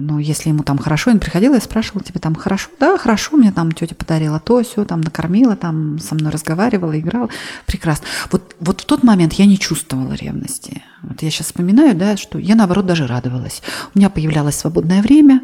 ну, 0.00 0.18
если 0.18 0.50
ему 0.50 0.62
там 0.62 0.78
хорошо, 0.78 1.10
он 1.10 1.18
приходил, 1.18 1.54
я 1.54 1.60
спрашивала, 1.60 2.04
тебе 2.04 2.20
там 2.20 2.34
хорошо? 2.34 2.70
Да, 2.78 2.96
хорошо, 2.96 3.36
мне 3.36 3.52
там 3.52 3.72
тетя 3.72 3.94
подарила 3.94 4.40
то, 4.40 4.62
все, 4.62 4.84
там 4.84 5.00
накормила, 5.00 5.56
там 5.56 5.98
со 5.98 6.14
мной 6.14 6.32
разговаривала, 6.32 6.98
играла, 6.98 7.28
прекрасно. 7.66 8.06
Вот, 8.30 8.54
вот 8.60 8.80
в 8.80 8.84
тот 8.84 9.02
момент 9.02 9.34
я 9.34 9.46
не 9.46 9.58
чувствовала 9.58 10.12
ревности. 10.12 10.82
Вот 11.02 11.22
я 11.22 11.30
сейчас 11.30 11.48
вспоминаю, 11.48 11.94
да, 11.94 12.16
что 12.16 12.38
я, 12.38 12.54
наоборот, 12.54 12.86
даже 12.86 13.06
радовалась. 13.06 13.62
У 13.94 13.98
меня 13.98 14.10
появлялось 14.10 14.56
свободное 14.56 15.02
время, 15.02 15.40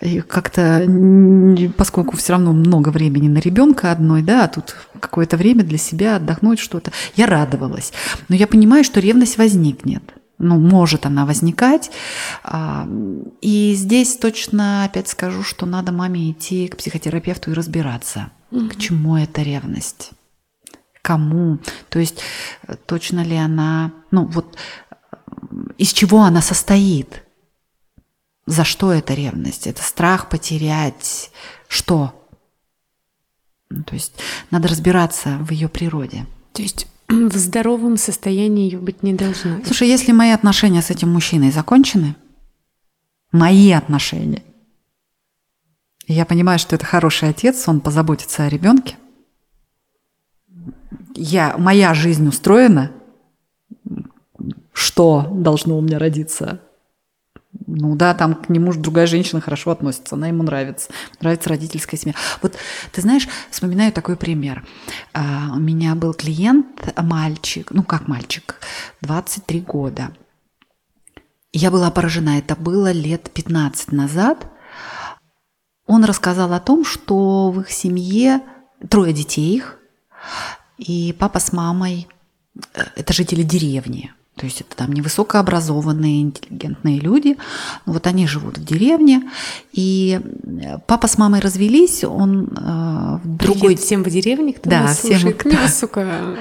и 0.00 0.20
как-то, 0.20 0.86
поскольку 1.76 2.16
все 2.16 2.32
равно 2.32 2.52
много 2.52 2.90
времени 2.90 3.28
на 3.28 3.38
ребенка 3.38 3.92
одной, 3.92 4.22
да, 4.22 4.44
а 4.44 4.48
тут 4.48 4.76
какое-то 5.00 5.36
время 5.36 5.64
для 5.64 5.78
себя 5.78 6.16
отдохнуть 6.16 6.58
что-то, 6.58 6.92
я 7.16 7.26
радовалась. 7.26 7.92
Но 8.28 8.36
я 8.36 8.46
понимаю, 8.46 8.84
что 8.84 9.00
ревность 9.00 9.38
возникнет. 9.38 10.02
Ну, 10.38 10.58
может 10.58 11.06
она 11.06 11.26
возникать. 11.26 11.90
А, 12.42 12.88
и 13.40 13.74
здесь 13.74 14.16
точно 14.16 14.84
опять 14.84 15.08
скажу, 15.08 15.42
что 15.42 15.64
надо 15.64 15.92
маме 15.92 16.32
идти 16.32 16.66
к 16.68 16.76
психотерапевту 16.76 17.52
и 17.52 17.54
разбираться, 17.54 18.30
угу. 18.50 18.68
к 18.68 18.76
чему 18.76 19.16
эта 19.16 19.42
ревность, 19.42 20.10
кому. 21.02 21.58
То 21.88 22.00
есть 22.00 22.20
точно 22.86 23.22
ли 23.22 23.36
она, 23.36 23.92
ну 24.10 24.24
вот 24.26 24.56
из 25.78 25.92
чего 25.92 26.22
она 26.22 26.42
состоит– 26.42 27.22
за 28.46 28.64
что 28.64 28.92
эта 28.92 29.14
ревность? 29.14 29.66
Это 29.66 29.82
страх 29.82 30.28
потерять 30.28 31.30
что? 31.68 32.28
Ну, 33.70 33.82
то 33.82 33.94
есть 33.94 34.14
надо 34.50 34.68
разбираться 34.68 35.38
в 35.40 35.50
ее 35.50 35.68
природе. 35.68 36.26
То 36.52 36.62
есть 36.62 36.86
в 37.08 37.36
здоровом 37.36 37.96
состоянии 37.96 38.70
ее 38.70 38.78
быть 38.78 39.02
не 39.02 39.14
должно. 39.14 39.60
Слушай, 39.64 39.88
если 39.88 40.12
мои 40.12 40.30
отношения 40.30 40.82
с 40.82 40.90
этим 40.90 41.12
мужчиной 41.12 41.50
закончены, 41.50 42.16
мои 43.32 43.72
отношения, 43.72 44.42
я 46.06 46.26
понимаю, 46.26 46.58
что 46.58 46.76
это 46.76 46.84
хороший 46.84 47.30
отец, 47.30 47.66
он 47.66 47.80
позаботится 47.80 48.44
о 48.44 48.48
ребенке, 48.48 48.96
я, 51.14 51.56
моя 51.56 51.94
жизнь 51.94 52.26
устроена, 52.26 52.92
что 54.72 55.28
должно 55.32 55.78
у 55.78 55.80
меня 55.80 55.98
родиться? 55.98 56.60
Ну 57.66 57.94
да, 57.94 58.14
там 58.14 58.34
к 58.34 58.48
нему 58.48 58.72
другая 58.74 59.06
женщина 59.06 59.40
хорошо 59.40 59.70
относится, 59.70 60.16
она 60.16 60.28
ему 60.28 60.42
нравится, 60.42 60.90
нравится 61.20 61.48
родительская 61.48 61.98
семья. 61.98 62.14
Вот 62.42 62.56
ты 62.92 63.00
знаешь, 63.00 63.28
вспоминаю 63.50 63.92
такой 63.92 64.16
пример. 64.16 64.64
А, 65.12 65.52
у 65.54 65.58
меня 65.58 65.94
был 65.94 66.14
клиент, 66.14 66.66
мальчик, 66.96 67.70
ну 67.70 67.82
как 67.82 68.08
мальчик, 68.08 68.56
23 69.02 69.60
года. 69.60 70.10
Я 71.52 71.70
была 71.70 71.90
поражена, 71.90 72.38
это 72.38 72.56
было 72.56 72.90
лет 72.90 73.30
15 73.32 73.92
назад. 73.92 74.48
Он 75.86 76.04
рассказал 76.04 76.52
о 76.52 76.60
том, 76.60 76.84
что 76.84 77.50
в 77.52 77.60
их 77.60 77.70
семье 77.70 78.40
трое 78.90 79.12
детей 79.12 79.56
их, 79.56 79.78
И 80.78 81.14
папа 81.18 81.38
с 81.38 81.52
мамой 81.52 82.08
э,– 82.74 82.82
это 82.96 83.12
жители 83.12 83.42
деревни. 83.42 84.12
То 84.36 84.46
есть 84.46 84.62
это 84.62 84.76
там 84.76 84.92
невысокообразованные, 84.92 86.22
интеллигентные 86.22 86.98
люди. 86.98 87.36
Но 87.86 87.92
вот 87.92 88.06
они 88.08 88.26
живут 88.26 88.58
в 88.58 88.64
деревне. 88.64 89.22
И 89.72 90.20
э, 90.20 90.78
папа 90.86 91.06
с 91.06 91.18
мамой 91.18 91.40
развелись, 91.40 92.02
он 92.02 92.48
э, 92.48 93.18
в 93.22 93.36
другой... 93.36 93.60
Привет 93.60 93.80
всем 93.80 94.02
в 94.02 94.10
деревне, 94.10 94.52
кто 94.54 94.70
да, 94.70 94.82
нас 94.82 94.98
всем... 94.98 95.20
слушает. 95.20 95.44
Невысоко... 95.44 96.36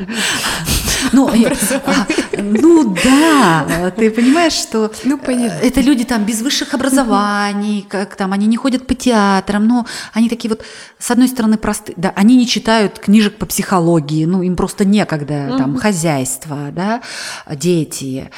Ну, 1.12 1.28
а, 1.86 2.08
ну 2.38 2.96
да, 3.04 3.92
ты 3.96 4.10
понимаешь, 4.10 4.54
что 4.54 4.92
ну, 5.04 5.18
понятно. 5.18 5.66
это 5.66 5.82
люди 5.82 6.04
там 6.06 6.26
без 6.26 6.42
высших 6.42 6.74
образований, 6.74 7.86
как 7.88 8.16
там 8.16 8.34
они 8.34 8.48
не 8.48 8.58
ходят 8.58 8.88
по 8.88 8.96
театрам, 8.96 9.68
но 9.68 9.86
они 10.14 10.30
такие 10.30 10.50
вот, 10.50 10.64
с 11.00 11.12
одной 11.12 11.28
стороны, 11.28 11.58
простые, 11.58 11.96
да, 11.98 12.14
они 12.16 12.36
не 12.36 12.48
читают 12.48 13.00
книжек 13.00 13.38
по 13.38 13.46
психологии, 13.46 14.26
ну, 14.26 14.42
им 14.42 14.56
просто 14.56 14.86
некогда, 14.86 15.56
там, 15.58 15.76
хозяйство, 15.76 16.70
да, 16.72 17.02
дети, 17.50 18.30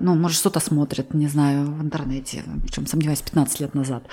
ну, 0.00 0.14
может, 0.14 0.38
что-то 0.38 0.60
смотрят, 0.60 1.14
не 1.14 1.28
знаю, 1.28 1.66
в 1.66 1.82
интернете, 1.82 2.42
причем 2.62 2.86
сомневаюсь, 2.86 3.22
15 3.22 3.60
лет 3.60 3.74
назад. 3.74 4.04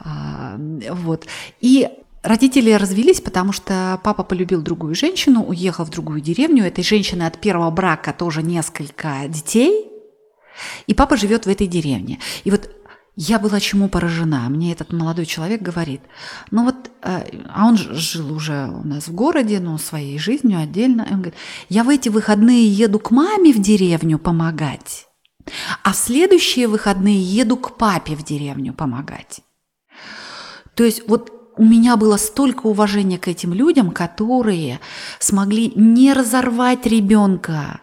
А, 0.00 0.56
вот. 0.90 1.26
И 1.60 1.88
Родители 2.22 2.70
развелись, 2.70 3.20
потому 3.20 3.52
что 3.52 4.00
папа 4.04 4.22
полюбил 4.22 4.62
другую 4.62 4.94
женщину, 4.94 5.42
уехал 5.42 5.84
в 5.84 5.90
другую 5.90 6.20
деревню. 6.20 6.64
Этой 6.64 6.84
женщины 6.84 7.24
от 7.24 7.40
первого 7.40 7.70
брака 7.70 8.12
тоже 8.12 8.42
несколько 8.42 9.26
детей. 9.26 9.88
И 10.86 10.94
папа 10.94 11.16
живет 11.16 11.46
в 11.46 11.48
этой 11.48 11.66
деревне. 11.66 12.20
И 12.44 12.50
вот 12.52 12.70
я 13.16 13.40
была 13.40 13.58
чему 13.58 13.88
поражена. 13.88 14.48
Мне 14.48 14.72
этот 14.72 14.92
молодой 14.92 15.26
человек 15.26 15.62
говорит, 15.62 16.00
ну 16.52 16.64
вот, 16.64 16.90
э, 17.02 17.24
а 17.48 17.66
он 17.66 17.76
жил 17.76 18.32
уже 18.32 18.68
у 18.68 18.86
нас 18.86 19.08
в 19.08 19.14
городе, 19.14 19.58
но 19.58 19.76
своей 19.76 20.18
жизнью 20.18 20.60
отдельно. 20.60 21.02
И 21.02 21.12
он 21.12 21.22
говорит, 21.22 21.34
я 21.68 21.82
в 21.82 21.88
эти 21.88 22.08
выходные 22.08 22.68
еду 22.68 23.00
к 23.00 23.10
маме 23.10 23.52
в 23.52 23.60
деревню 23.60 24.18
помогать, 24.18 25.08
а 25.82 25.92
в 25.92 25.96
следующие 25.96 26.68
выходные 26.68 27.20
еду 27.20 27.56
к 27.56 27.76
папе 27.76 28.14
в 28.14 28.24
деревню 28.24 28.72
помогать. 28.72 29.40
То 30.74 30.84
есть 30.84 31.06
вот 31.08 31.41
у 31.56 31.64
меня 31.64 31.96
было 31.96 32.16
столько 32.16 32.66
уважения 32.66 33.18
к 33.18 33.28
этим 33.28 33.52
людям, 33.52 33.90
которые 33.90 34.80
смогли 35.18 35.72
не 35.74 36.12
разорвать 36.12 36.86
ребенка. 36.86 37.80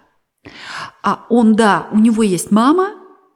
А 1.04 1.26
он, 1.30 1.56
да, 1.56 1.88
у 1.92 2.00
него 2.00 2.24
есть 2.24 2.52
мама, 2.52 2.92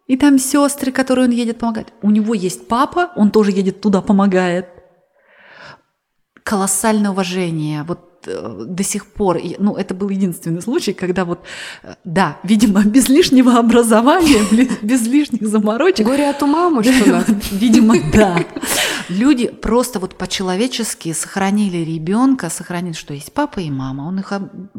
и 0.07 0.17
там 0.17 0.38
сестры, 0.38 0.91
которые 0.91 1.27
он 1.27 1.31
едет 1.31 1.59
помогать. 1.59 1.88
У 2.01 2.09
него 2.09 2.34
есть 2.34 2.67
папа, 2.67 3.11
он 3.15 3.31
тоже 3.31 3.51
едет 3.51 3.81
туда, 3.81 4.01
помогает. 4.01 4.69
Колоссальное 6.43 7.11
уважение. 7.11 7.84
Вот 7.84 8.12
до 8.26 8.84
сих 8.84 9.05
пор, 9.05 9.39
ну, 9.59 9.76
это 9.76 9.93
был 9.93 10.09
единственный 10.09 10.61
случай, 10.61 10.93
когда 10.93 11.26
вот, 11.26 11.39
э, 11.84 11.95
да, 12.03 12.38
видимо, 12.43 12.84
без 12.84 13.09
лишнего 13.09 13.57
образования, 13.57 14.43
без 14.82 15.07
лишних 15.07 15.47
заморочек. 15.47 16.05
Горе 16.05 16.30
от 16.30 16.41
ума, 16.43 16.69
может. 16.69 16.93
Видимо, 17.51 17.95
да. 18.13 18.45
Люди 19.09 19.47
просто 19.47 19.99
вот 19.99 20.15
по-человечески 20.15 21.13
сохранили 21.13 21.78
ребенка, 21.78 22.49
сохранили, 22.49 22.93
что 22.93 23.13
есть 23.13 23.34
папа 23.34 23.59
и 23.59 23.69
мама, 23.69 24.03
он 24.03 24.19
их 24.19 24.34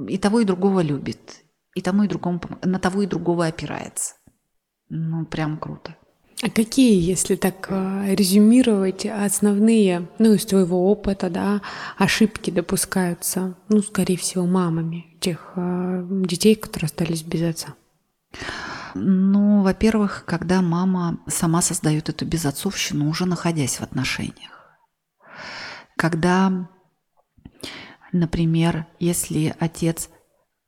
и 0.09 0.19
того, 0.19 0.41
и 0.41 0.45
другого 0.45 0.81
любит, 0.81 1.43
и 1.75 1.81
тому, 1.81 2.05
и 2.05 2.09
другому, 2.09 2.41
на 2.63 2.79
того, 2.79 3.03
и 3.03 3.07
другого 3.07 3.47
опирается. 3.47 4.15
Ну, 4.89 5.25
прям 5.27 5.59
круто. 5.59 5.97
А 6.45 6.51
какие, 6.51 7.01
если 7.01 7.37
так 7.37 7.69
э, 7.71 8.15
резюмировать, 8.15 9.07
основные, 9.07 10.11
ну, 10.19 10.35
из 10.35 10.45
твоего 10.45 10.91
опыта, 10.91 11.31
да, 11.31 11.63
ошибки 11.97 12.51
допускаются, 12.51 13.57
ну, 13.71 13.81
скорее 13.81 14.19
всего, 14.19 14.45
мамами 14.45 15.07
тех 15.21 15.55
э, 15.57 16.07
детей, 16.27 16.55
которые 16.55 16.89
остались 16.89 17.23
без 17.23 17.49
отца? 17.49 17.75
Ну, 18.95 19.63
во-первых, 19.63 20.25
когда 20.27 20.61
мама 20.61 21.19
сама 21.29 21.63
создает 21.63 22.11
эту 22.11 22.27
безотцовщину, 22.27 23.09
уже 23.09 23.25
находясь 23.25 23.77
в 23.77 23.83
отношениях. 23.83 24.77
Когда, 25.97 26.69
например, 28.13 28.87
если 29.01 29.57
отец 29.59 30.11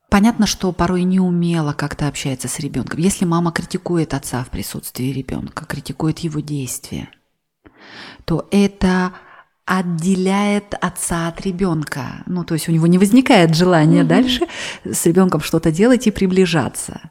Понятно, 0.08 0.46
что 0.46 0.72
порой 0.72 1.02
не 1.02 1.18
умело 1.18 1.72
как-то 1.72 2.06
общается 2.06 2.48
с 2.48 2.60
ребенком. 2.60 3.00
Если 3.00 3.24
мама 3.24 3.52
критикует 3.52 4.14
отца 4.14 4.44
в 4.44 4.50
присутствии 4.50 5.12
ребенка, 5.12 5.64
критикует 5.64 6.20
его 6.20 6.40
действия, 6.40 7.08
то 8.24 8.48
это 8.50 9.12
отделяет 9.64 10.74
отца 10.80 11.26
от 11.26 11.40
ребенка. 11.40 12.22
Ну, 12.26 12.44
то 12.44 12.54
есть 12.54 12.68
у 12.68 12.72
него 12.72 12.86
не 12.86 12.98
возникает 12.98 13.56
желания 13.56 14.02
угу. 14.02 14.08
дальше 14.08 14.46
с 14.84 15.04
ребенком 15.06 15.40
что-то 15.40 15.72
делать 15.72 16.06
и 16.06 16.12
приближаться. 16.12 17.10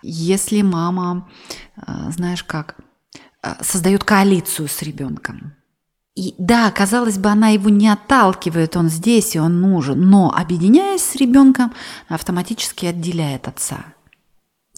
Если 0.00 0.62
мама, 0.62 1.28
э, 1.76 1.82
знаешь 2.10 2.42
как, 2.42 2.76
э, 3.42 3.54
создает 3.60 4.04
коалицию 4.04 4.68
с 4.68 4.82
ребенком, 4.82 5.54
и 6.14 6.34
да, 6.36 6.70
казалось 6.70 7.18
бы, 7.18 7.30
она 7.30 7.48
его 7.48 7.70
не 7.70 7.88
отталкивает, 7.88 8.76
он 8.76 8.88
здесь 8.88 9.34
и 9.34 9.38
он 9.38 9.60
нужен, 9.60 10.10
но 10.10 10.30
объединяясь 10.30 11.02
с 11.02 11.16
ребенком, 11.16 11.72
автоматически 12.08 12.86
отделяет 12.86 13.48
отца. 13.48 13.84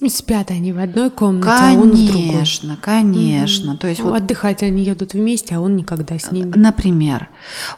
И 0.01 0.09
спят 0.09 0.51
они 0.51 0.73
в 0.73 0.79
одной 0.81 1.09
комнате, 1.11 1.47
конечно, 1.47 1.81
а 1.81 1.83
он 1.83 1.91
в 1.91 2.07
другой. 2.07 2.31
Конечно, 2.31 2.77
конечно. 2.81 3.73
Угу. 3.73 3.79
То 3.79 3.87
есть 3.87 4.01
ну, 4.01 4.11
вот 4.11 4.17
отдыхать 4.17 4.63
они 4.65 4.83
едут 4.83 5.15
вместе, 5.15 5.55
а 5.55 5.61
он 5.61 5.77
никогда 5.77 6.19
с 6.19 6.33
ними. 6.33 6.53
Например, 6.57 7.29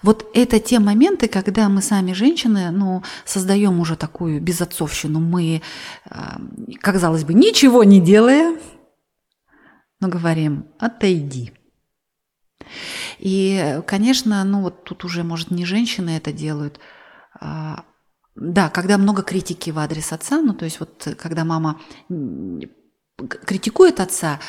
вот 0.03 0.27
это 0.33 0.59
те 0.59 0.79
моменты, 0.79 1.29
когда 1.29 1.69
мы 1.69 1.83
сами 1.83 2.15
женщины, 2.15 2.71
ну, 2.71 3.03
создаем 3.27 3.81
уже 3.81 3.97
такую 3.97 4.41
безотцовщину. 4.41 5.21
Мы, 5.21 5.61
казалось 6.81 7.25
бы, 7.25 7.35
ничего 7.35 7.85
не 7.85 8.01
делая, 8.01 8.57
но 10.01 10.09
говорим: 10.09 10.65
отойди. 10.79 11.53
И, 13.19 13.81
конечно, 13.87 14.43
ну 14.45 14.62
вот 14.62 14.85
тут 14.85 15.05
уже, 15.05 15.23
может, 15.23 15.51
не 15.51 15.64
женщины 15.64 16.11
это 16.11 16.33
делают. 16.33 16.81
А, 17.41 17.85
да, 18.35 18.69
когда 18.69 18.99
много 18.99 19.23
критики 19.23 19.71
в 19.71 19.79
адрес 19.79 20.12
отца, 20.12 20.41
ну 20.41 20.55
то 20.55 20.64
есть 20.64 20.81
вот 20.81 21.09
когда 21.19 21.45
мама 21.45 21.81
критикует 23.19 24.01
отца 24.01 24.41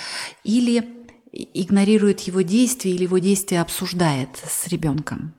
или 0.44 1.06
игнорирует 1.32 2.22
его 2.22 2.42
действия 2.42 2.92
или 2.92 3.04
его 3.04 3.18
действия 3.18 3.62
обсуждает 3.62 4.30
с 4.38 4.68
ребенком. 4.68 5.34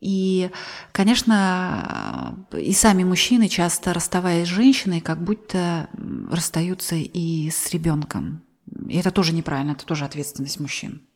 И, 0.00 0.50
конечно, 0.92 2.46
и 2.52 2.72
сами 2.72 3.02
мужчины, 3.02 3.48
часто 3.48 3.92
расставаясь 3.92 4.46
с 4.46 4.50
женщиной, 4.50 5.00
как 5.00 5.22
будто 5.22 5.88
расстаются 6.30 6.94
и 6.94 7.50
с 7.50 7.70
ребенком. 7.72 8.44
И 8.88 8.96
это 8.96 9.10
тоже 9.10 9.32
неправильно, 9.32 9.72
это 9.72 9.86
тоже 9.86 10.04
ответственность 10.04 10.60
мужчин 10.60 11.08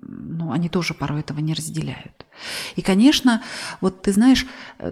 ну, 0.00 0.52
они 0.52 0.68
тоже 0.68 0.94
порой 0.94 1.20
этого 1.20 1.40
не 1.40 1.54
разделяют. 1.54 2.26
И, 2.76 2.82
конечно, 2.82 3.42
вот 3.80 4.02
ты 4.02 4.12
знаешь, 4.12 4.46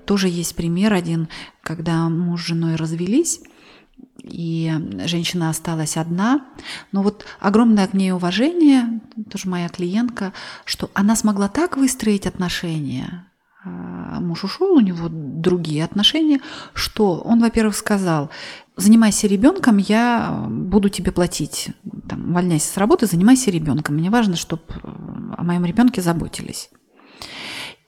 тоже 0.06 0.28
есть 0.28 0.54
пример 0.54 0.92
один, 0.92 1.28
когда 1.62 2.08
муж 2.08 2.42
с 2.42 2.46
женой 2.46 2.76
развелись, 2.76 3.40
и 4.22 4.72
женщина 5.06 5.50
осталась 5.50 5.96
одна. 5.96 6.46
Но 6.92 7.02
вот 7.02 7.24
огромное 7.38 7.86
к 7.86 7.94
ней 7.94 8.12
уважение, 8.12 9.00
тоже 9.30 9.48
моя 9.48 9.68
клиентка, 9.68 10.32
что 10.64 10.90
она 10.94 11.16
смогла 11.16 11.48
так 11.48 11.76
выстроить 11.76 12.26
отношения, 12.26 13.26
муж 13.64 14.44
ушел, 14.44 14.72
у 14.72 14.80
него 14.80 15.08
другие 15.10 15.84
отношения, 15.84 16.40
что 16.72 17.18
он, 17.18 17.40
во-первых, 17.40 17.76
сказал, 17.76 18.30
занимайся 18.76 19.26
ребенком, 19.26 19.76
я 19.76 20.46
буду 20.48 20.88
тебе 20.88 21.12
платить. 21.12 21.70
Там, 22.08 22.30
увольняйся 22.30 22.72
с 22.72 22.76
работы, 22.76 23.06
занимайся 23.06 23.50
ребенком. 23.50 23.96
Мне 23.96 24.10
важно, 24.10 24.36
чтобы 24.36 24.62
о 24.82 25.42
моем 25.42 25.64
ребенке 25.64 26.00
заботились. 26.00 26.70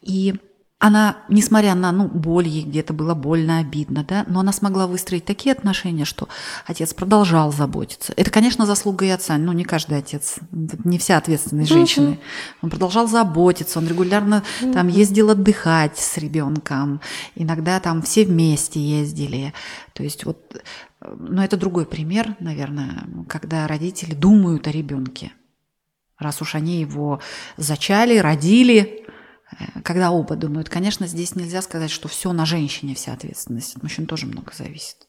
И 0.02 0.34
она, 0.82 1.18
несмотря 1.28 1.76
на 1.76 1.92
ну, 1.92 2.08
боль, 2.08 2.48
ей 2.48 2.64
где-то 2.64 2.92
было 2.92 3.14
больно, 3.14 3.58
обидно, 3.58 4.02
да, 4.02 4.24
но 4.26 4.40
она 4.40 4.50
смогла 4.50 4.88
выстроить 4.88 5.24
такие 5.24 5.52
отношения, 5.52 6.04
что 6.04 6.28
отец 6.66 6.92
продолжал 6.92 7.52
заботиться. 7.52 8.12
Это, 8.16 8.32
конечно, 8.32 8.66
заслуга 8.66 9.04
и 9.04 9.10
отца, 9.10 9.38
но 9.38 9.52
не 9.52 9.62
каждый 9.62 9.98
отец, 9.98 10.40
не 10.50 10.98
вся 10.98 11.18
ответственность 11.18 11.70
женщины. 11.70 12.18
Он 12.62 12.70
продолжал 12.70 13.06
заботиться, 13.06 13.78
он 13.78 13.86
регулярно 13.86 14.42
там 14.74 14.88
ездил 14.88 15.30
отдыхать 15.30 15.98
с 15.98 16.18
ребенком, 16.18 17.00
иногда 17.36 17.78
там 17.78 18.02
все 18.02 18.24
вместе 18.24 18.80
ездили. 18.80 19.54
То 19.92 20.02
есть 20.02 20.24
вот, 20.24 20.64
но 21.00 21.44
это 21.44 21.56
другой 21.56 21.86
пример, 21.86 22.34
наверное, 22.40 23.04
когда 23.28 23.68
родители 23.68 24.14
думают 24.14 24.66
о 24.66 24.72
ребенке. 24.72 25.30
Раз 26.18 26.42
уж 26.42 26.56
они 26.56 26.80
его 26.80 27.20
зачали, 27.56 28.18
родили, 28.18 29.06
когда 29.84 30.10
оба 30.10 30.36
думают. 30.36 30.68
Конечно, 30.68 31.06
здесь 31.06 31.34
нельзя 31.34 31.62
сказать, 31.62 31.90
что 31.90 32.08
все 32.08 32.32
на 32.32 32.46
женщине, 32.46 32.94
вся 32.94 33.12
ответственность. 33.12 33.76
От 33.76 33.82
мужчин 33.82 34.06
тоже 34.06 34.26
много 34.26 34.52
зависит. 34.54 35.08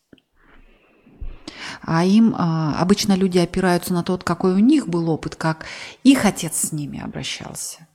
А 1.82 2.04
им 2.04 2.36
а, 2.38 2.76
обычно 2.80 3.14
люди 3.14 3.38
опираются 3.38 3.94
на 3.94 4.04
тот, 4.04 4.24
какой 4.24 4.54
у 4.54 4.60
них 4.60 4.88
был 4.88 5.10
опыт, 5.10 5.36
как 5.36 5.66
их 6.04 6.26
отец 6.26 6.56
с 6.56 6.72
ними 6.72 7.02
обращался. 7.02 7.88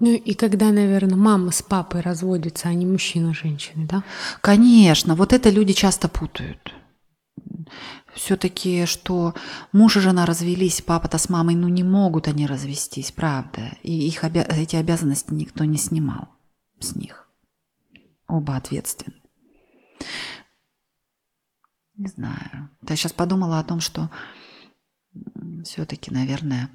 Ну 0.00 0.12
и 0.12 0.34
когда, 0.34 0.70
наверное, 0.70 1.16
мама 1.16 1.50
с 1.52 1.62
папой 1.62 2.00
разводятся, 2.00 2.68
а 2.68 2.74
не 2.74 2.84
мужчина 2.84 3.32
с 3.32 3.38
женщиной, 3.38 3.86
да? 3.86 4.02
Конечно, 4.40 5.14
вот 5.14 5.32
это 5.32 5.50
люди 5.50 5.72
часто 5.72 6.08
путают. 6.08 6.74
Все-таки, 8.14 8.86
что 8.86 9.34
муж 9.72 9.96
и 9.96 10.00
жена 10.00 10.26
развелись, 10.26 10.82
папа-то 10.82 11.18
с 11.18 11.28
мамой, 11.28 11.54
ну 11.54 11.68
не 11.68 11.82
могут 11.82 12.28
они 12.28 12.46
развестись, 12.46 13.12
правда. 13.12 13.76
И 13.82 14.06
их 14.06 14.24
обя- 14.24 14.46
эти 14.48 14.76
обязанности 14.76 15.32
никто 15.32 15.64
не 15.64 15.76
снимал 15.76 16.28
с 16.80 16.94
них. 16.94 17.28
Оба 18.26 18.56
ответственны. 18.56 19.16
Не 21.96 22.08
знаю. 22.08 22.70
Я 22.88 22.96
сейчас 22.96 23.12
подумала 23.12 23.58
о 23.58 23.64
том, 23.64 23.80
что 23.80 24.10
все-таки, 25.64 26.10
наверное, 26.10 26.70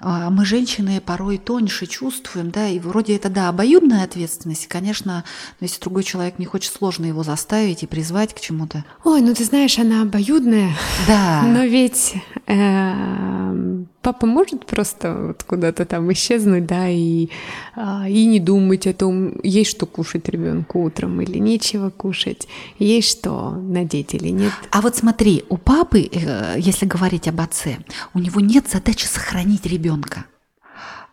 мы, 0.00 0.44
женщины, 0.44 1.00
порой 1.00 1.38
тоньше 1.38 1.86
чувствуем, 1.86 2.50
да, 2.50 2.68
и 2.68 2.78
вроде 2.78 3.16
это, 3.16 3.28
да, 3.28 3.48
обоюдная 3.48 4.04
ответственность, 4.04 4.68
конечно, 4.68 5.24
но 5.60 5.64
если 5.64 5.80
другой 5.80 6.04
человек 6.04 6.38
не 6.38 6.46
хочет 6.46 6.72
сложно 6.72 7.06
его 7.06 7.22
заставить 7.22 7.82
и 7.82 7.86
призвать 7.86 8.34
к 8.34 8.40
чему-то. 8.40 8.84
Ой, 9.04 9.20
ну 9.20 9.34
ты 9.34 9.44
знаешь, 9.44 9.78
она 9.78 10.02
обоюдная. 10.02 10.70
Да. 11.06 11.42
Но 11.46 11.64
ведь 11.64 12.14
э, 12.46 13.84
папа 14.02 14.26
может 14.26 14.66
просто 14.66 15.14
вот 15.14 15.42
куда-то 15.42 15.84
там 15.84 16.12
исчезнуть, 16.12 16.66
да, 16.66 16.88
и, 16.88 17.28
э, 17.76 18.08
и 18.08 18.26
не 18.26 18.40
думать 18.40 18.86
о 18.86 18.94
том, 18.94 19.40
есть 19.42 19.70
что 19.70 19.86
кушать 19.86 20.28
ребенку 20.28 20.82
утром 20.84 21.20
или 21.20 21.38
нечего 21.38 21.90
кушать, 21.90 22.46
есть 22.78 23.10
что 23.10 23.50
надеть 23.50 24.14
или 24.14 24.28
нет. 24.28 24.52
А 24.70 24.80
вот 24.80 24.96
смотри, 24.96 25.44
у 25.48 25.56
папы, 25.56 26.08
э, 26.10 26.54
если 26.58 26.86
говорить 26.86 27.26
об 27.28 27.40
отце, 27.40 27.78
у 28.14 28.18
него 28.18 28.40
нет 28.40 28.68
задачи 28.68 29.06
сохранить 29.06 29.47
ребенка. 29.66 30.24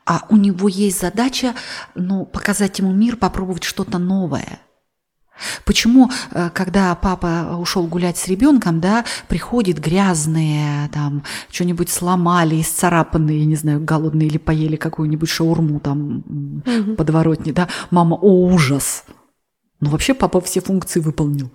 А 0.05 0.25
у 0.29 0.35
него 0.37 0.67
есть 0.67 1.01
задача, 1.01 1.55
ну, 1.95 2.25
показать 2.25 2.77
ему 2.79 2.93
мир, 2.93 3.15
попробовать 3.17 3.63
что-то 3.63 3.97
новое. 3.97 4.59
Почему, 5.65 6.11
э, 6.31 6.49
когда 6.53 6.95
папа 6.95 7.57
ушел 7.59 7.87
гулять 7.87 8.17
с 8.17 8.27
ребенком, 8.27 8.79
да, 8.79 9.03
приходит 9.27 9.79
грязные, 9.79 10.89
там, 10.93 11.23
что-нибудь 11.49 11.89
сломали, 11.89 12.61
исцарапанные, 12.61 13.45
не 13.45 13.55
знаю, 13.55 13.83
голодные 13.83 14.27
или 14.27 14.37
поели 14.37 14.75
какую-нибудь 14.77 15.29
шаурму 15.29 15.79
там 15.79 16.23
Мгм. 16.65 16.95
подворотни, 16.95 17.51
да, 17.51 17.67
мама, 17.91 18.15
о, 18.15 18.47
ужас. 18.47 19.03
Ну, 19.81 19.89
вообще 19.89 20.13
папа 20.13 20.39
все 20.39 20.61
функции 20.61 20.99
выполнил. 21.01 21.51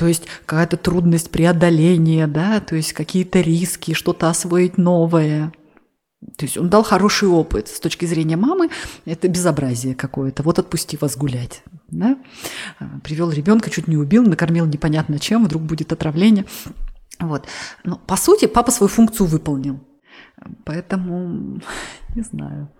То 0.00 0.06
есть 0.06 0.22
какая-то 0.46 0.78
трудность 0.78 1.30
преодоления, 1.30 2.26
да, 2.26 2.60
то 2.60 2.74
есть 2.74 2.94
какие-то 2.94 3.42
риски, 3.42 3.92
что-то 3.92 4.30
освоить 4.30 4.78
новое. 4.78 5.52
То 6.38 6.46
есть 6.46 6.56
он 6.56 6.70
дал 6.70 6.82
хороший 6.82 7.28
опыт. 7.28 7.68
С 7.68 7.80
точки 7.80 8.06
зрения 8.06 8.38
мамы 8.38 8.70
это 9.04 9.28
безобразие 9.28 9.94
какое-то. 9.94 10.42
Вот 10.42 10.58
отпусти 10.58 10.96
вас 10.98 11.18
гулять. 11.18 11.62
Да? 11.88 12.16
Привел 13.04 13.30
ребенка, 13.30 13.68
чуть 13.68 13.88
не 13.88 13.98
убил, 13.98 14.24
накормил 14.24 14.64
непонятно 14.64 15.18
чем, 15.18 15.44
вдруг 15.44 15.64
будет 15.64 15.92
отравление. 15.92 16.46
Вот. 17.18 17.44
Но 17.84 17.96
по 17.98 18.16
сути 18.16 18.46
папа 18.46 18.70
свою 18.70 18.88
функцию 18.88 19.26
выполнил. 19.26 19.80
Поэтому, 20.64 21.60
не 22.14 22.22
знаю. 22.22 22.70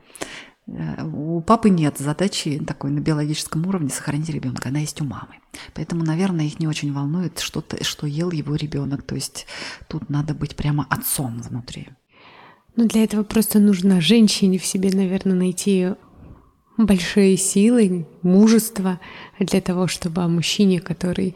У 1.12 1.40
папы 1.40 1.68
нет 1.68 1.98
задачи 1.98 2.62
такой 2.64 2.90
на 2.90 3.00
биологическом 3.00 3.66
уровне 3.66 3.88
сохранить 3.88 4.28
ребенка, 4.28 4.68
она 4.68 4.78
есть 4.78 5.00
у 5.00 5.04
мамы. 5.04 5.40
Поэтому, 5.74 6.04
наверное, 6.04 6.46
их 6.46 6.60
не 6.60 6.68
очень 6.68 6.92
волнует, 6.92 7.40
что, 7.40 7.64
что 7.80 8.06
ел 8.06 8.30
его 8.30 8.54
ребенок. 8.54 9.02
То 9.02 9.16
есть 9.16 9.46
тут 9.88 10.08
надо 10.08 10.32
быть 10.32 10.54
прямо 10.54 10.86
отцом 10.88 11.40
внутри. 11.42 11.88
Ну, 12.76 12.86
для 12.86 13.02
этого 13.02 13.24
просто 13.24 13.58
нужно 13.58 14.00
женщине 14.00 14.58
в 14.58 14.64
себе, 14.64 14.90
наверное, 14.92 15.34
найти 15.34 15.94
большие 16.78 17.36
силы, 17.36 18.06
мужество 18.22 19.00
для 19.38 19.60
того, 19.60 19.88
чтобы 19.88 20.26
мужчине, 20.28 20.80
который 20.80 21.34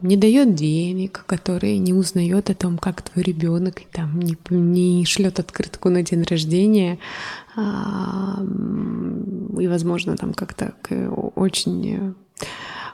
не 0.00 0.16
дает 0.16 0.54
денег, 0.54 1.24
который 1.26 1.78
не 1.78 1.92
узнает 1.92 2.50
о 2.50 2.54
том, 2.54 2.78
как 2.78 3.02
твой 3.02 3.24
ребенок, 3.24 3.82
там 3.92 4.20
не, 4.20 4.36
не 4.50 5.04
шлет 5.04 5.38
открытку 5.38 5.90
на 5.90 6.02
день 6.02 6.22
рождения, 6.22 6.98
и, 7.56 7.60
возможно, 9.66 10.16
там 10.16 10.34
как-то 10.34 10.74
очень 11.34 12.14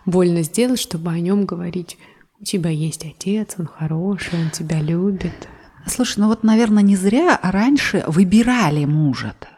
больно 0.07 0.43
сделать, 0.43 0.81
чтобы 0.81 1.11
о 1.11 1.21
нем 1.21 1.47
говорить. 1.47 1.97
У 2.41 2.45
тебя 2.45 2.71
есть 2.71 3.05
отец, 3.05 3.55
он 3.59 3.67
хороший, 3.67 4.39
он 4.39 4.51
тебя 4.51 4.81
любит. 4.81 5.49
Слушай, 5.87 6.21
ну 6.21 6.29
вот, 6.29 6.45
наверное, 6.45 6.83
не 6.83 6.97
зря 6.97 7.39
раньше 7.43 8.05
выбирали 8.07 8.85
мужа-то. 8.85 9.49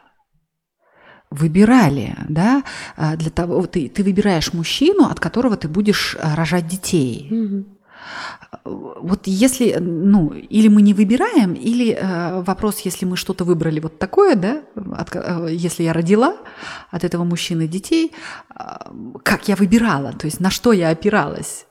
Выбирали, 1.29 2.15
да, 2.29 2.63
для 2.97 3.29
того, 3.29 3.65
ты, 3.65 3.89
ты 3.89 4.03
выбираешь 4.03 4.53
мужчину, 4.53 5.05
от 5.05 5.19
которого 5.19 5.57
ты 5.57 5.67
будешь 5.67 6.15
рожать 6.21 6.67
детей. 6.67 7.27
Угу. 7.29 7.77
Вот 8.63 9.27
если, 9.27 9.77
ну, 9.79 10.31
или 10.31 10.67
мы 10.67 10.81
не 10.81 10.93
выбираем, 10.93 11.53
или 11.53 11.93
э, 11.93 12.41
вопрос, 12.41 12.81
если 12.81 13.05
мы 13.05 13.17
что-то 13.17 13.43
выбрали 13.45 13.79
вот 13.79 13.99
такое, 13.99 14.35
да, 14.35 14.61
от, 14.75 15.15
э, 15.15 15.49
если 15.51 15.83
я 15.83 15.93
родила 15.93 16.35
от 16.91 17.03
этого 17.03 17.23
мужчины 17.23 17.67
детей, 17.67 18.13
э, 18.55 18.63
как 19.23 19.47
я 19.47 19.55
выбирала, 19.55 20.13
то 20.13 20.25
есть 20.27 20.39
на 20.39 20.49
что 20.49 20.73
я 20.73 20.89
опиралась. 20.89 21.66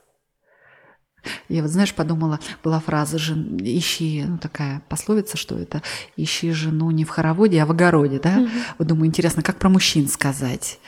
Я 1.49 1.61
вот, 1.61 1.71
знаешь, 1.71 1.93
подумала, 1.93 2.39
была 2.63 2.79
фраза 2.79 3.17
«жен, 3.17 3.57
«ищи», 3.61 4.23
ну, 4.27 4.37
такая 4.37 4.81
пословица, 4.89 5.37
что 5.37 5.57
это 5.57 5.81
«ищи 6.15 6.51
жену 6.51 6.91
не 6.91 7.05
в 7.05 7.09
хороводе, 7.09 7.61
а 7.61 7.65
в 7.65 7.71
огороде», 7.71 8.19
да? 8.19 8.37
Мгм. 8.37 8.49
Вот 8.77 8.87
думаю, 8.87 9.07
интересно, 9.07 9.41
как 9.43 9.57
про 9.57 9.69
мужчин 9.69 10.07
сказать? 10.07 10.79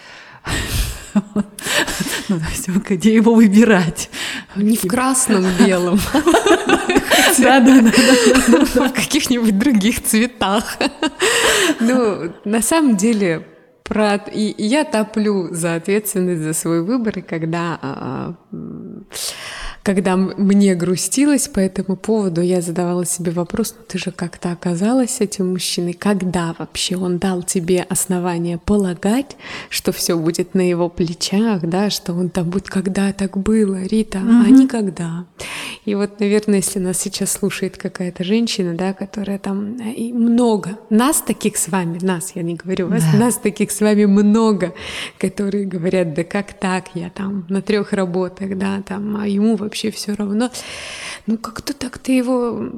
Ну, 2.30 2.40
то 2.40 2.46
есть, 2.52 2.68
где 2.68 3.16
его 3.16 3.34
выбирать? 3.34 4.10
Не 4.56 4.78
в 4.78 4.88
красном, 4.88 5.46
белом. 5.60 6.00
Да, 7.40 7.60
да, 7.60 7.82
да. 7.82 8.90
в 8.90 8.94
каких-нибудь 8.94 9.58
других 9.58 10.04
цветах. 10.04 10.78
Ну, 11.80 12.34
на 12.46 12.62
самом 12.62 12.98
деле, 12.98 13.48
про... 13.84 14.16
И, 14.16 14.54
я 14.58 14.84
топлю 14.84 15.54
за 15.54 15.76
ответственность 15.76 16.42
за 16.42 16.54
свой 16.54 16.84
выбор, 16.84 17.20
и 17.20 17.22
когда, 17.22 17.80
а, 17.82 18.36
м, 18.52 19.08
когда 19.90 20.16
мне 20.16 20.76
грустилось 20.76 21.48
по 21.48 21.60
этому 21.60 21.98
поводу, 21.98 22.42
я 22.42 22.62
задавала 22.62 23.08
себе 23.08 23.32
вопрос, 23.32 23.74
ну 23.76 23.84
ты 23.88 23.98
же 23.98 24.12
как-то 24.12 24.52
оказалась 24.52 25.20
этим 25.20 25.54
мужчиной, 25.54 25.94
когда 25.94 26.56
вообще 26.60 26.96
он 26.96 27.18
дал 27.18 27.42
тебе 27.42 27.88
основание 27.90 28.60
полагать, 28.60 29.36
что 29.72 29.92
все 29.92 30.16
будет 30.16 30.54
на 30.54 30.62
его 30.62 30.90
плечах, 30.90 31.62
да, 31.64 31.90
что 31.90 32.14
он 32.14 32.30
там 32.30 32.52
будет, 32.52 32.70
когда 32.70 33.12
так 33.14 33.36
было, 33.36 33.82
Рита, 33.82 34.20
а 34.20 34.48
никогда. 34.52 35.26
И 35.90 35.96
вот, 35.96 36.20
наверное, 36.20 36.58
если 36.58 36.78
нас 36.78 37.00
сейчас 37.00 37.32
слушает 37.32 37.76
какая-то 37.76 38.24
женщина, 38.24 38.76
да, 38.76 38.94
которая 38.94 39.40
там 39.40 39.76
э, 39.80 39.92
и 39.94 40.14
много, 40.14 40.78
нас 40.92 41.20
таких 41.20 41.58
с 41.58 41.68
вами, 41.68 41.98
нас, 42.00 42.34
я 42.36 42.44
не 42.44 42.54
говорю 42.54 42.90
вас, 42.90 43.04
Да. 43.12 43.18
нас 43.18 43.38
таких 43.38 43.72
с 43.72 43.82
вами 43.82 44.06
много, 44.06 44.76
которые 45.18 45.66
говорят, 45.66 46.14
да 46.14 46.24
как 46.24 46.54
так, 46.54 46.90
я 46.94 47.10
там 47.10 47.48
на 47.50 47.64
трех 47.64 47.92
работах, 47.92 48.56
да, 48.56 48.84
там, 48.84 49.18
а 49.18 49.28
ему 49.28 49.56
вообще 49.56 49.90
все 49.90 50.14
равно. 50.14 50.52
Ну, 51.26 51.40
как-то 51.40 51.74
так 51.74 51.98
ты 51.98 52.12
его 52.12 52.70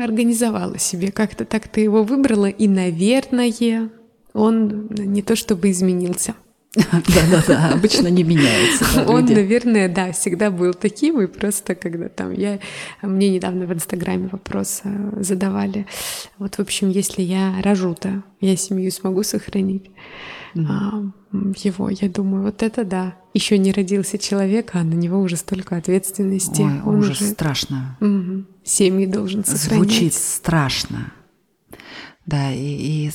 организовала 0.00 0.78
себе, 0.78 1.10
как-то 1.10 1.44
так 1.44 1.66
ты 1.66 1.80
его 1.80 2.04
выбрала, 2.04 2.46
и, 2.46 2.68
наверное, 2.68 3.90
он 4.34 4.86
не 4.90 5.22
то 5.22 5.34
чтобы 5.34 5.72
изменился. 5.72 6.36
Да-да-да, 6.92 7.70
обычно 7.72 8.08
не 8.08 8.22
меняется. 8.22 8.84
да, 8.96 9.06
Он, 9.06 9.24
наверное, 9.24 9.88
да, 9.88 10.12
всегда 10.12 10.50
был 10.50 10.74
таким, 10.74 11.20
и 11.20 11.26
просто 11.26 11.74
когда 11.74 12.08
там 12.08 12.32
я... 12.32 12.58
Мне 13.00 13.30
недавно 13.30 13.66
в 13.66 13.72
Инстаграме 13.72 14.28
вопрос 14.30 14.82
э, 14.84 15.22
задавали. 15.22 15.86
Вот, 16.38 16.56
в 16.56 16.60
общем, 16.60 16.90
если 16.90 17.22
я 17.22 17.54
рожу-то, 17.62 18.22
я 18.40 18.56
семью 18.56 18.90
смогу 18.90 19.22
сохранить? 19.22 19.90
А, 20.54 21.02
его, 21.32 21.88
я 21.88 22.08
думаю, 22.08 22.42
вот 22.42 22.62
это 22.62 22.84
да. 22.84 23.16
Еще 23.32 23.58
не 23.58 23.72
родился 23.72 24.18
человек, 24.18 24.70
а 24.74 24.82
на 24.82 24.94
него 24.94 25.20
уже 25.20 25.36
столько 25.36 25.76
ответственности. 25.76 26.62
Ой, 26.62 26.82
Он 26.84 26.98
ужас, 26.98 27.20
уже 27.20 27.30
страшно. 27.30 27.98
семьи 28.64 29.06
должен 29.06 29.44
сохранять. 29.44 29.90
Звучит 29.90 30.14
страшно. 30.14 31.12
Да, 32.26 32.52
и, 32.52 33.08
и, 33.08 33.10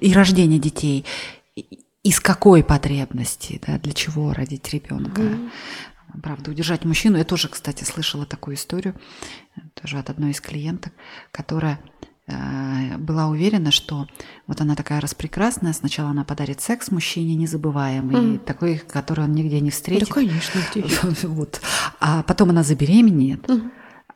и 0.00 0.12
рождение 0.12 0.58
детей. 0.58 1.04
Из 2.02 2.18
какой 2.18 2.64
потребности, 2.64 3.60
да, 3.66 3.78
для 3.78 3.92
чего 3.92 4.32
родить 4.32 4.68
ребенка? 4.72 5.22
Правда, 6.22 6.50
удержать 6.50 6.84
мужчину. 6.84 7.18
Я 7.18 7.24
тоже, 7.24 7.48
кстати, 7.48 7.84
слышала 7.84 8.24
такую 8.24 8.56
историю, 8.56 8.94
тоже 9.74 9.98
от 9.98 10.08
одной 10.10 10.30
из 10.30 10.40
клиенток, 10.40 10.92
которая 11.30 11.78
э, 12.26 12.96
была 12.96 13.28
уверена, 13.28 13.70
что 13.70 14.08
вот 14.46 14.60
она 14.62 14.74
такая 14.76 15.00
распрекрасная, 15.00 15.72
сначала 15.74 16.10
она 16.10 16.24
подарит 16.24 16.60
секс 16.62 16.90
мужчине 16.90 17.34
незабываемый, 17.36 18.16
Мгм. 18.16 18.38
такой, 18.40 18.78
который 18.78 19.24
он 19.24 19.32
нигде 19.32 19.60
не 19.60 19.70
Да, 19.70 19.76
встретит. 19.76 20.08
конечно, 20.08 20.60
где 20.70 20.80
еще? 20.80 21.00
Вот. 21.28 21.60
А 22.00 22.22
потом 22.24 22.50
она 22.50 22.62
забеременеет, 22.64 23.46
Мгм. 23.46 23.70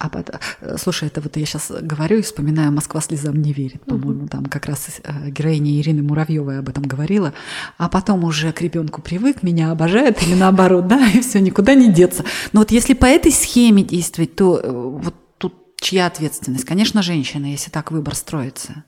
А 0.04 0.10
потом, 0.10 0.38
слушай, 0.76 1.08
это 1.08 1.22
вот 1.22 1.34
я 1.38 1.46
сейчас 1.46 1.72
говорю 1.80 2.18
и 2.18 2.22
вспоминаю 2.22 2.70
«Москва 2.70 3.00
слезам 3.00 3.40
не 3.40 3.54
верит». 3.54 3.82
По-моему, 3.86 4.28
там 4.28 4.44
как 4.44 4.66
раз 4.66 5.00
э, 5.02 5.30
героиня 5.30 5.80
Ирины 5.80 6.02
Муравьевой 6.02 6.58
об 6.58 6.68
этом 6.68 6.84
говорила. 6.84 7.32
А 7.78 7.88
потом 7.88 8.24
уже 8.24 8.52
к 8.52 8.60
ребенку 8.60 9.00
привык, 9.00 9.42
меня 9.42 9.70
обожает 9.70 10.22
или 10.22 10.34
наоборот, 10.34 10.88
да, 10.88 11.08
и 11.08 11.20
все, 11.22 11.40
никуда 11.40 11.74
не 11.74 11.90
деться. 11.90 12.22
Но 12.52 12.60
вот 12.60 12.70
если 12.70 12.92
по 12.92 13.06
этой 13.06 13.32
схеме 13.32 13.82
действовать, 13.82 14.36
то 14.36 14.58
э, 14.58 14.70
вот 14.70 15.14
тут 15.38 15.54
чья 15.80 16.04
ответственность? 16.04 16.66
Конечно, 16.66 17.00
женщина, 17.00 17.46
если 17.46 17.70
так 17.70 17.90
выбор 17.90 18.14
строится. 18.14 18.84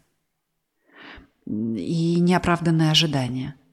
И 1.47 2.21
неоправданные 2.21 2.91
ожидания– 2.91 3.55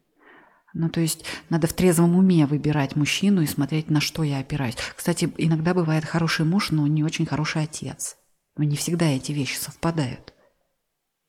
ну, 0.74 0.89
то 0.89 0.99
есть 0.99 1.24
надо 1.49 1.67
в 1.67 1.74
трезвом 1.74 2.15
уме 2.15 2.47
выбирать 2.47 2.95
мужчину 2.95 3.41
и 3.41 3.47
смотреть, 3.47 3.91
на 3.91 4.01
что 4.01 4.24
я 4.24 4.39
опираюсь. 4.39 4.76
Кстати, 4.95 5.32
иногда 5.38 5.76
бывает 5.76 6.03
хороший 6.03 6.45
муж, 6.45 6.71
но 6.71 6.88
не 6.88 7.03
очень 7.03 7.28
хороший 7.28 7.63
отец. 7.63 8.17
Но 8.57 8.63
не 8.63 8.76
всегда 8.76 9.05
эти 9.05 9.32
вещи 9.32 9.55
совпадают. 9.55 10.34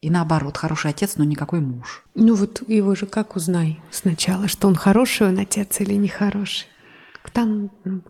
И 0.00 0.10
наоборот, 0.10 0.56
хороший 0.56 0.90
отец, 0.90 1.16
но 1.16 1.24
никакой 1.24 1.60
муж. 1.60 2.04
Ну 2.14 2.34
вот 2.34 2.66
его 2.68 2.94
же 2.94 3.06
как 3.06 3.36
узнай 3.36 3.80
сначала, 3.90 4.48
что 4.48 4.68
он 4.68 4.76
хороший 4.76 5.28
он 5.28 5.38
отец 5.38 5.80
или 5.80 5.94
нехороший? 5.94 6.66
Там... 7.32 7.70
Ну, 7.84 8.02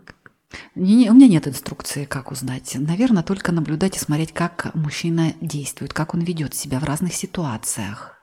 не, 0.73 0.95
не, 0.95 1.09
у 1.09 1.13
меня 1.13 1.27
нет 1.27 1.47
инструкции, 1.49 2.05
как 2.05 2.31
узнать. 2.31 2.75
Наверное, 2.75 3.23
только 3.23 3.51
наблюдать 3.51 3.97
и 3.97 3.99
смотреть, 3.99 4.31
как 4.31 4.73
мужчина 4.73 5.33
действует, 5.41 5.93
как 5.93 6.13
он 6.13 6.21
ведет 6.21 6.53
себя 6.53 6.79
в 6.79 6.85
разных 6.85 7.13
ситуациях 7.13 8.14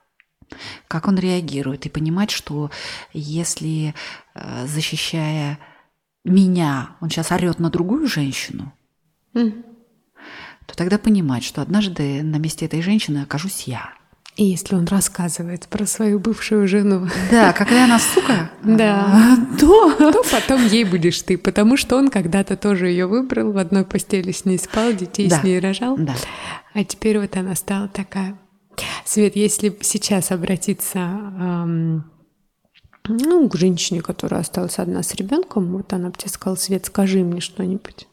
как 0.88 1.08
он 1.08 1.18
реагирует, 1.18 1.86
и 1.86 1.90
понимать, 1.90 2.30
что 2.30 2.70
если, 3.12 3.94
э, 4.34 4.66
защищая 4.66 5.58
меня, 6.24 6.96
он 7.00 7.10
сейчас 7.10 7.32
орет 7.32 7.58
на 7.58 7.70
другую 7.70 8.06
женщину, 8.06 8.72
mm. 9.34 9.64
то 10.66 10.76
тогда 10.76 10.98
понимать, 10.98 11.44
что 11.44 11.62
однажды 11.62 12.22
на 12.22 12.36
месте 12.36 12.66
этой 12.66 12.82
женщины 12.82 13.18
окажусь 13.18 13.64
я. 13.64 13.92
И 14.36 14.44
если 14.44 14.76
он 14.76 14.86
рассказывает 14.86 15.68
про 15.68 15.84
свою 15.84 16.18
бывшую 16.18 16.66
жену. 16.66 17.06
Да, 17.30 17.52
какая 17.52 17.84
она 17.84 17.98
сука. 17.98 18.50
Да. 18.62 19.36
То, 19.60 19.92
то 20.12 20.22
потом 20.30 20.66
ей 20.66 20.84
будешь 20.84 21.20
ты, 21.20 21.36
потому 21.36 21.76
что 21.76 21.96
он 21.96 22.08
когда-то 22.08 22.56
тоже 22.56 22.88
ее 22.88 23.06
выбрал, 23.06 23.52
в 23.52 23.58
одной 23.58 23.84
постели 23.84 24.32
с 24.32 24.46
ней 24.46 24.58
спал, 24.58 24.92
детей 24.92 25.28
да. 25.28 25.40
с 25.40 25.44
ней 25.44 25.58
рожал. 25.60 25.96
Да. 25.98 26.14
А 26.72 26.82
теперь 26.84 27.18
вот 27.18 27.36
она 27.36 27.54
стала 27.54 27.88
такая. 27.88 28.38
Свет, 29.04 29.36
если 29.36 29.76
сейчас 29.80 30.30
обратиться 30.30 30.98
эм, 30.98 32.04
ну, 33.08 33.48
к 33.48 33.56
женщине, 33.56 34.00
которая 34.00 34.40
осталась 34.40 34.78
одна 34.78 35.02
с 35.02 35.14
ребенком, 35.14 35.72
вот 35.72 35.92
она 35.92 36.10
бы 36.10 36.16
тебе 36.16 36.30
сказала, 36.30 36.56
Свет, 36.56 36.86
скажи 36.86 37.18
мне 37.18 37.40
что-нибудь. 37.40 38.06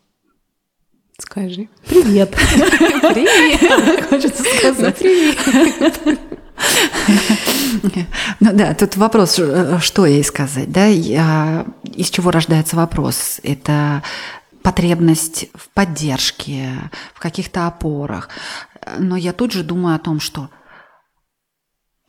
Скажи. 1.20 1.68
Привет. 1.88 2.32
Привет. 2.32 4.06
Хочется 4.10 4.44
сказать. 4.44 4.98
Привет. 4.98 6.20
Ну 8.40 8.54
да, 8.54 8.74
тут 8.74 8.96
вопрос, 8.96 9.40
что 9.82 10.06
ей 10.06 10.24
сказать, 10.24 10.72
да, 10.72 10.88
из 10.88 12.10
чего 12.10 12.32
рождается 12.32 12.76
вопрос? 12.76 13.40
Это 13.44 14.02
потребность 14.62 15.48
в 15.54 15.70
поддержке, 15.70 16.70
в 17.14 17.20
каких-то 17.20 17.68
опорах. 17.68 18.30
Но 18.98 19.16
я 19.16 19.34
тут 19.34 19.52
же 19.52 19.64
думаю 19.64 19.96
о 19.96 20.00
том, 20.00 20.20
что 20.20 20.50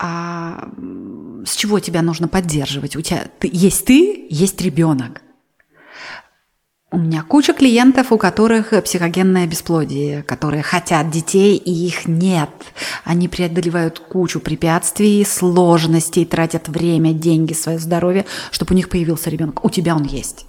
а 0.03 0.71
с 1.45 1.55
чего 1.57 1.79
тебя 1.79 2.01
нужно 2.01 2.27
поддерживать? 2.27 2.97
У 2.97 3.03
тебя 3.03 3.27
ты, 3.39 3.51
есть 3.53 3.85
ты, 3.85 4.27
есть 4.31 4.61
ребенок. 4.63 5.21
У 6.93 6.99
меня 6.99 7.23
куча 7.23 7.53
клиентов, 7.53 8.11
у 8.11 8.19
которых 8.19 8.73
психогенное 8.83 9.47
бесплодие, 9.47 10.23
которые 10.25 10.63
хотят 10.63 11.11
детей, 11.11 11.57
и 11.57 11.71
их 11.71 12.09
нет. 12.09 12.51
Они 13.05 13.29
преодолевают 13.29 14.01
кучу 14.01 14.41
препятствий, 14.41 15.25
сложностей, 15.25 16.25
тратят 16.25 16.69
время, 16.69 17.13
деньги, 17.13 17.53
свое 17.53 17.79
здоровье, 17.79 18.27
чтобы 18.51 18.73
у 18.73 18.77
них 18.77 18.89
появился 18.89 19.31
ребенок. 19.31 19.65
У 19.65 19.71
тебя 19.71 19.95
он 19.95 20.05
есть. 20.05 20.47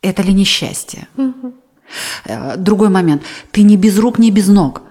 Это 0.00 0.22
ли 0.22 0.32
несчастье? 0.32 1.06
Угу. 1.16 1.54
Другой 2.56 2.88
момент. 2.88 3.22
Ты 3.50 3.62
не 3.62 3.76
без 3.76 3.98
рук, 3.98 4.18
не 4.18 4.30
без 4.30 4.48
ног. 4.48 4.82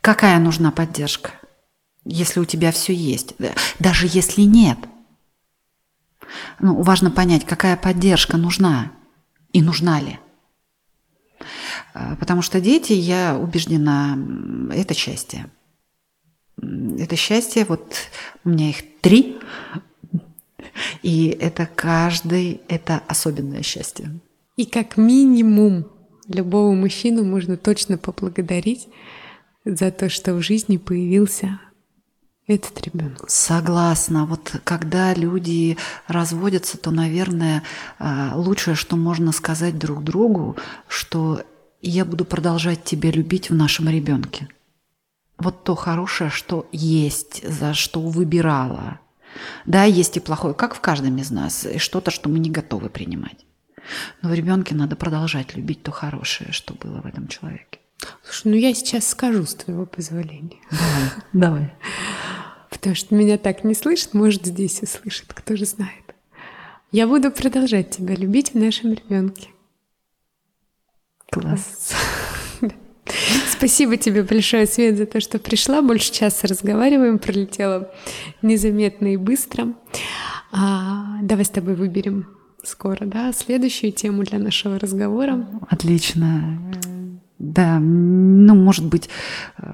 Какая 0.00 0.38
нужна 0.38 0.70
поддержка, 0.70 1.32
если 2.04 2.38
у 2.38 2.44
тебя 2.44 2.70
все 2.70 2.94
есть, 2.94 3.34
даже 3.78 4.06
если 4.08 4.42
нет? 4.42 4.78
Ну, 6.60 6.80
важно 6.82 7.10
понять, 7.10 7.44
какая 7.44 7.76
поддержка 7.76 8.36
нужна 8.36 8.92
и 9.52 9.62
нужна 9.62 10.00
ли. 10.00 10.18
А, 11.94 12.16
потому 12.16 12.42
что 12.42 12.60
дети, 12.60 12.92
я 12.92 13.36
убеждена, 13.36 14.16
это 14.72 14.94
счастье. 14.94 15.50
Это 16.60 17.16
счастье, 17.16 17.64
вот 17.64 17.96
у 18.44 18.50
меня 18.50 18.70
их 18.70 19.00
три, 19.00 19.38
и 21.02 21.28
это 21.28 21.66
каждый, 21.66 22.60
это 22.68 23.02
особенное 23.08 23.62
счастье. 23.62 24.20
И 24.56 24.64
как 24.64 24.96
минимум 24.96 25.86
любого 26.28 26.74
мужчину 26.74 27.24
можно 27.24 27.56
точно 27.56 27.98
поблагодарить 27.98 28.88
за 29.64 29.90
то, 29.90 30.08
что 30.08 30.34
в 30.34 30.42
жизни 30.42 30.78
появился 30.78 31.60
этот 32.46 32.80
ребенок. 32.82 33.28
Согласна. 33.28 34.24
Вот 34.24 34.60
когда 34.64 35.12
люди 35.14 35.76
разводятся, 36.06 36.78
то, 36.78 36.90
наверное, 36.90 37.62
а, 37.98 38.32
лучшее, 38.36 38.76
что 38.76 38.96
можно 38.96 39.32
сказать 39.32 39.78
друг 39.78 40.04
другу, 40.04 40.56
что 40.88 41.42
я 41.82 42.04
буду 42.04 42.24
продолжать 42.24 42.84
тебя 42.84 43.10
любить 43.10 43.50
в 43.50 43.54
нашем 43.54 43.88
ребенке. 43.88 44.48
Вот 45.38 45.64
то 45.64 45.74
хорошее, 45.74 46.30
что 46.30 46.66
есть, 46.72 47.46
за 47.46 47.74
что 47.74 48.00
выбирала. 48.00 49.00
Да, 49.66 49.84
есть 49.84 50.16
и 50.16 50.20
плохое, 50.20 50.54
как 50.54 50.74
в 50.74 50.80
каждом 50.80 51.18
из 51.18 51.30
нас, 51.30 51.66
и 51.66 51.78
что-то, 51.78 52.10
что 52.10 52.30
мы 52.30 52.38
не 52.38 52.50
готовы 52.50 52.88
принимать. 52.88 53.45
Но 54.22 54.30
в 54.30 54.34
ребенке 54.34 54.74
надо 54.74 54.96
продолжать 54.96 55.56
любить 55.56 55.82
то 55.82 55.90
хорошее, 55.90 56.52
что 56.52 56.74
было 56.74 57.00
в 57.00 57.06
этом 57.06 57.28
человеке. 57.28 57.80
Слушай, 58.22 58.48
ну 58.48 58.54
я 58.56 58.74
сейчас 58.74 59.08
скажу 59.08 59.44
с 59.44 59.54
твоего 59.54 59.86
позволения. 59.86 60.60
Давай, 60.70 61.10
давай. 61.32 61.74
Потому 62.70 62.94
что 62.94 63.14
меня 63.14 63.38
так 63.38 63.64
не 63.64 63.74
слышит, 63.74 64.14
может, 64.14 64.46
здесь 64.46 64.82
услышит, 64.82 65.32
кто 65.32 65.56
же 65.56 65.64
знает. 65.64 66.14
Я 66.92 67.06
буду 67.06 67.30
продолжать 67.30 67.90
тебя 67.90 68.14
любить 68.14 68.52
в 68.52 68.58
нашем 68.58 68.92
ребенке. 68.92 69.48
Класс. 71.30 71.92
Спасибо 73.50 73.96
тебе 73.96 74.22
большое, 74.22 74.66
Свет, 74.66 74.96
за 74.96 75.06
то, 75.06 75.20
что 75.20 75.38
пришла. 75.38 75.82
Больше 75.82 76.12
часа 76.12 76.46
разговариваем, 76.46 77.18
пролетело 77.18 77.92
незаметно 78.42 79.12
и 79.12 79.16
быстро. 79.16 79.74
А, 80.52 81.18
давай 81.22 81.44
с 81.44 81.50
тобой 81.50 81.74
выберем 81.74 82.35
скоро, 82.66 83.06
да, 83.06 83.32
следующую 83.32 83.92
тему 83.92 84.24
для 84.24 84.38
нашего 84.38 84.78
разговора. 84.78 85.46
Отлично. 85.68 86.58
Да, 87.38 87.78
ну, 87.78 88.54
может 88.54 88.86
быть, 88.86 89.08
э, 89.58 89.70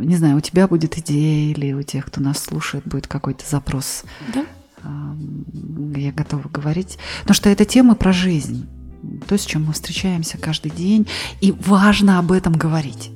не 0.00 0.16
знаю, 0.16 0.38
у 0.38 0.40
тебя 0.40 0.66
будет 0.66 0.96
идея 0.98 1.52
или 1.52 1.72
у 1.72 1.82
тех, 1.82 2.06
кто 2.06 2.20
нас 2.20 2.42
слушает, 2.42 2.84
будет 2.86 3.06
какой-то 3.06 3.44
запрос. 3.48 4.04
Да. 4.34 4.44
Я 5.94 6.12
готова 6.12 6.48
говорить. 6.48 6.98
Потому 7.20 7.34
что 7.34 7.50
это 7.50 7.64
тема 7.64 7.94
про 7.94 8.12
жизнь. 8.12 8.66
То, 9.28 9.36
с 9.36 9.44
чем 9.44 9.66
мы 9.66 9.72
встречаемся 9.74 10.38
каждый 10.38 10.70
день. 10.70 11.06
И 11.40 11.52
важно 11.52 12.18
об 12.18 12.32
этом 12.32 12.54
говорить. 12.54 13.10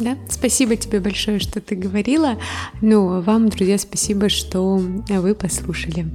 Да, 0.00 0.16
спасибо 0.28 0.76
тебе 0.76 1.00
большое, 1.00 1.38
что 1.38 1.60
ты 1.60 1.76
говорила. 1.76 2.36
Ну, 2.80 3.20
вам, 3.20 3.48
друзья, 3.48 3.78
спасибо, 3.78 4.28
что 4.28 4.76
вы 4.76 5.34
послушали. 5.34 6.06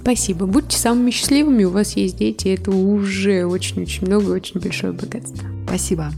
Спасибо. 0.00 0.46
Будьте 0.46 0.76
самыми 0.76 1.10
счастливыми, 1.10 1.64
у 1.64 1.70
вас 1.70 1.96
есть 1.96 2.16
дети, 2.16 2.48
это 2.48 2.70
уже 2.70 3.44
очень-очень 3.44 4.06
много, 4.06 4.30
очень 4.30 4.60
большое 4.60 4.92
богатство. 4.92 5.46
Спасибо. 5.66 6.12